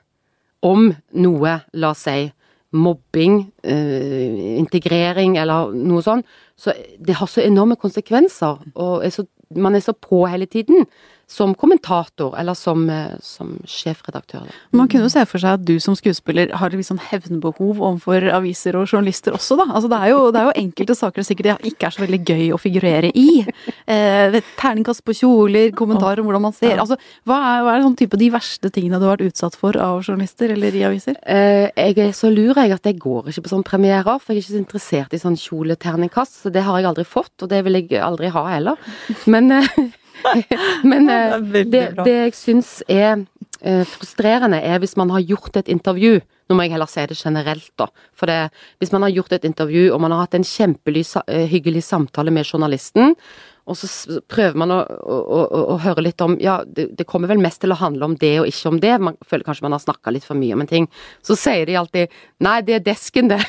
om 0.63 0.87
noe, 1.19 1.57
la 1.75 1.91
oss 1.91 2.05
si, 2.07 2.31
mobbing, 2.73 3.51
eh, 3.63 4.57
integrering 4.57 5.37
eller 5.37 5.73
noe 5.75 6.01
sånt, 6.01 6.25
så 6.57 6.73
det 6.97 7.17
har 7.19 7.29
så 7.29 7.43
enorme 7.43 7.77
konsekvenser, 7.77 8.63
og 8.73 9.05
er 9.05 9.13
så, 9.13 9.25
man 9.55 9.75
er 9.75 9.83
så 9.85 9.93
på 9.93 10.23
hele 10.25 10.47
tiden. 10.49 10.87
Som 11.33 11.55
kommentator, 11.57 12.35
eller 12.37 12.53
som, 12.53 12.85
eh, 12.89 13.15
som 13.21 13.55
sjefredaktør. 13.65 14.45
Man 14.71 14.87
kunne 14.87 15.07
jo 15.07 15.13
se 15.13 15.23
for 15.25 15.41
seg 15.41 15.57
at 15.57 15.65
du 15.65 15.79
som 15.81 15.95
skuespiller 15.97 16.53
har 16.59 16.73
et 16.73 16.85
sånn 16.85 17.01
hevnbehov 17.01 17.81
overfor 17.81 18.27
aviser 18.35 18.77
og 18.77 18.85
journalister 18.91 19.33
også, 19.33 19.57
da. 19.57 19.65
Altså 19.73 19.89
det 19.89 19.99
er 19.99 20.11
jo, 20.13 20.19
det 20.33 20.41
er 20.41 20.49
jo 20.49 20.61
enkelte 20.61 20.97
saker 20.99 21.21
det 21.23 21.27
sikkert 21.29 21.65
ikke 21.65 21.87
er 21.87 21.95
så 21.95 22.03
veldig 22.03 22.21
gøy 22.21 22.45
å 22.53 22.59
figurere 22.61 23.09
i. 23.17 23.45
Eh, 23.89 24.37
terningkast 24.59 25.03
på 25.07 25.15
kjoler, 25.23 25.71
kommentarer 25.77 26.21
om 26.21 26.29
hvordan 26.29 26.45
man 26.45 26.55
ser. 26.55 26.77
Altså, 26.77 26.99
hva 27.25 27.39
er, 27.39 27.65
hva 27.65 27.73
er 27.73 27.85
sånn 27.87 27.97
type 27.97 28.19
de 28.19 28.29
verste 28.33 28.69
tingene 28.73 29.01
du 29.01 29.07
har 29.07 29.15
vært 29.15 29.31
utsatt 29.31 29.57
for 29.57 29.77
av 29.79 30.03
journalister 30.03 30.53
eller 30.53 30.77
i 30.77 30.85
aviser? 30.85 31.17
Eh, 31.25 31.71
jeg 31.73 31.97
er 31.97 32.13
så 32.17 32.29
lur 32.33 32.53
jeg 32.61 32.75
at 32.77 32.85
jeg 32.85 33.01
går 33.01 33.31
ikke 33.31 33.47
på 33.47 33.53
sånne 33.55 33.67
premierer, 33.67 34.21
for 34.21 34.33
jeg 34.33 34.43
er 34.43 34.45
ikke 34.45 34.53
så 34.53 34.61
interessert 34.61 35.17
i 35.17 35.23
sånn 35.23 35.39
kjoleterningkast. 35.39 36.43
Så 36.43 36.53
det 36.53 36.65
har 36.67 36.77
jeg 36.77 36.91
aldri 36.91 37.07
fått, 37.07 37.33
og 37.41 37.49
det 37.49 37.63
vil 37.65 37.81
jeg 37.81 37.97
aldri 38.03 38.29
ha 38.33 38.47
heller. 38.53 38.93
Men 39.25 39.51
eh, 39.57 39.73
Men 40.91 41.07
Det 41.07 41.19
eh, 41.19 41.63
det, 41.65 41.83
det 42.03 42.17
jeg 42.17 42.35
syns 42.37 42.75
er 42.87 43.25
eh, 43.61 43.83
frustrerende, 43.87 44.61
er 44.61 44.81
hvis 44.83 44.97
man 44.99 45.13
har 45.13 45.23
gjort 45.25 45.57
et 45.61 45.71
intervju. 45.71 46.19
Nå 46.49 46.57
må 46.57 46.65
jeg 46.65 46.75
heller 46.75 46.91
si 46.91 47.05
det 47.07 47.17
generelt, 47.17 47.71
da. 47.79 47.87
For 48.17 48.29
det, 48.29 48.51
hvis 48.83 48.91
man 48.91 49.05
har 49.05 49.13
gjort 49.15 49.33
et 49.37 49.47
intervju, 49.47 49.87
og 49.93 50.03
man 50.03 50.11
har 50.11 50.25
hatt 50.25 50.37
en 50.37 50.47
kjempehyggelig 50.47 51.83
samtale 51.87 52.33
med 52.35 52.45
journalisten, 52.45 53.15
og 53.63 53.77
så 53.79 54.19
prøver 54.27 54.57
man 54.59 54.73
å, 54.75 54.81
å, 54.83 55.17
å, 55.23 55.59
å 55.71 55.75
høre 55.79 56.03
litt 56.03 56.19
om 56.23 56.33
Ja, 56.43 56.57
det, 56.67 56.89
det 56.99 57.05
kommer 57.07 57.31
vel 57.31 57.39
mest 57.39 57.61
til 57.63 57.71
å 57.71 57.77
handle 57.79 58.09
om 58.09 58.17
det 58.19 58.33
og 58.41 58.49
ikke 58.49 58.73
om 58.73 58.79
det. 58.83 58.91
Man 58.99 59.15
føler 59.23 59.47
kanskje 59.47 59.63
man 59.63 59.75
har 59.77 59.83
snakka 59.83 60.11
litt 60.11 60.27
for 60.27 60.35
mye 60.35 60.57
om 60.57 60.65
en 60.65 60.69
ting. 60.69 60.89
Så 61.23 61.37
sier 61.39 61.63
de 61.69 61.77
alltid 61.79 62.11
Nei, 62.43 62.57
det 62.67 62.75
er 62.81 62.83
desken, 62.83 63.31
det. 63.31 63.39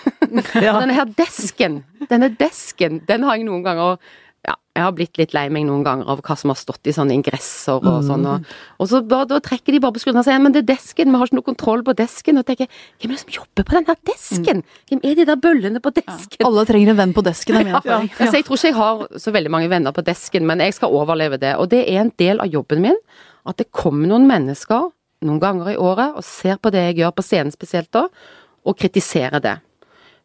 Ja. 0.63 0.77
Denne 0.85 0.95
her 0.95 1.11
desken, 1.19 1.81
denne 2.11 2.29
desken, 2.39 3.01
den 3.09 3.27
har 3.27 3.41
jeg 3.41 3.49
noen 3.49 3.65
ganger 3.67 3.99
ja, 4.45 4.55
jeg 4.77 4.85
har 4.85 4.93
blitt 4.97 5.19
litt 5.21 5.33
lei 5.37 5.45
meg 5.53 5.65
noen 5.69 5.85
ganger 5.87 6.09
av 6.13 6.21
hva 6.27 6.35
som 6.37 6.51
har 6.53 6.59
stått 6.61 6.91
i 6.91 6.93
sånne 6.93 7.15
ingresser 7.17 7.81
og 7.81 8.05
sånn. 8.05 8.27
Og, 8.29 8.49
og 8.83 8.91
så 8.91 9.01
bare, 9.09 9.29
da 9.31 9.39
trekker 9.45 9.73
de 9.73 9.81
bare 9.81 9.97
på 9.97 10.03
skuldrene 10.03 10.25
og 10.25 10.29
sier 10.29 10.43
men 10.45 10.55
det 10.55 10.65
er 10.65 10.71
desken, 10.75 11.13
vi 11.13 11.21
har 11.21 11.31
ikke 11.31 11.39
noe 11.39 11.47
kontroll 11.47 11.85
på 11.87 11.95
desken. 11.97 12.41
Og 12.41 12.47
tenker 12.49 12.69
hvem 12.69 13.09
er 13.09 13.15
det 13.15 13.21
som 13.23 13.35
jobber 13.39 13.69
på 13.69 13.77
den 13.79 13.89
der 13.89 14.01
desken? 14.11 14.65
Hvem 14.91 15.01
er 15.01 15.21
de 15.21 15.29
der 15.31 15.41
bøllene 15.47 15.85
på 15.85 15.95
desken? 15.97 16.45
Alle 16.49 16.67
trenger 16.69 16.93
en 16.93 17.01
venn 17.01 17.15
på 17.17 17.25
desken, 17.25 17.61
er 17.61 17.69
min 17.69 17.79
Ja, 17.79 17.85
ja. 17.87 18.01
altså, 18.03 18.35
jeg 18.37 18.49
tror 18.49 18.61
ikke 18.61 18.73
jeg 18.73 18.79
har 18.81 19.07
så 19.25 19.35
veldig 19.35 19.55
mange 19.55 19.71
venner 19.73 19.97
på 19.97 20.05
desken, 20.05 20.49
men 20.51 20.65
jeg 20.65 20.77
skal 20.77 20.93
overleve 20.97 21.41
det. 21.41 21.55
Og 21.61 21.71
det 21.73 21.85
er 21.87 22.03
en 22.03 22.13
del 22.21 22.43
av 22.45 22.53
jobben 22.53 22.85
min 22.85 23.01
at 23.45 23.61
det 23.61 23.71
kommer 23.77 24.09
noen 24.11 24.29
mennesker 24.29 24.91
noen 25.25 25.41
ganger 25.41 25.73
i 25.73 25.81
året 25.81 26.19
og 26.19 26.27
ser 26.27 26.59
på 26.61 26.73
det 26.75 26.89
jeg 26.91 27.01
gjør 27.03 27.15
på 27.17 27.25
scenen 27.25 27.55
spesielt 27.55 27.91
da, 27.95 28.07
og 28.65 28.77
kritiserer 28.81 29.41
det. 29.45 29.59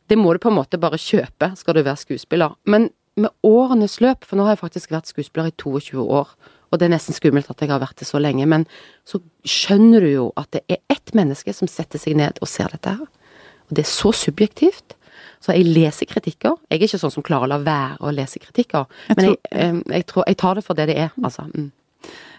Det 0.09 0.17
må 0.17 0.33
du 0.33 0.41
på 0.41 0.49
en 0.49 0.57
måte 0.57 0.79
bare 0.81 0.99
kjøpe, 0.99 1.51
skal 1.59 1.77
du 1.77 1.83
være 1.85 2.01
skuespiller. 2.01 2.55
Men 2.65 2.89
med 3.25 3.31
årenes 3.45 3.99
løp, 4.03 4.25
for 4.27 4.39
nå 4.39 4.45
har 4.47 4.55
jeg 4.55 4.63
faktisk 4.63 4.91
vært 4.93 5.09
skuespiller 5.11 5.51
i 5.51 5.55
22 5.59 6.03
år, 6.03 6.31
og 6.69 6.77
det 6.79 6.85
er 6.85 6.93
nesten 6.93 7.15
skummelt 7.17 7.49
at 7.49 7.61
jeg 7.63 7.71
har 7.71 7.81
vært 7.81 7.97
det 8.01 8.07
så 8.07 8.19
lenge, 8.21 8.45
men 8.45 8.67
så 9.07 9.19
skjønner 9.47 10.05
du 10.05 10.09
jo 10.11 10.27
at 10.37 10.51
det 10.53 10.61
er 10.69 10.81
ett 10.93 11.13
menneske 11.17 11.53
som 11.55 11.67
setter 11.71 11.97
seg 12.01 12.15
ned 12.19 12.37
og 12.43 12.47
ser 12.51 12.69
dette 12.75 12.93
her. 12.99 13.07
Og 13.69 13.73
det 13.77 13.85
er 13.85 13.89
så 13.89 14.11
subjektivt. 14.13 14.95
Så 15.41 15.53
jeg 15.55 15.65
leser 15.71 16.05
kritikker. 16.09 16.57
Jeg 16.69 16.77
er 16.77 16.83
ikke 16.85 16.99
sånn 16.99 17.13
som 17.15 17.23
klarer 17.25 17.47
å 17.47 17.51
la 17.53 17.57
være 17.63 17.97
å 18.05 18.11
lese 18.13 18.39
kritikker. 18.43 18.85
Jeg 19.07 19.17
men 19.17 19.25
jeg, 19.25 19.35
tror- 19.39 19.59
eh, 19.63 19.81
jeg, 19.97 20.05
tror, 20.11 20.23
jeg 20.27 20.37
tar 20.37 20.55
det 20.59 20.63
for 20.65 20.73
det 20.79 20.87
det 20.91 20.97
er, 20.99 21.11
altså. 21.23 21.45
Mm. 21.55 21.71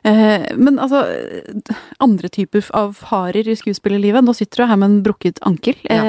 Eh, 0.03 0.47
men 0.57 0.79
altså, 0.81 1.03
andre 2.01 2.29
typer 2.33 2.65
av 2.77 2.95
farer 2.97 3.49
i 3.49 3.57
skuespillerlivet. 3.59 4.25
Nå 4.25 4.33
sitter 4.37 4.63
du 4.63 4.71
her 4.71 4.81
med 4.81 4.91
en 4.91 5.03
brukket 5.05 5.41
ankel. 5.47 5.77
Ja. 5.85 6.03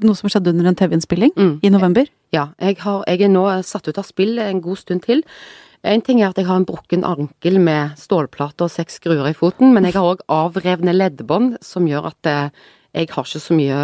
noe 0.00 0.16
som 0.16 0.30
skjedde 0.32 0.54
under 0.54 0.70
en 0.70 0.78
TV-innspilling 0.78 1.34
Mm. 1.36 1.58
i 1.62 1.70
november. 1.70 2.06
Ja, 2.32 2.48
jeg, 2.60 2.78
har, 2.80 3.04
jeg 3.06 3.22
er 3.22 3.28
nå 3.28 3.44
satt 3.66 3.88
ut 3.88 3.98
av 3.98 4.06
spill 4.08 4.38
en 4.38 4.60
god 4.64 4.78
stund 4.78 5.02
til. 5.04 5.22
En 5.82 6.02
ting 6.04 6.20
er 6.20 6.28
at 6.28 6.36
jeg 6.36 6.46
har 6.46 6.56
en 6.60 6.66
brukken 6.68 7.04
ankel 7.08 7.58
med 7.58 7.96
stålplater 7.96 8.66
og 8.66 8.70
seks 8.70 8.98
skruer 9.00 9.28
i 9.30 9.36
foten, 9.36 9.72
men 9.72 9.84
jeg 9.84 9.94
har 9.96 10.14
òg 10.14 10.20
avrevne 10.28 10.92
leddbånd 10.92 11.56
som 11.64 11.86
gjør 11.88 12.10
at 12.12 12.26
eh, 12.28 12.50
jeg 12.90 13.10
har 13.12 13.26
ikke 13.26 13.42
så 13.42 13.54
mye 13.54 13.80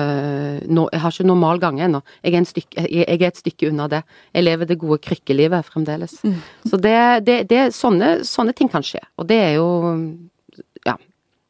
no, 0.67 0.87
Jeg 0.91 1.03
har 1.03 1.15
ikke 1.15 1.29
normal 1.29 1.61
gange 1.63 1.85
ennå. 1.87 2.03
Jeg, 2.27 2.47
jeg, 2.75 3.05
er 3.07 3.27
et 3.29 3.39
stykke 3.39 3.71
unna 3.71 3.87
det. 3.91 4.03
Jeg 4.35 4.47
lever 4.47 4.67
det 4.67 4.81
gode 4.83 4.99
krykkelivet 5.05 5.69
fremdeles. 5.69 6.19
Så 6.67 6.81
det, 6.83 6.99
det, 7.27 7.45
det 7.51 7.69
sånne, 7.77 8.19
sånne 8.27 8.57
ting 8.57 8.71
kan 8.73 8.87
skje. 8.87 9.03
Og 9.21 9.29
det 9.31 9.43
er 9.51 9.55
jo 9.61 9.69
Ja. 10.87 10.97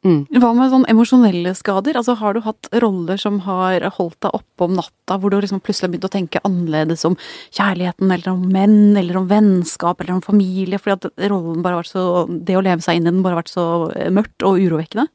Mm. 0.05 0.21
Hva 0.39 0.51
med 0.55 0.69
sånn 0.71 0.85
emosjonelle 0.87 1.51
skader? 1.57 1.97
Altså, 1.97 2.13
Har 2.15 2.37
du 2.37 2.43
hatt 2.45 2.69
roller 2.83 3.17
som 3.19 3.41
har 3.43 3.81
holdt 3.97 4.19
deg 4.23 4.37
oppe 4.37 4.67
om 4.67 4.77
natta, 4.77 5.17
hvor 5.17 5.33
du 5.33 5.39
liksom 5.41 5.59
plutselig 5.59 5.87
har 5.87 5.93
begynt 5.95 6.07
å 6.07 6.13
tenke 6.13 6.43
annerledes 6.47 7.03
om 7.09 7.17
kjærligheten, 7.49 8.13
eller 8.13 8.31
om 8.31 8.45
menn, 8.53 8.95
eller 8.95 9.17
om 9.17 9.27
vennskap, 9.27 9.99
eller 9.99 10.19
om 10.19 10.23
familie, 10.23 10.79
fordi 10.79 10.95
at 10.99 11.29
rollen 11.33 11.65
bare 11.65 11.79
har 11.79 11.83
vært 11.83 11.95
så 11.95 12.05
Det 12.29 12.55
å 12.55 12.63
leve 12.63 12.85
seg 12.85 13.01
inn 13.01 13.09
i 13.09 13.11
den 13.11 13.23
bare 13.25 13.35
har 13.35 13.43
vært 13.43 13.55
så 13.55 13.67
eh, 13.97 14.13
mørkt 14.13 14.45
og 14.45 14.61
urovekkende? 14.61 15.09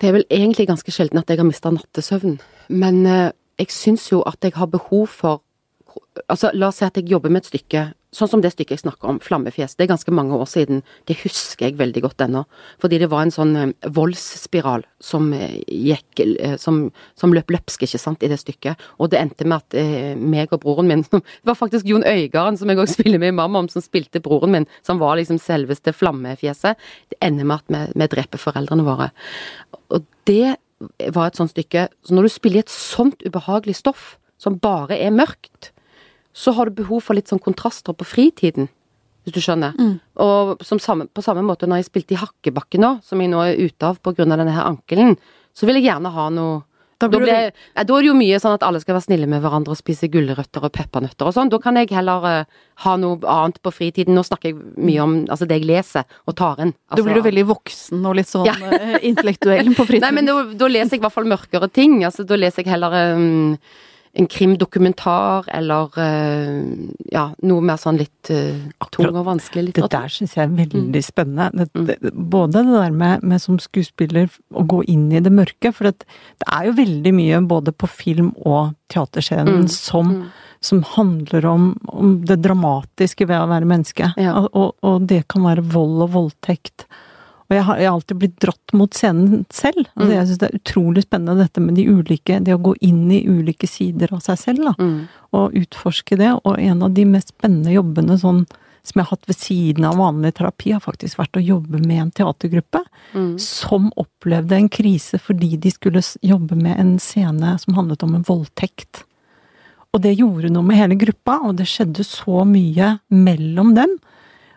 Det 0.00 0.08
er 0.08 0.16
vel 0.16 0.26
egentlig 0.30 0.66
ganske 0.68 0.92
sjelden 0.92 1.20
at 1.20 1.30
jeg 1.30 1.40
har 1.40 1.48
mista 1.48 1.70
nattesøvn, 1.72 2.38
men 2.68 3.06
eh, 3.06 3.30
jeg 3.58 3.70
syns 3.72 4.10
jo 4.12 4.22
at 4.26 4.42
jeg 4.42 4.52
har 4.56 4.66
behov 4.66 5.06
for 5.08 5.42
Altså, 6.30 6.50
la 6.54 6.68
oss 6.70 6.78
si 6.80 6.86
at 6.86 6.96
jeg 6.98 7.10
jobber 7.10 7.32
med 7.32 7.42
et 7.42 7.48
stykke, 7.50 7.80
sånn 8.14 8.30
som 8.30 8.42
det 8.42 8.52
stykket 8.54 8.76
jeg 8.76 8.82
snakker 8.84 9.10
om, 9.10 9.18
'Flammefjes'. 9.18 9.74
Det 9.76 9.84
er 9.84 9.90
ganske 9.90 10.12
mange 10.14 10.36
år 10.38 10.46
siden. 10.46 10.82
Det 11.06 11.16
husker 11.24 11.66
jeg 11.66 11.78
veldig 11.78 12.02
godt 12.04 12.22
ennå. 12.22 12.44
Fordi 12.78 12.98
det 12.98 13.10
var 13.10 13.22
en 13.22 13.34
sånn 13.34 13.56
eh, 13.56 13.90
voldsspiral 13.90 14.84
som 15.00 15.32
eh, 15.32 15.60
gikk 15.66 16.22
eh, 16.22 16.56
som, 16.56 16.92
som 17.18 17.34
løp 17.34 17.50
løpsk, 17.50 17.82
ikke 17.82 17.98
sant, 17.98 18.22
i 18.22 18.30
det 18.30 18.38
stykket. 18.38 18.78
Og 18.98 19.10
det 19.10 19.20
endte 19.20 19.44
med 19.44 19.58
at 19.58 20.16
meg 20.16 20.54
og 20.54 20.62
broren 20.62 20.88
min 20.88 21.04
Det 21.10 21.50
var 21.50 21.58
faktisk 21.58 21.86
Jon 21.86 22.06
Øigarden, 22.06 22.56
som 22.56 22.70
jeg 22.70 22.78
òg 22.78 22.88
spiller 22.88 23.18
med 23.18 23.34
i 23.34 23.36
Mamma 23.36 23.58
om, 23.58 23.68
som 23.68 23.82
spilte 23.82 24.22
broren 24.22 24.54
min, 24.54 24.66
som 24.86 25.02
var 25.02 25.18
liksom 25.18 25.38
selveste 25.42 25.92
flammefjeset. 25.92 26.78
Det 27.10 27.18
ender 27.20 27.44
med 27.44 27.62
at 27.62 27.68
vi, 27.68 28.00
vi 28.00 28.10
dreper 28.14 28.38
foreldrene 28.38 28.86
våre. 28.86 29.10
Og 29.90 30.06
det 30.30 30.56
var 31.14 31.28
et 31.28 31.38
sånt 31.38 31.52
stykke 31.52 31.88
Så 32.04 32.14
når 32.14 32.26
du 32.26 32.32
spiller 32.32 32.60
i 32.60 32.64
et 32.64 32.72
sånt 32.72 33.22
ubehagelig 33.24 33.78
stoff, 33.78 34.16
som 34.40 34.58
bare 34.60 34.98
er 35.00 35.14
mørkt, 35.14 35.73
så 36.34 36.52
har 36.56 36.66
du 36.70 36.82
behov 36.82 37.04
for 37.06 37.14
litt 37.16 37.30
sånn 37.30 37.42
kontraster 37.42 37.94
på 37.94 38.06
fritiden. 38.08 38.68
Hvis 39.24 39.38
du 39.38 39.40
skjønner. 39.40 39.72
Og 40.20 40.60
som 40.66 40.76
samme, 40.82 41.06
på 41.08 41.22
samme 41.24 41.40
måte 41.46 41.64
når 41.70 41.80
jeg 41.80 41.86
spilte 41.88 42.12
i 42.12 42.20
Hakkebakken 42.20 42.82
nå, 42.84 42.90
som 43.06 43.22
jeg 43.22 43.30
nå 43.32 43.40
er 43.40 43.56
ute 43.56 43.88
av 43.88 43.96
pga. 44.04 44.26
denne 44.26 44.52
her 44.52 44.66
ankelen, 44.68 45.14
så 45.56 45.64
vil 45.64 45.78
jeg 45.80 45.86
gjerne 45.88 46.10
ha 46.12 46.26
noe 46.34 46.62
Da 47.00 47.08
da, 47.10 47.18
nei, 47.18 47.50
da 47.74 47.80
er 47.82 47.86
det 47.88 48.06
jo 48.06 48.14
mye 48.14 48.36
sånn 48.38 48.54
at 48.54 48.62
alle 48.62 48.78
skal 48.80 48.94
være 48.94 49.04
snille 49.08 49.26
med 49.28 49.40
hverandre 49.42 49.72
og 49.74 49.78
spise 49.80 50.06
gulrøtter 50.08 50.62
og 50.62 50.72
peppernøtter 50.72 51.26
og 51.26 51.34
sånn. 51.34 51.50
Da 51.50 51.58
kan 51.60 51.76
jeg 51.76 51.90
heller 51.90 52.26
uh, 52.44 52.60
ha 52.84 52.92
noe 53.00 53.18
annet 53.28 53.58
på 53.64 53.72
fritiden. 53.74 54.14
Nå 54.14 54.22
snakker 54.24 54.52
jeg 54.52 54.60
mye 54.78 55.00
om 55.02 55.16
altså, 55.24 55.48
det 55.48 55.58
jeg 55.58 55.66
leser 55.72 56.04
og 56.28 56.36
tar 56.38 56.62
inn. 56.62 56.70
Da 56.72 56.94
Altså, 56.94 57.06
blir 57.08 57.18
du 57.18 57.26
veldig 57.26 57.46
voksen 57.50 58.06
og 58.06 58.14
litt 58.20 58.30
sånn 58.30 58.46
Ja. 58.46 58.54
eh, 58.78 59.00
intellektuell 59.10 59.72
på 59.74 59.88
fritiden. 59.88 60.04
Nei, 60.06 60.12
men 60.20 60.30
da, 60.30 60.36
da 60.54 60.70
leser 60.70 60.94
jeg 60.96 61.02
i 61.02 61.04
hvert 61.08 61.16
fall 61.16 61.28
mørkere 61.32 61.68
ting. 61.72 61.98
Altså, 62.06 62.24
da 62.28 62.38
leser 62.38 62.62
jeg 62.62 62.72
heller 62.76 62.94
um, 63.16 63.58
en 64.14 64.28
krimdokumentar, 64.30 65.48
eller 65.50 65.90
uh, 65.98 66.90
ja, 67.10 67.24
noe 67.42 67.64
mer 67.66 67.80
sånn 67.82 67.98
litt 67.98 68.30
uh, 68.30 68.60
tung 68.94 69.10
og 69.10 69.24
vanskelig 69.26 69.72
Det 69.74 69.88
der 69.90 70.12
syns 70.12 70.36
jeg 70.36 70.44
er 70.46 70.52
veldig 70.54 71.02
spennende. 71.02 71.66
Det, 71.74 71.96
det, 72.02 72.12
både 72.14 72.62
det 72.62 72.76
der 72.76 72.94
med, 72.94 73.24
med 73.26 73.42
som 73.42 73.58
skuespiller 73.58 74.30
å 74.54 74.62
gå 74.70 74.84
inn 74.90 75.08
i 75.10 75.22
det 75.24 75.32
mørke, 75.34 75.72
for 75.74 75.90
det, 75.90 76.06
det 76.38 76.46
er 76.46 76.68
jo 76.70 76.76
veldig 76.78 77.14
mye 77.16 77.42
både 77.50 77.74
på 77.74 77.90
film 77.90 78.32
og 78.46 78.74
teaterscenen 78.94 79.64
Mm. 79.64 79.68
som, 79.68 80.12
Mm. 80.14 80.24
som 80.60 80.82
handler 80.94 81.46
om, 81.46 81.64
om 81.86 82.14
det 82.24 82.38
dramatiske 82.42 83.26
ved 83.26 83.40
å 83.40 83.48
være 83.50 83.66
menneske. 83.68 84.12
Ja. 84.16 84.38
Og, 84.40 84.48
og, 84.54 84.70
og 84.82 85.08
det 85.10 85.24
kan 85.28 85.42
være 85.42 85.64
vold 85.74 86.06
og 86.06 86.14
voldtekt. 86.14 86.86
Og 87.50 87.56
jeg 87.58 87.62
har, 87.64 87.76
jeg 87.76 87.88
har 87.90 87.94
alltid 87.98 88.18
blitt 88.18 88.36
dratt 88.40 88.72
mot 88.72 88.90
scenen 88.96 89.44
selv. 89.52 89.84
Altså, 89.96 90.08
Mm. 90.08 90.14
Jeg 90.14 90.26
syns 90.28 90.38
det 90.40 90.48
er 90.50 90.58
utrolig 90.58 91.02
spennende 91.04 91.36
dette 91.42 91.60
med 91.60 91.74
de 91.76 91.84
ulike 91.86 92.38
Det 92.42 92.54
å 92.54 92.62
gå 92.62 92.74
inn 92.80 93.10
i 93.12 93.26
ulike 93.28 93.68
sider 93.68 94.08
av 94.14 94.20
seg 94.22 94.38
selv, 94.38 94.64
da 94.64 94.72
Mm. 94.78 95.08
og 95.32 95.52
utforske 95.52 96.16
det. 96.16 96.32
Og 96.44 96.58
en 96.58 96.82
av 96.82 96.94
de 96.94 97.04
mest 97.04 97.32
spennende 97.36 97.72
jobbene 97.74 98.16
sånn, 98.18 98.46
som 98.82 98.98
jeg 99.00 99.04
har 99.06 99.16
hatt 99.16 99.26
ved 99.26 99.36
siden 99.36 99.84
av 99.84 99.96
vanlig 99.96 100.34
terapi, 100.34 100.72
har 100.72 100.80
faktisk 100.80 101.16
vært 101.16 101.36
å 101.40 101.44
jobbe 101.46 101.84
med 101.86 101.98
en 102.00 102.10
teatergruppe 102.10 102.82
Mm. 103.14 103.38
som 103.40 103.90
opplevde 103.96 104.52
en 104.52 104.68
krise 104.68 105.18
fordi 105.20 105.58
de 105.58 105.70
skulle 105.70 106.00
jobbe 106.22 106.54
med 106.56 106.78
en 106.80 106.98
scene 106.98 107.58
som 107.60 107.74
handlet 107.74 108.02
om 108.02 108.14
en 108.14 108.22
voldtekt. 108.24 109.04
Og 109.94 110.00
det 110.02 110.16
gjorde 110.18 110.50
noe 110.50 110.62
med 110.64 110.76
hele 110.76 110.96
gruppa, 110.98 111.40
og 111.44 111.56
det 111.56 111.66
skjedde 111.66 112.04
så 112.04 112.44
mye 112.44 112.98
mellom 113.12 113.74
dem. 113.74 113.98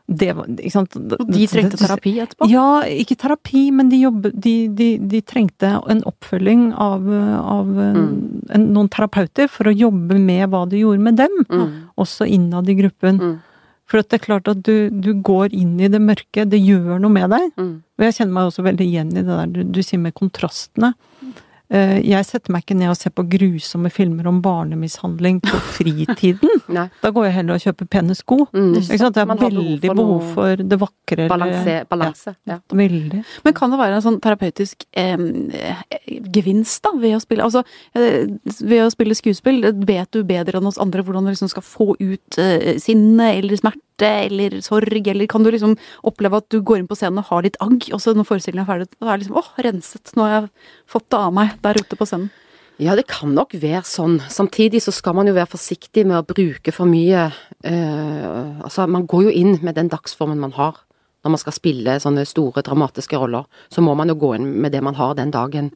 Det 0.08 0.30
var? 0.38 0.46
De 0.48 1.48
trengte 1.52 1.76
terapi 1.78 2.14
etterpå? 2.24 2.48
Ja, 2.48 2.82
ikke 2.88 3.18
terapi, 3.20 3.66
men 3.76 3.90
de, 3.92 3.98
jobbet, 4.06 4.38
de, 4.40 4.54
de, 4.72 4.88
de 5.04 5.20
trengte 5.22 5.74
en 5.92 6.00
oppfølging 6.08 6.70
av, 6.74 7.04
av 7.12 7.68
Mm. 7.68 8.14
en, 8.56 8.68
noen 8.74 8.88
terapeuter 8.90 9.50
for 9.52 9.68
å 9.68 9.76
jobbe 9.76 10.16
med 10.20 10.48
hva 10.50 10.64
det 10.70 10.80
gjorde 10.80 11.04
med 11.04 11.18
dem, 11.20 11.36
Mm. 11.50 11.74
også 11.98 12.26
innad 12.26 12.70
i 12.70 12.76
gruppen. 12.80 13.20
Mm. 13.20 13.36
For 13.88 14.02
det 14.02 14.14
er 14.14 14.24
klart 14.24 14.48
at 14.48 14.64
du, 14.64 14.90
du 14.90 15.14
går 15.24 15.52
inn 15.56 15.80
i 15.80 15.88
det 15.92 16.00
mørke, 16.02 16.44
det 16.48 16.60
gjør 16.60 17.00
noe 17.00 17.12
med 17.12 17.30
deg. 17.30 17.52
Mm. 17.58 17.76
Og 18.00 18.04
jeg 18.08 18.14
kjenner 18.18 18.34
meg 18.34 18.48
også 18.52 18.64
veldig 18.64 18.88
igjen 18.88 19.12
i 19.12 19.22
det 19.22 19.26
der 19.28 19.48
du, 19.48 19.64
du 19.64 19.82
sier 19.84 20.00
med 20.00 20.14
kontrastene. 20.16 20.94
Eh, 21.70 21.98
Jeg 22.08 22.24
setter 22.26 22.54
meg 22.56 22.64
ikke 22.64 22.78
ned 22.80 22.92
og 22.94 22.98
ser 23.00 23.12
på 23.12 23.26
grusomme 23.28 23.90
filmer 23.92 24.28
om 24.30 24.42
barnemishandling 24.44 25.42
på 25.44 25.60
fritiden. 25.78 26.54
Da 27.04 27.10
går 27.14 27.28
jeg 27.28 27.34
heller 27.38 27.58
og 27.58 27.64
kjøper 27.64 27.88
pene 27.92 28.16
sko. 28.18 28.38
Mm. 28.54 28.74
Ikke 28.80 29.00
sant? 29.02 29.16
Det 29.16 29.22
er 29.24 29.28
Man 29.30 29.40
har 29.42 29.50
behov 29.52 29.66
veldig 29.68 29.90
for 29.90 30.00
behov 30.00 30.34
for 30.36 30.64
det 30.72 30.80
vakre. 30.82 31.28
Balanse. 31.32 31.76
balanse 31.90 32.34
ja. 32.48 32.58
Ja, 32.58 32.60
veldig. 32.76 33.22
Men 33.46 33.56
kan 33.58 33.72
det 33.74 33.80
være 33.80 33.98
en 34.00 34.06
sånn 34.06 34.20
terapeutisk 34.24 34.86
eh, 34.98 35.16
gevinst 36.36 36.84
da, 36.86 36.94
ved 37.00 37.18
å 37.18 37.24
spille 37.24 37.46
Altså, 37.48 37.64
eh, 37.96 38.28
ved 38.68 38.84
å 38.84 38.92
spille 38.94 39.16
skuespill, 39.18 39.62
vet 39.88 40.12
du 40.16 40.24
bedre 40.28 40.60
enn 40.60 40.70
oss 40.70 40.80
andre 40.82 41.04
hvordan 41.06 41.28
du 41.28 41.32
liksom 41.34 41.52
skal 41.52 41.66
få 41.66 41.94
ut 42.00 42.40
eh, 42.42 42.76
sinne 42.84 43.32
eller 43.38 43.60
smerte 43.60 43.84
eller 44.28 44.60
sorg, 44.62 45.08
eller 45.10 45.26
kan 45.30 45.42
du 45.46 45.50
liksom 45.50 45.72
oppleve 46.06 46.38
at 46.38 46.50
du 46.54 46.60
går 46.62 46.84
inn 46.84 46.90
på 46.90 46.98
scenen 47.00 47.24
og 47.24 47.32
har 47.32 47.46
litt 47.48 47.58
agg, 47.64 47.88
og 47.96 48.02
så 48.04 48.14
når 48.14 48.28
forestillingen 48.30 48.62
er 48.68 48.70
ferdig, 48.70 48.90
da 49.00 49.08
er 49.10 49.16
det 49.18 49.24
liksom 49.26 49.40
åh, 49.42 49.48
renset, 49.66 50.12
nå 50.14 50.28
har 50.28 50.36
jeg 50.36 50.52
fått 50.94 51.08
det 51.10 51.18
av 51.18 51.34
meg 51.34 51.56
der 51.64 51.80
ute 51.80 51.98
på 52.00 52.08
scenen. 52.08 52.30
Ja, 52.78 52.94
det 52.94 53.08
kan 53.10 53.32
nok 53.34 53.56
være 53.58 53.82
sånn. 53.90 54.20
Samtidig 54.30 54.84
så 54.86 54.92
skal 54.94 55.16
man 55.18 55.26
jo 55.26 55.34
være 55.34 55.50
forsiktig 55.50 56.04
med 56.06 56.20
å 56.20 56.26
bruke 56.28 56.74
for 56.74 56.86
mye 56.90 57.24
eh, 57.66 58.28
Altså, 58.62 58.86
man 58.86 59.08
går 59.10 59.24
jo 59.28 59.34
inn 59.34 59.58
med 59.66 59.80
den 59.80 59.90
dagsformen 59.90 60.38
man 60.44 60.54
har. 60.54 60.84
Når 61.26 61.34
man 61.34 61.42
skal 61.42 61.56
spille 61.56 61.96
sånne 62.00 62.26
store, 62.30 62.62
dramatiske 62.62 63.18
roller, 63.18 63.48
så 63.74 63.82
må 63.82 63.96
man 63.98 64.12
jo 64.12 64.18
gå 64.22 64.36
inn 64.38 64.52
med 64.62 64.76
det 64.76 64.84
man 64.86 64.98
har 65.00 65.18
den 65.18 65.34
dagen. 65.34 65.72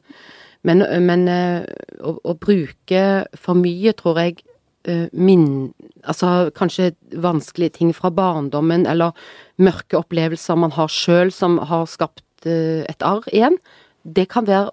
Men, 0.62 0.84
men 1.02 1.26
eh, 1.30 1.66
å, 1.98 2.14
å 2.22 2.36
bruke 2.38 3.02
for 3.34 3.58
mye, 3.58 3.94
tror 3.98 4.20
jeg 4.22 4.38
eh, 4.86 5.08
min, 5.10 5.72
altså 6.06 6.52
kanskje 6.54 6.92
vanskelige 7.18 7.80
ting 7.80 7.90
fra 7.96 8.12
barndommen, 8.14 8.86
eller 8.86 9.16
mørke 9.58 9.98
opplevelser 9.98 10.60
man 10.60 10.74
har 10.78 10.92
sjøl 10.92 11.34
som 11.34 11.58
har 11.66 11.90
skapt 11.90 12.46
eh, 12.46 12.86
et 12.86 13.02
arr 13.02 13.26
igjen, 13.34 13.58
det 14.06 14.28
kan 14.30 14.46
være 14.46 14.70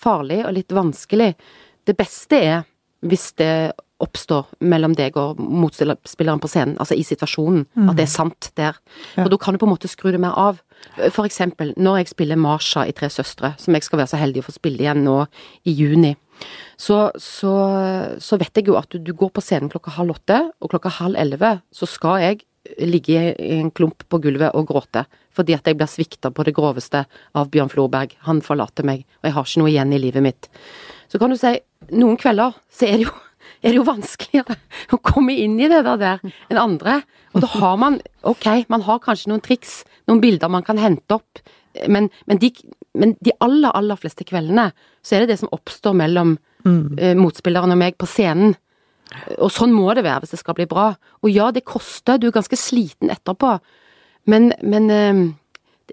farlig 0.00 0.42
og 0.46 0.54
litt 0.56 0.74
vanskelig. 0.74 1.34
Det 1.86 1.96
beste 1.98 2.40
er 2.40 2.66
hvis 3.06 3.30
det 3.40 3.52
oppstår 4.00 4.48
mellom 4.64 4.94
deg 4.96 5.16
og 5.20 5.40
motspilleren 5.40 6.40
på 6.40 6.48
scenen, 6.48 6.78
altså 6.80 6.96
i 6.96 7.04
situasjonen, 7.04 7.66
at 7.84 7.98
det 7.98 8.06
er 8.06 8.12
sant 8.12 8.48
der. 8.56 8.78
Ja. 9.14 9.22
For 9.22 9.32
da 9.32 9.38
kan 9.40 9.54
du 9.54 9.60
på 9.60 9.68
en 9.68 9.74
måte 9.74 9.90
skru 9.92 10.08
det 10.14 10.20
mer 10.22 10.36
av. 10.40 10.62
For 11.12 11.28
eksempel, 11.28 11.74
når 11.76 12.00
jeg 12.00 12.12
spiller 12.14 12.40
Marsha 12.40 12.86
i 12.88 12.94
Tre 12.96 13.10
søstre, 13.12 13.52
som 13.60 13.76
jeg 13.76 13.84
skal 13.84 14.00
være 14.00 14.12
så 14.14 14.20
heldig 14.20 14.40
å 14.40 14.48
få 14.48 14.56
spille 14.56 14.80
igjen 14.84 15.04
nå 15.04 15.18
i 15.68 15.76
juni, 15.76 16.14
så, 16.80 17.10
så, 17.20 17.54
så 18.16 18.38
vet 18.40 18.56
jeg 18.56 18.70
jo 18.70 18.78
at 18.80 18.88
du, 18.88 18.96
du 19.04 19.12
går 19.12 19.32
på 19.36 19.44
scenen 19.44 19.68
klokka 19.72 19.92
halv 19.98 20.16
åtte, 20.16 20.40
og 20.60 20.72
klokka 20.72 20.92
halv 21.02 21.20
elleve 21.20 21.58
så 21.76 21.88
skal 21.88 22.22
jeg 22.24 22.40
ligge 22.80 23.20
i 23.36 23.58
en 23.58 23.70
klump 23.72 24.04
på 24.08 24.20
gulvet 24.24 24.56
og 24.56 24.68
gråte, 24.68 25.04
fordi 25.40 25.56
at 25.56 25.66
jeg 25.66 25.78
blir 25.80 25.90
svikta 25.90 26.30
på 26.34 26.44
det 26.46 26.54
groveste 26.56 27.04
av 27.36 27.50
Bjørn 27.52 27.72
Florberg. 27.72 28.14
Han 28.28 28.42
forlater 28.44 28.86
meg, 28.86 29.06
og 29.20 29.30
jeg 29.30 29.36
har 29.36 29.48
ikke 29.48 29.62
noe 29.62 29.72
igjen 29.72 29.96
i 29.96 30.02
livet 30.02 30.24
mitt. 30.24 30.50
Så 31.10 31.18
kan 31.18 31.32
du 31.32 31.38
si, 31.40 31.56
noen 31.96 32.18
kvelder 32.20 32.54
så 32.70 32.86
er 32.86 33.00
det 33.00 33.08
jo, 33.08 33.14
er 33.64 33.72
det 33.72 33.80
jo 33.80 33.86
vanskeligere 33.88 34.58
å 34.94 35.00
komme 35.02 35.36
inn 35.40 35.56
i 35.60 35.70
det 35.70 35.82
der 35.88 36.20
enn 36.22 36.60
andre. 36.60 37.00
Og 37.34 37.44
da 37.44 37.50
har 37.56 37.80
man, 37.80 37.98
ok, 38.26 38.46
man 38.72 38.84
har 38.86 39.02
kanskje 39.02 39.32
noen 39.32 39.42
triks, 39.44 39.80
noen 40.10 40.22
bilder 40.22 40.52
man 40.52 40.66
kan 40.66 40.80
hente 40.80 41.18
opp, 41.18 41.42
men, 41.86 42.08
men, 42.26 42.40
de, 42.42 42.50
men 42.98 43.14
de 43.22 43.34
aller, 43.38 43.70
aller 43.70 43.98
fleste 43.98 44.26
kveldene 44.26 44.70
så 45.06 45.16
er 45.16 45.22
det 45.22 45.34
det 45.34 45.42
som 45.44 45.52
oppstår 45.54 45.94
mellom 45.96 46.34
eh, 46.66 47.14
motspilleren 47.18 47.70
og 47.72 47.78
meg 47.78 47.96
på 48.00 48.08
scenen. 48.10 48.56
Og 49.38 49.50
sånn 49.54 49.72
må 49.74 49.90
det 49.94 50.04
være 50.06 50.24
hvis 50.24 50.34
det 50.34 50.40
skal 50.42 50.56
bli 50.58 50.66
bra. 50.70 50.90
Og 51.22 51.30
ja, 51.32 51.50
det 51.54 51.66
koster, 51.68 52.18
du 52.18 52.28
er 52.28 52.34
ganske 52.34 52.58
sliten 52.58 53.10
etterpå, 53.14 53.56
men, 54.30 54.52
men 54.62 54.86
eh, 54.94 55.20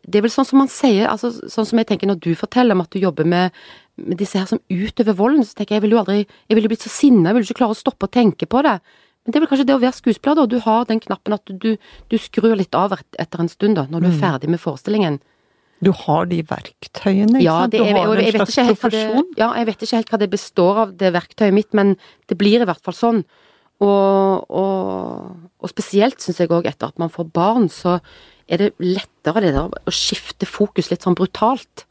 det 0.07 0.19
er 0.19 0.25
vel 0.27 0.33
sånn 0.33 0.45
som 0.47 0.59
man 0.61 0.69
sier, 0.71 1.07
altså 1.09 1.31
sånn 1.49 1.65
som 1.67 1.79
jeg 1.81 1.87
tenker 1.89 2.07
når 2.11 2.19
du 2.21 2.31
forteller 2.37 2.77
om 2.77 2.83
at 2.85 2.93
du 2.93 2.99
jobber 3.01 3.25
med, 3.27 3.51
med 3.97 4.19
disse 4.21 4.37
her 4.37 4.45
som 4.49 4.61
utøver 4.69 5.15
volden, 5.17 5.43
så 5.47 5.57
tenker 5.57 5.73
jeg 5.75 5.81
jeg 5.81 5.85
ville 5.87 5.97
jo 5.97 6.03
aldri, 6.03 6.19
jeg 6.47 6.59
ville 6.59 6.69
blitt 6.71 6.85
så 6.85 6.91
sinna, 6.93 7.31
jeg 7.31 7.37
ville 7.39 7.49
ikke 7.49 7.59
klare 7.63 7.75
å 7.75 7.81
stoppe 7.81 8.05
å 8.07 8.13
tenke 8.13 8.45
på 8.49 8.61
det. 8.67 8.75
Men 9.25 9.33
det 9.33 9.39
er 9.39 9.43
vel 9.43 9.49
kanskje 9.51 9.65
det 9.67 9.75
å 9.75 9.81
være 9.81 9.97
skuespiller, 9.97 10.37
da. 10.39 10.45
Du 10.53 10.59
har 10.63 10.85
den 10.87 11.01
knappen 11.03 11.33
at 11.35 11.49
du, 11.63 11.73
du 12.13 12.15
skrur 12.21 12.53
litt 12.55 12.77
av 12.77 12.93
et- 12.95 13.17
etter 13.19 13.41
en 13.43 13.49
stund, 13.51 13.75
da, 13.75 13.87
når 13.91 14.05
du 14.05 14.07
er 14.13 14.19
ferdig 14.21 14.51
med 14.53 14.61
forestillingen. 14.63 15.17
Du 15.83 15.91
har 15.93 16.29
de 16.29 16.39
verktøyene, 16.47 17.35
ikke 17.37 17.43
Ja, 17.43 17.57
sant? 17.65 17.73
Du 17.75 17.83
har 17.83 18.21
en 18.21 18.31
slags 18.37 18.55
det, 18.55 18.63
profesjon. 18.79 19.27
ja, 19.37 19.49
jeg 19.59 19.65
vet 19.67 19.83
ikke 19.83 19.97
helt 19.99 20.13
hva 20.13 20.19
det 20.23 20.29
består 20.31 20.79
av, 20.85 20.93
det 20.97 21.11
verktøyet 21.13 21.53
mitt, 21.53 21.73
men 21.77 21.97
det 22.31 22.37
blir 22.39 22.61
i 22.63 22.69
hvert 22.69 22.81
fall 22.85 22.95
sånn. 22.97 23.19
Og, 23.83 24.47
og, 24.49 25.35
og 25.61 25.69
spesielt 25.69 26.21
syns 26.23 26.39
jeg 26.41 26.49
òg 26.49 26.65
etter 26.69 26.89
at 26.89 26.97
man 27.01 27.13
får 27.13 27.29
barn, 27.33 27.67
så 27.69 27.99
er 28.49 28.63
det 28.63 28.73
lettere 28.81 29.43
det 29.43 29.53
der 29.53 29.69
å 29.69 29.93
skifte 29.93 30.47
fokus 30.49 30.89
litt 30.89 31.05
sånn 31.05 31.17
brutalt. 31.17 31.85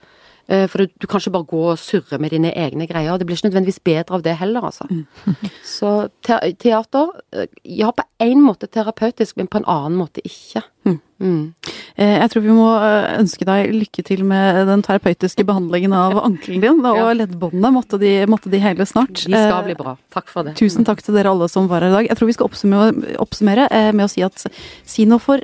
Eh, 0.48 0.66
For 0.70 0.82
du, 0.82 0.92
du 0.98 1.06
kan 1.06 1.20
ikke 1.20 1.34
bare 1.36 1.50
gå 1.50 1.62
og 1.72 1.80
surre 1.82 2.18
med 2.22 2.34
dine 2.34 2.52
egne 2.56 2.86
greier. 2.90 3.18
Det 3.18 3.26
blir 3.28 3.38
ikke 3.38 3.50
nødvendigvis 3.50 3.82
bedre 3.86 4.18
av 4.18 4.24
det 4.26 4.36
heller, 4.40 4.66
altså. 4.68 4.86
Så 5.76 5.94
te 6.26 6.38
teater, 6.62 7.12
eh, 7.34 7.50
ja 7.82 7.92
på 7.94 8.06
en 8.24 8.42
måte 8.44 8.70
terapeutisk, 8.70 9.36
men 9.38 9.50
på 9.50 9.62
en 9.62 9.68
annen 9.70 9.98
måte 9.98 10.24
ikke. 10.26 10.64
Mm. 10.86 11.00
Eh, 11.18 12.18
Jeg 12.20 12.28
tror 12.30 12.42
vi 12.44 12.52
må 12.52 12.66
eh, 12.76 13.18
ønske 13.22 13.46
deg 13.48 13.70
lykke 13.72 14.04
til 14.04 14.22
med 14.28 14.66
den 14.68 14.82
terapeutiske 14.84 15.44
behandlingen 15.48 15.94
av 15.96 16.18
ankelen 16.22 16.60
din, 16.60 16.80
og 16.84 16.96
Ja. 16.98 17.12
leddbåndene. 17.14 17.70
Måtte 17.72 17.98
de, 17.98 18.26
måtte 18.26 18.50
de 18.52 18.58
hele 18.60 18.84
snart. 18.84 19.14
De 19.24 19.32
skal 19.32 19.62
Eh, 19.62 19.64
bli 19.64 19.74
bra. 19.74 19.96
Takk 20.12 20.28
for 20.28 20.42
det. 20.44 20.54
Tusen 20.56 20.84
takk 20.84 21.00
til 21.02 21.14
dere 21.14 21.30
alle 21.32 21.48
som 21.48 21.68
var 21.68 21.80
her 21.80 21.88
i 21.88 21.92
dag. 21.96 22.08
Jeg 22.08 22.16
tror 22.18 22.26
vi 22.26 22.32
skal 22.36 22.48
oppsummere, 22.50 23.16
oppsummere 23.18 23.92
med 23.94 24.04
å 24.04 24.10
si 24.10 24.22
at 24.22 24.44
si 24.84 25.04
noe 25.06 25.18
for 25.18 25.40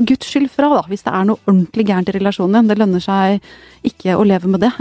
guds 0.00 0.26
skyld 0.30 0.48
fra, 0.50 0.68
da, 0.68 0.82
hvis 0.88 1.02
det 1.02 1.12
er 1.12 1.24
noe 1.24 1.38
ordentlig 1.48 1.86
gærent 1.86 2.08
i 2.08 2.18
relasjonen 2.20 2.52
din. 2.62 2.68
Det 2.68 2.78
lønner 2.78 3.02
seg 3.02 3.40
ikke 3.84 4.14
å 4.16 4.24
leve 4.24 4.46
med 4.46 4.60
det. 4.60 4.72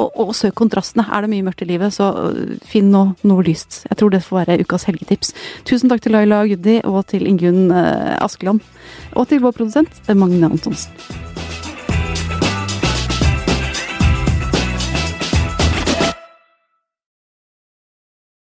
Og, 0.00 0.08
og 0.18 0.32
søk 0.34 0.56
kontrastene. 0.58 1.06
Er 1.06 1.22
det 1.22 1.30
mye 1.30 1.44
mørkt 1.46 1.62
i 1.62 1.68
livet, 1.68 1.94
så 1.94 2.10
øh, 2.32 2.56
finn 2.66 2.90
noe, 2.94 3.14
noe 3.22 3.44
lyst. 3.46 3.84
Jeg 3.90 4.00
tror 4.00 4.14
det 4.14 4.24
får 4.26 4.40
være 4.42 4.64
ukas 4.64 4.88
helgetips. 4.90 5.34
Tusen 5.68 5.92
takk 5.92 6.02
til 6.02 6.16
Laila 6.16 6.42
Guddi 6.50 6.80
og 6.82 7.04
til 7.12 7.28
Ingunn 7.30 7.70
eh, 7.70 8.16
Askeland. 8.18 8.64
Og 9.14 9.30
til 9.30 9.44
vår 9.44 9.54
produsent 9.54 10.02
Magne 10.10 10.50
Antonsen. 10.50 11.33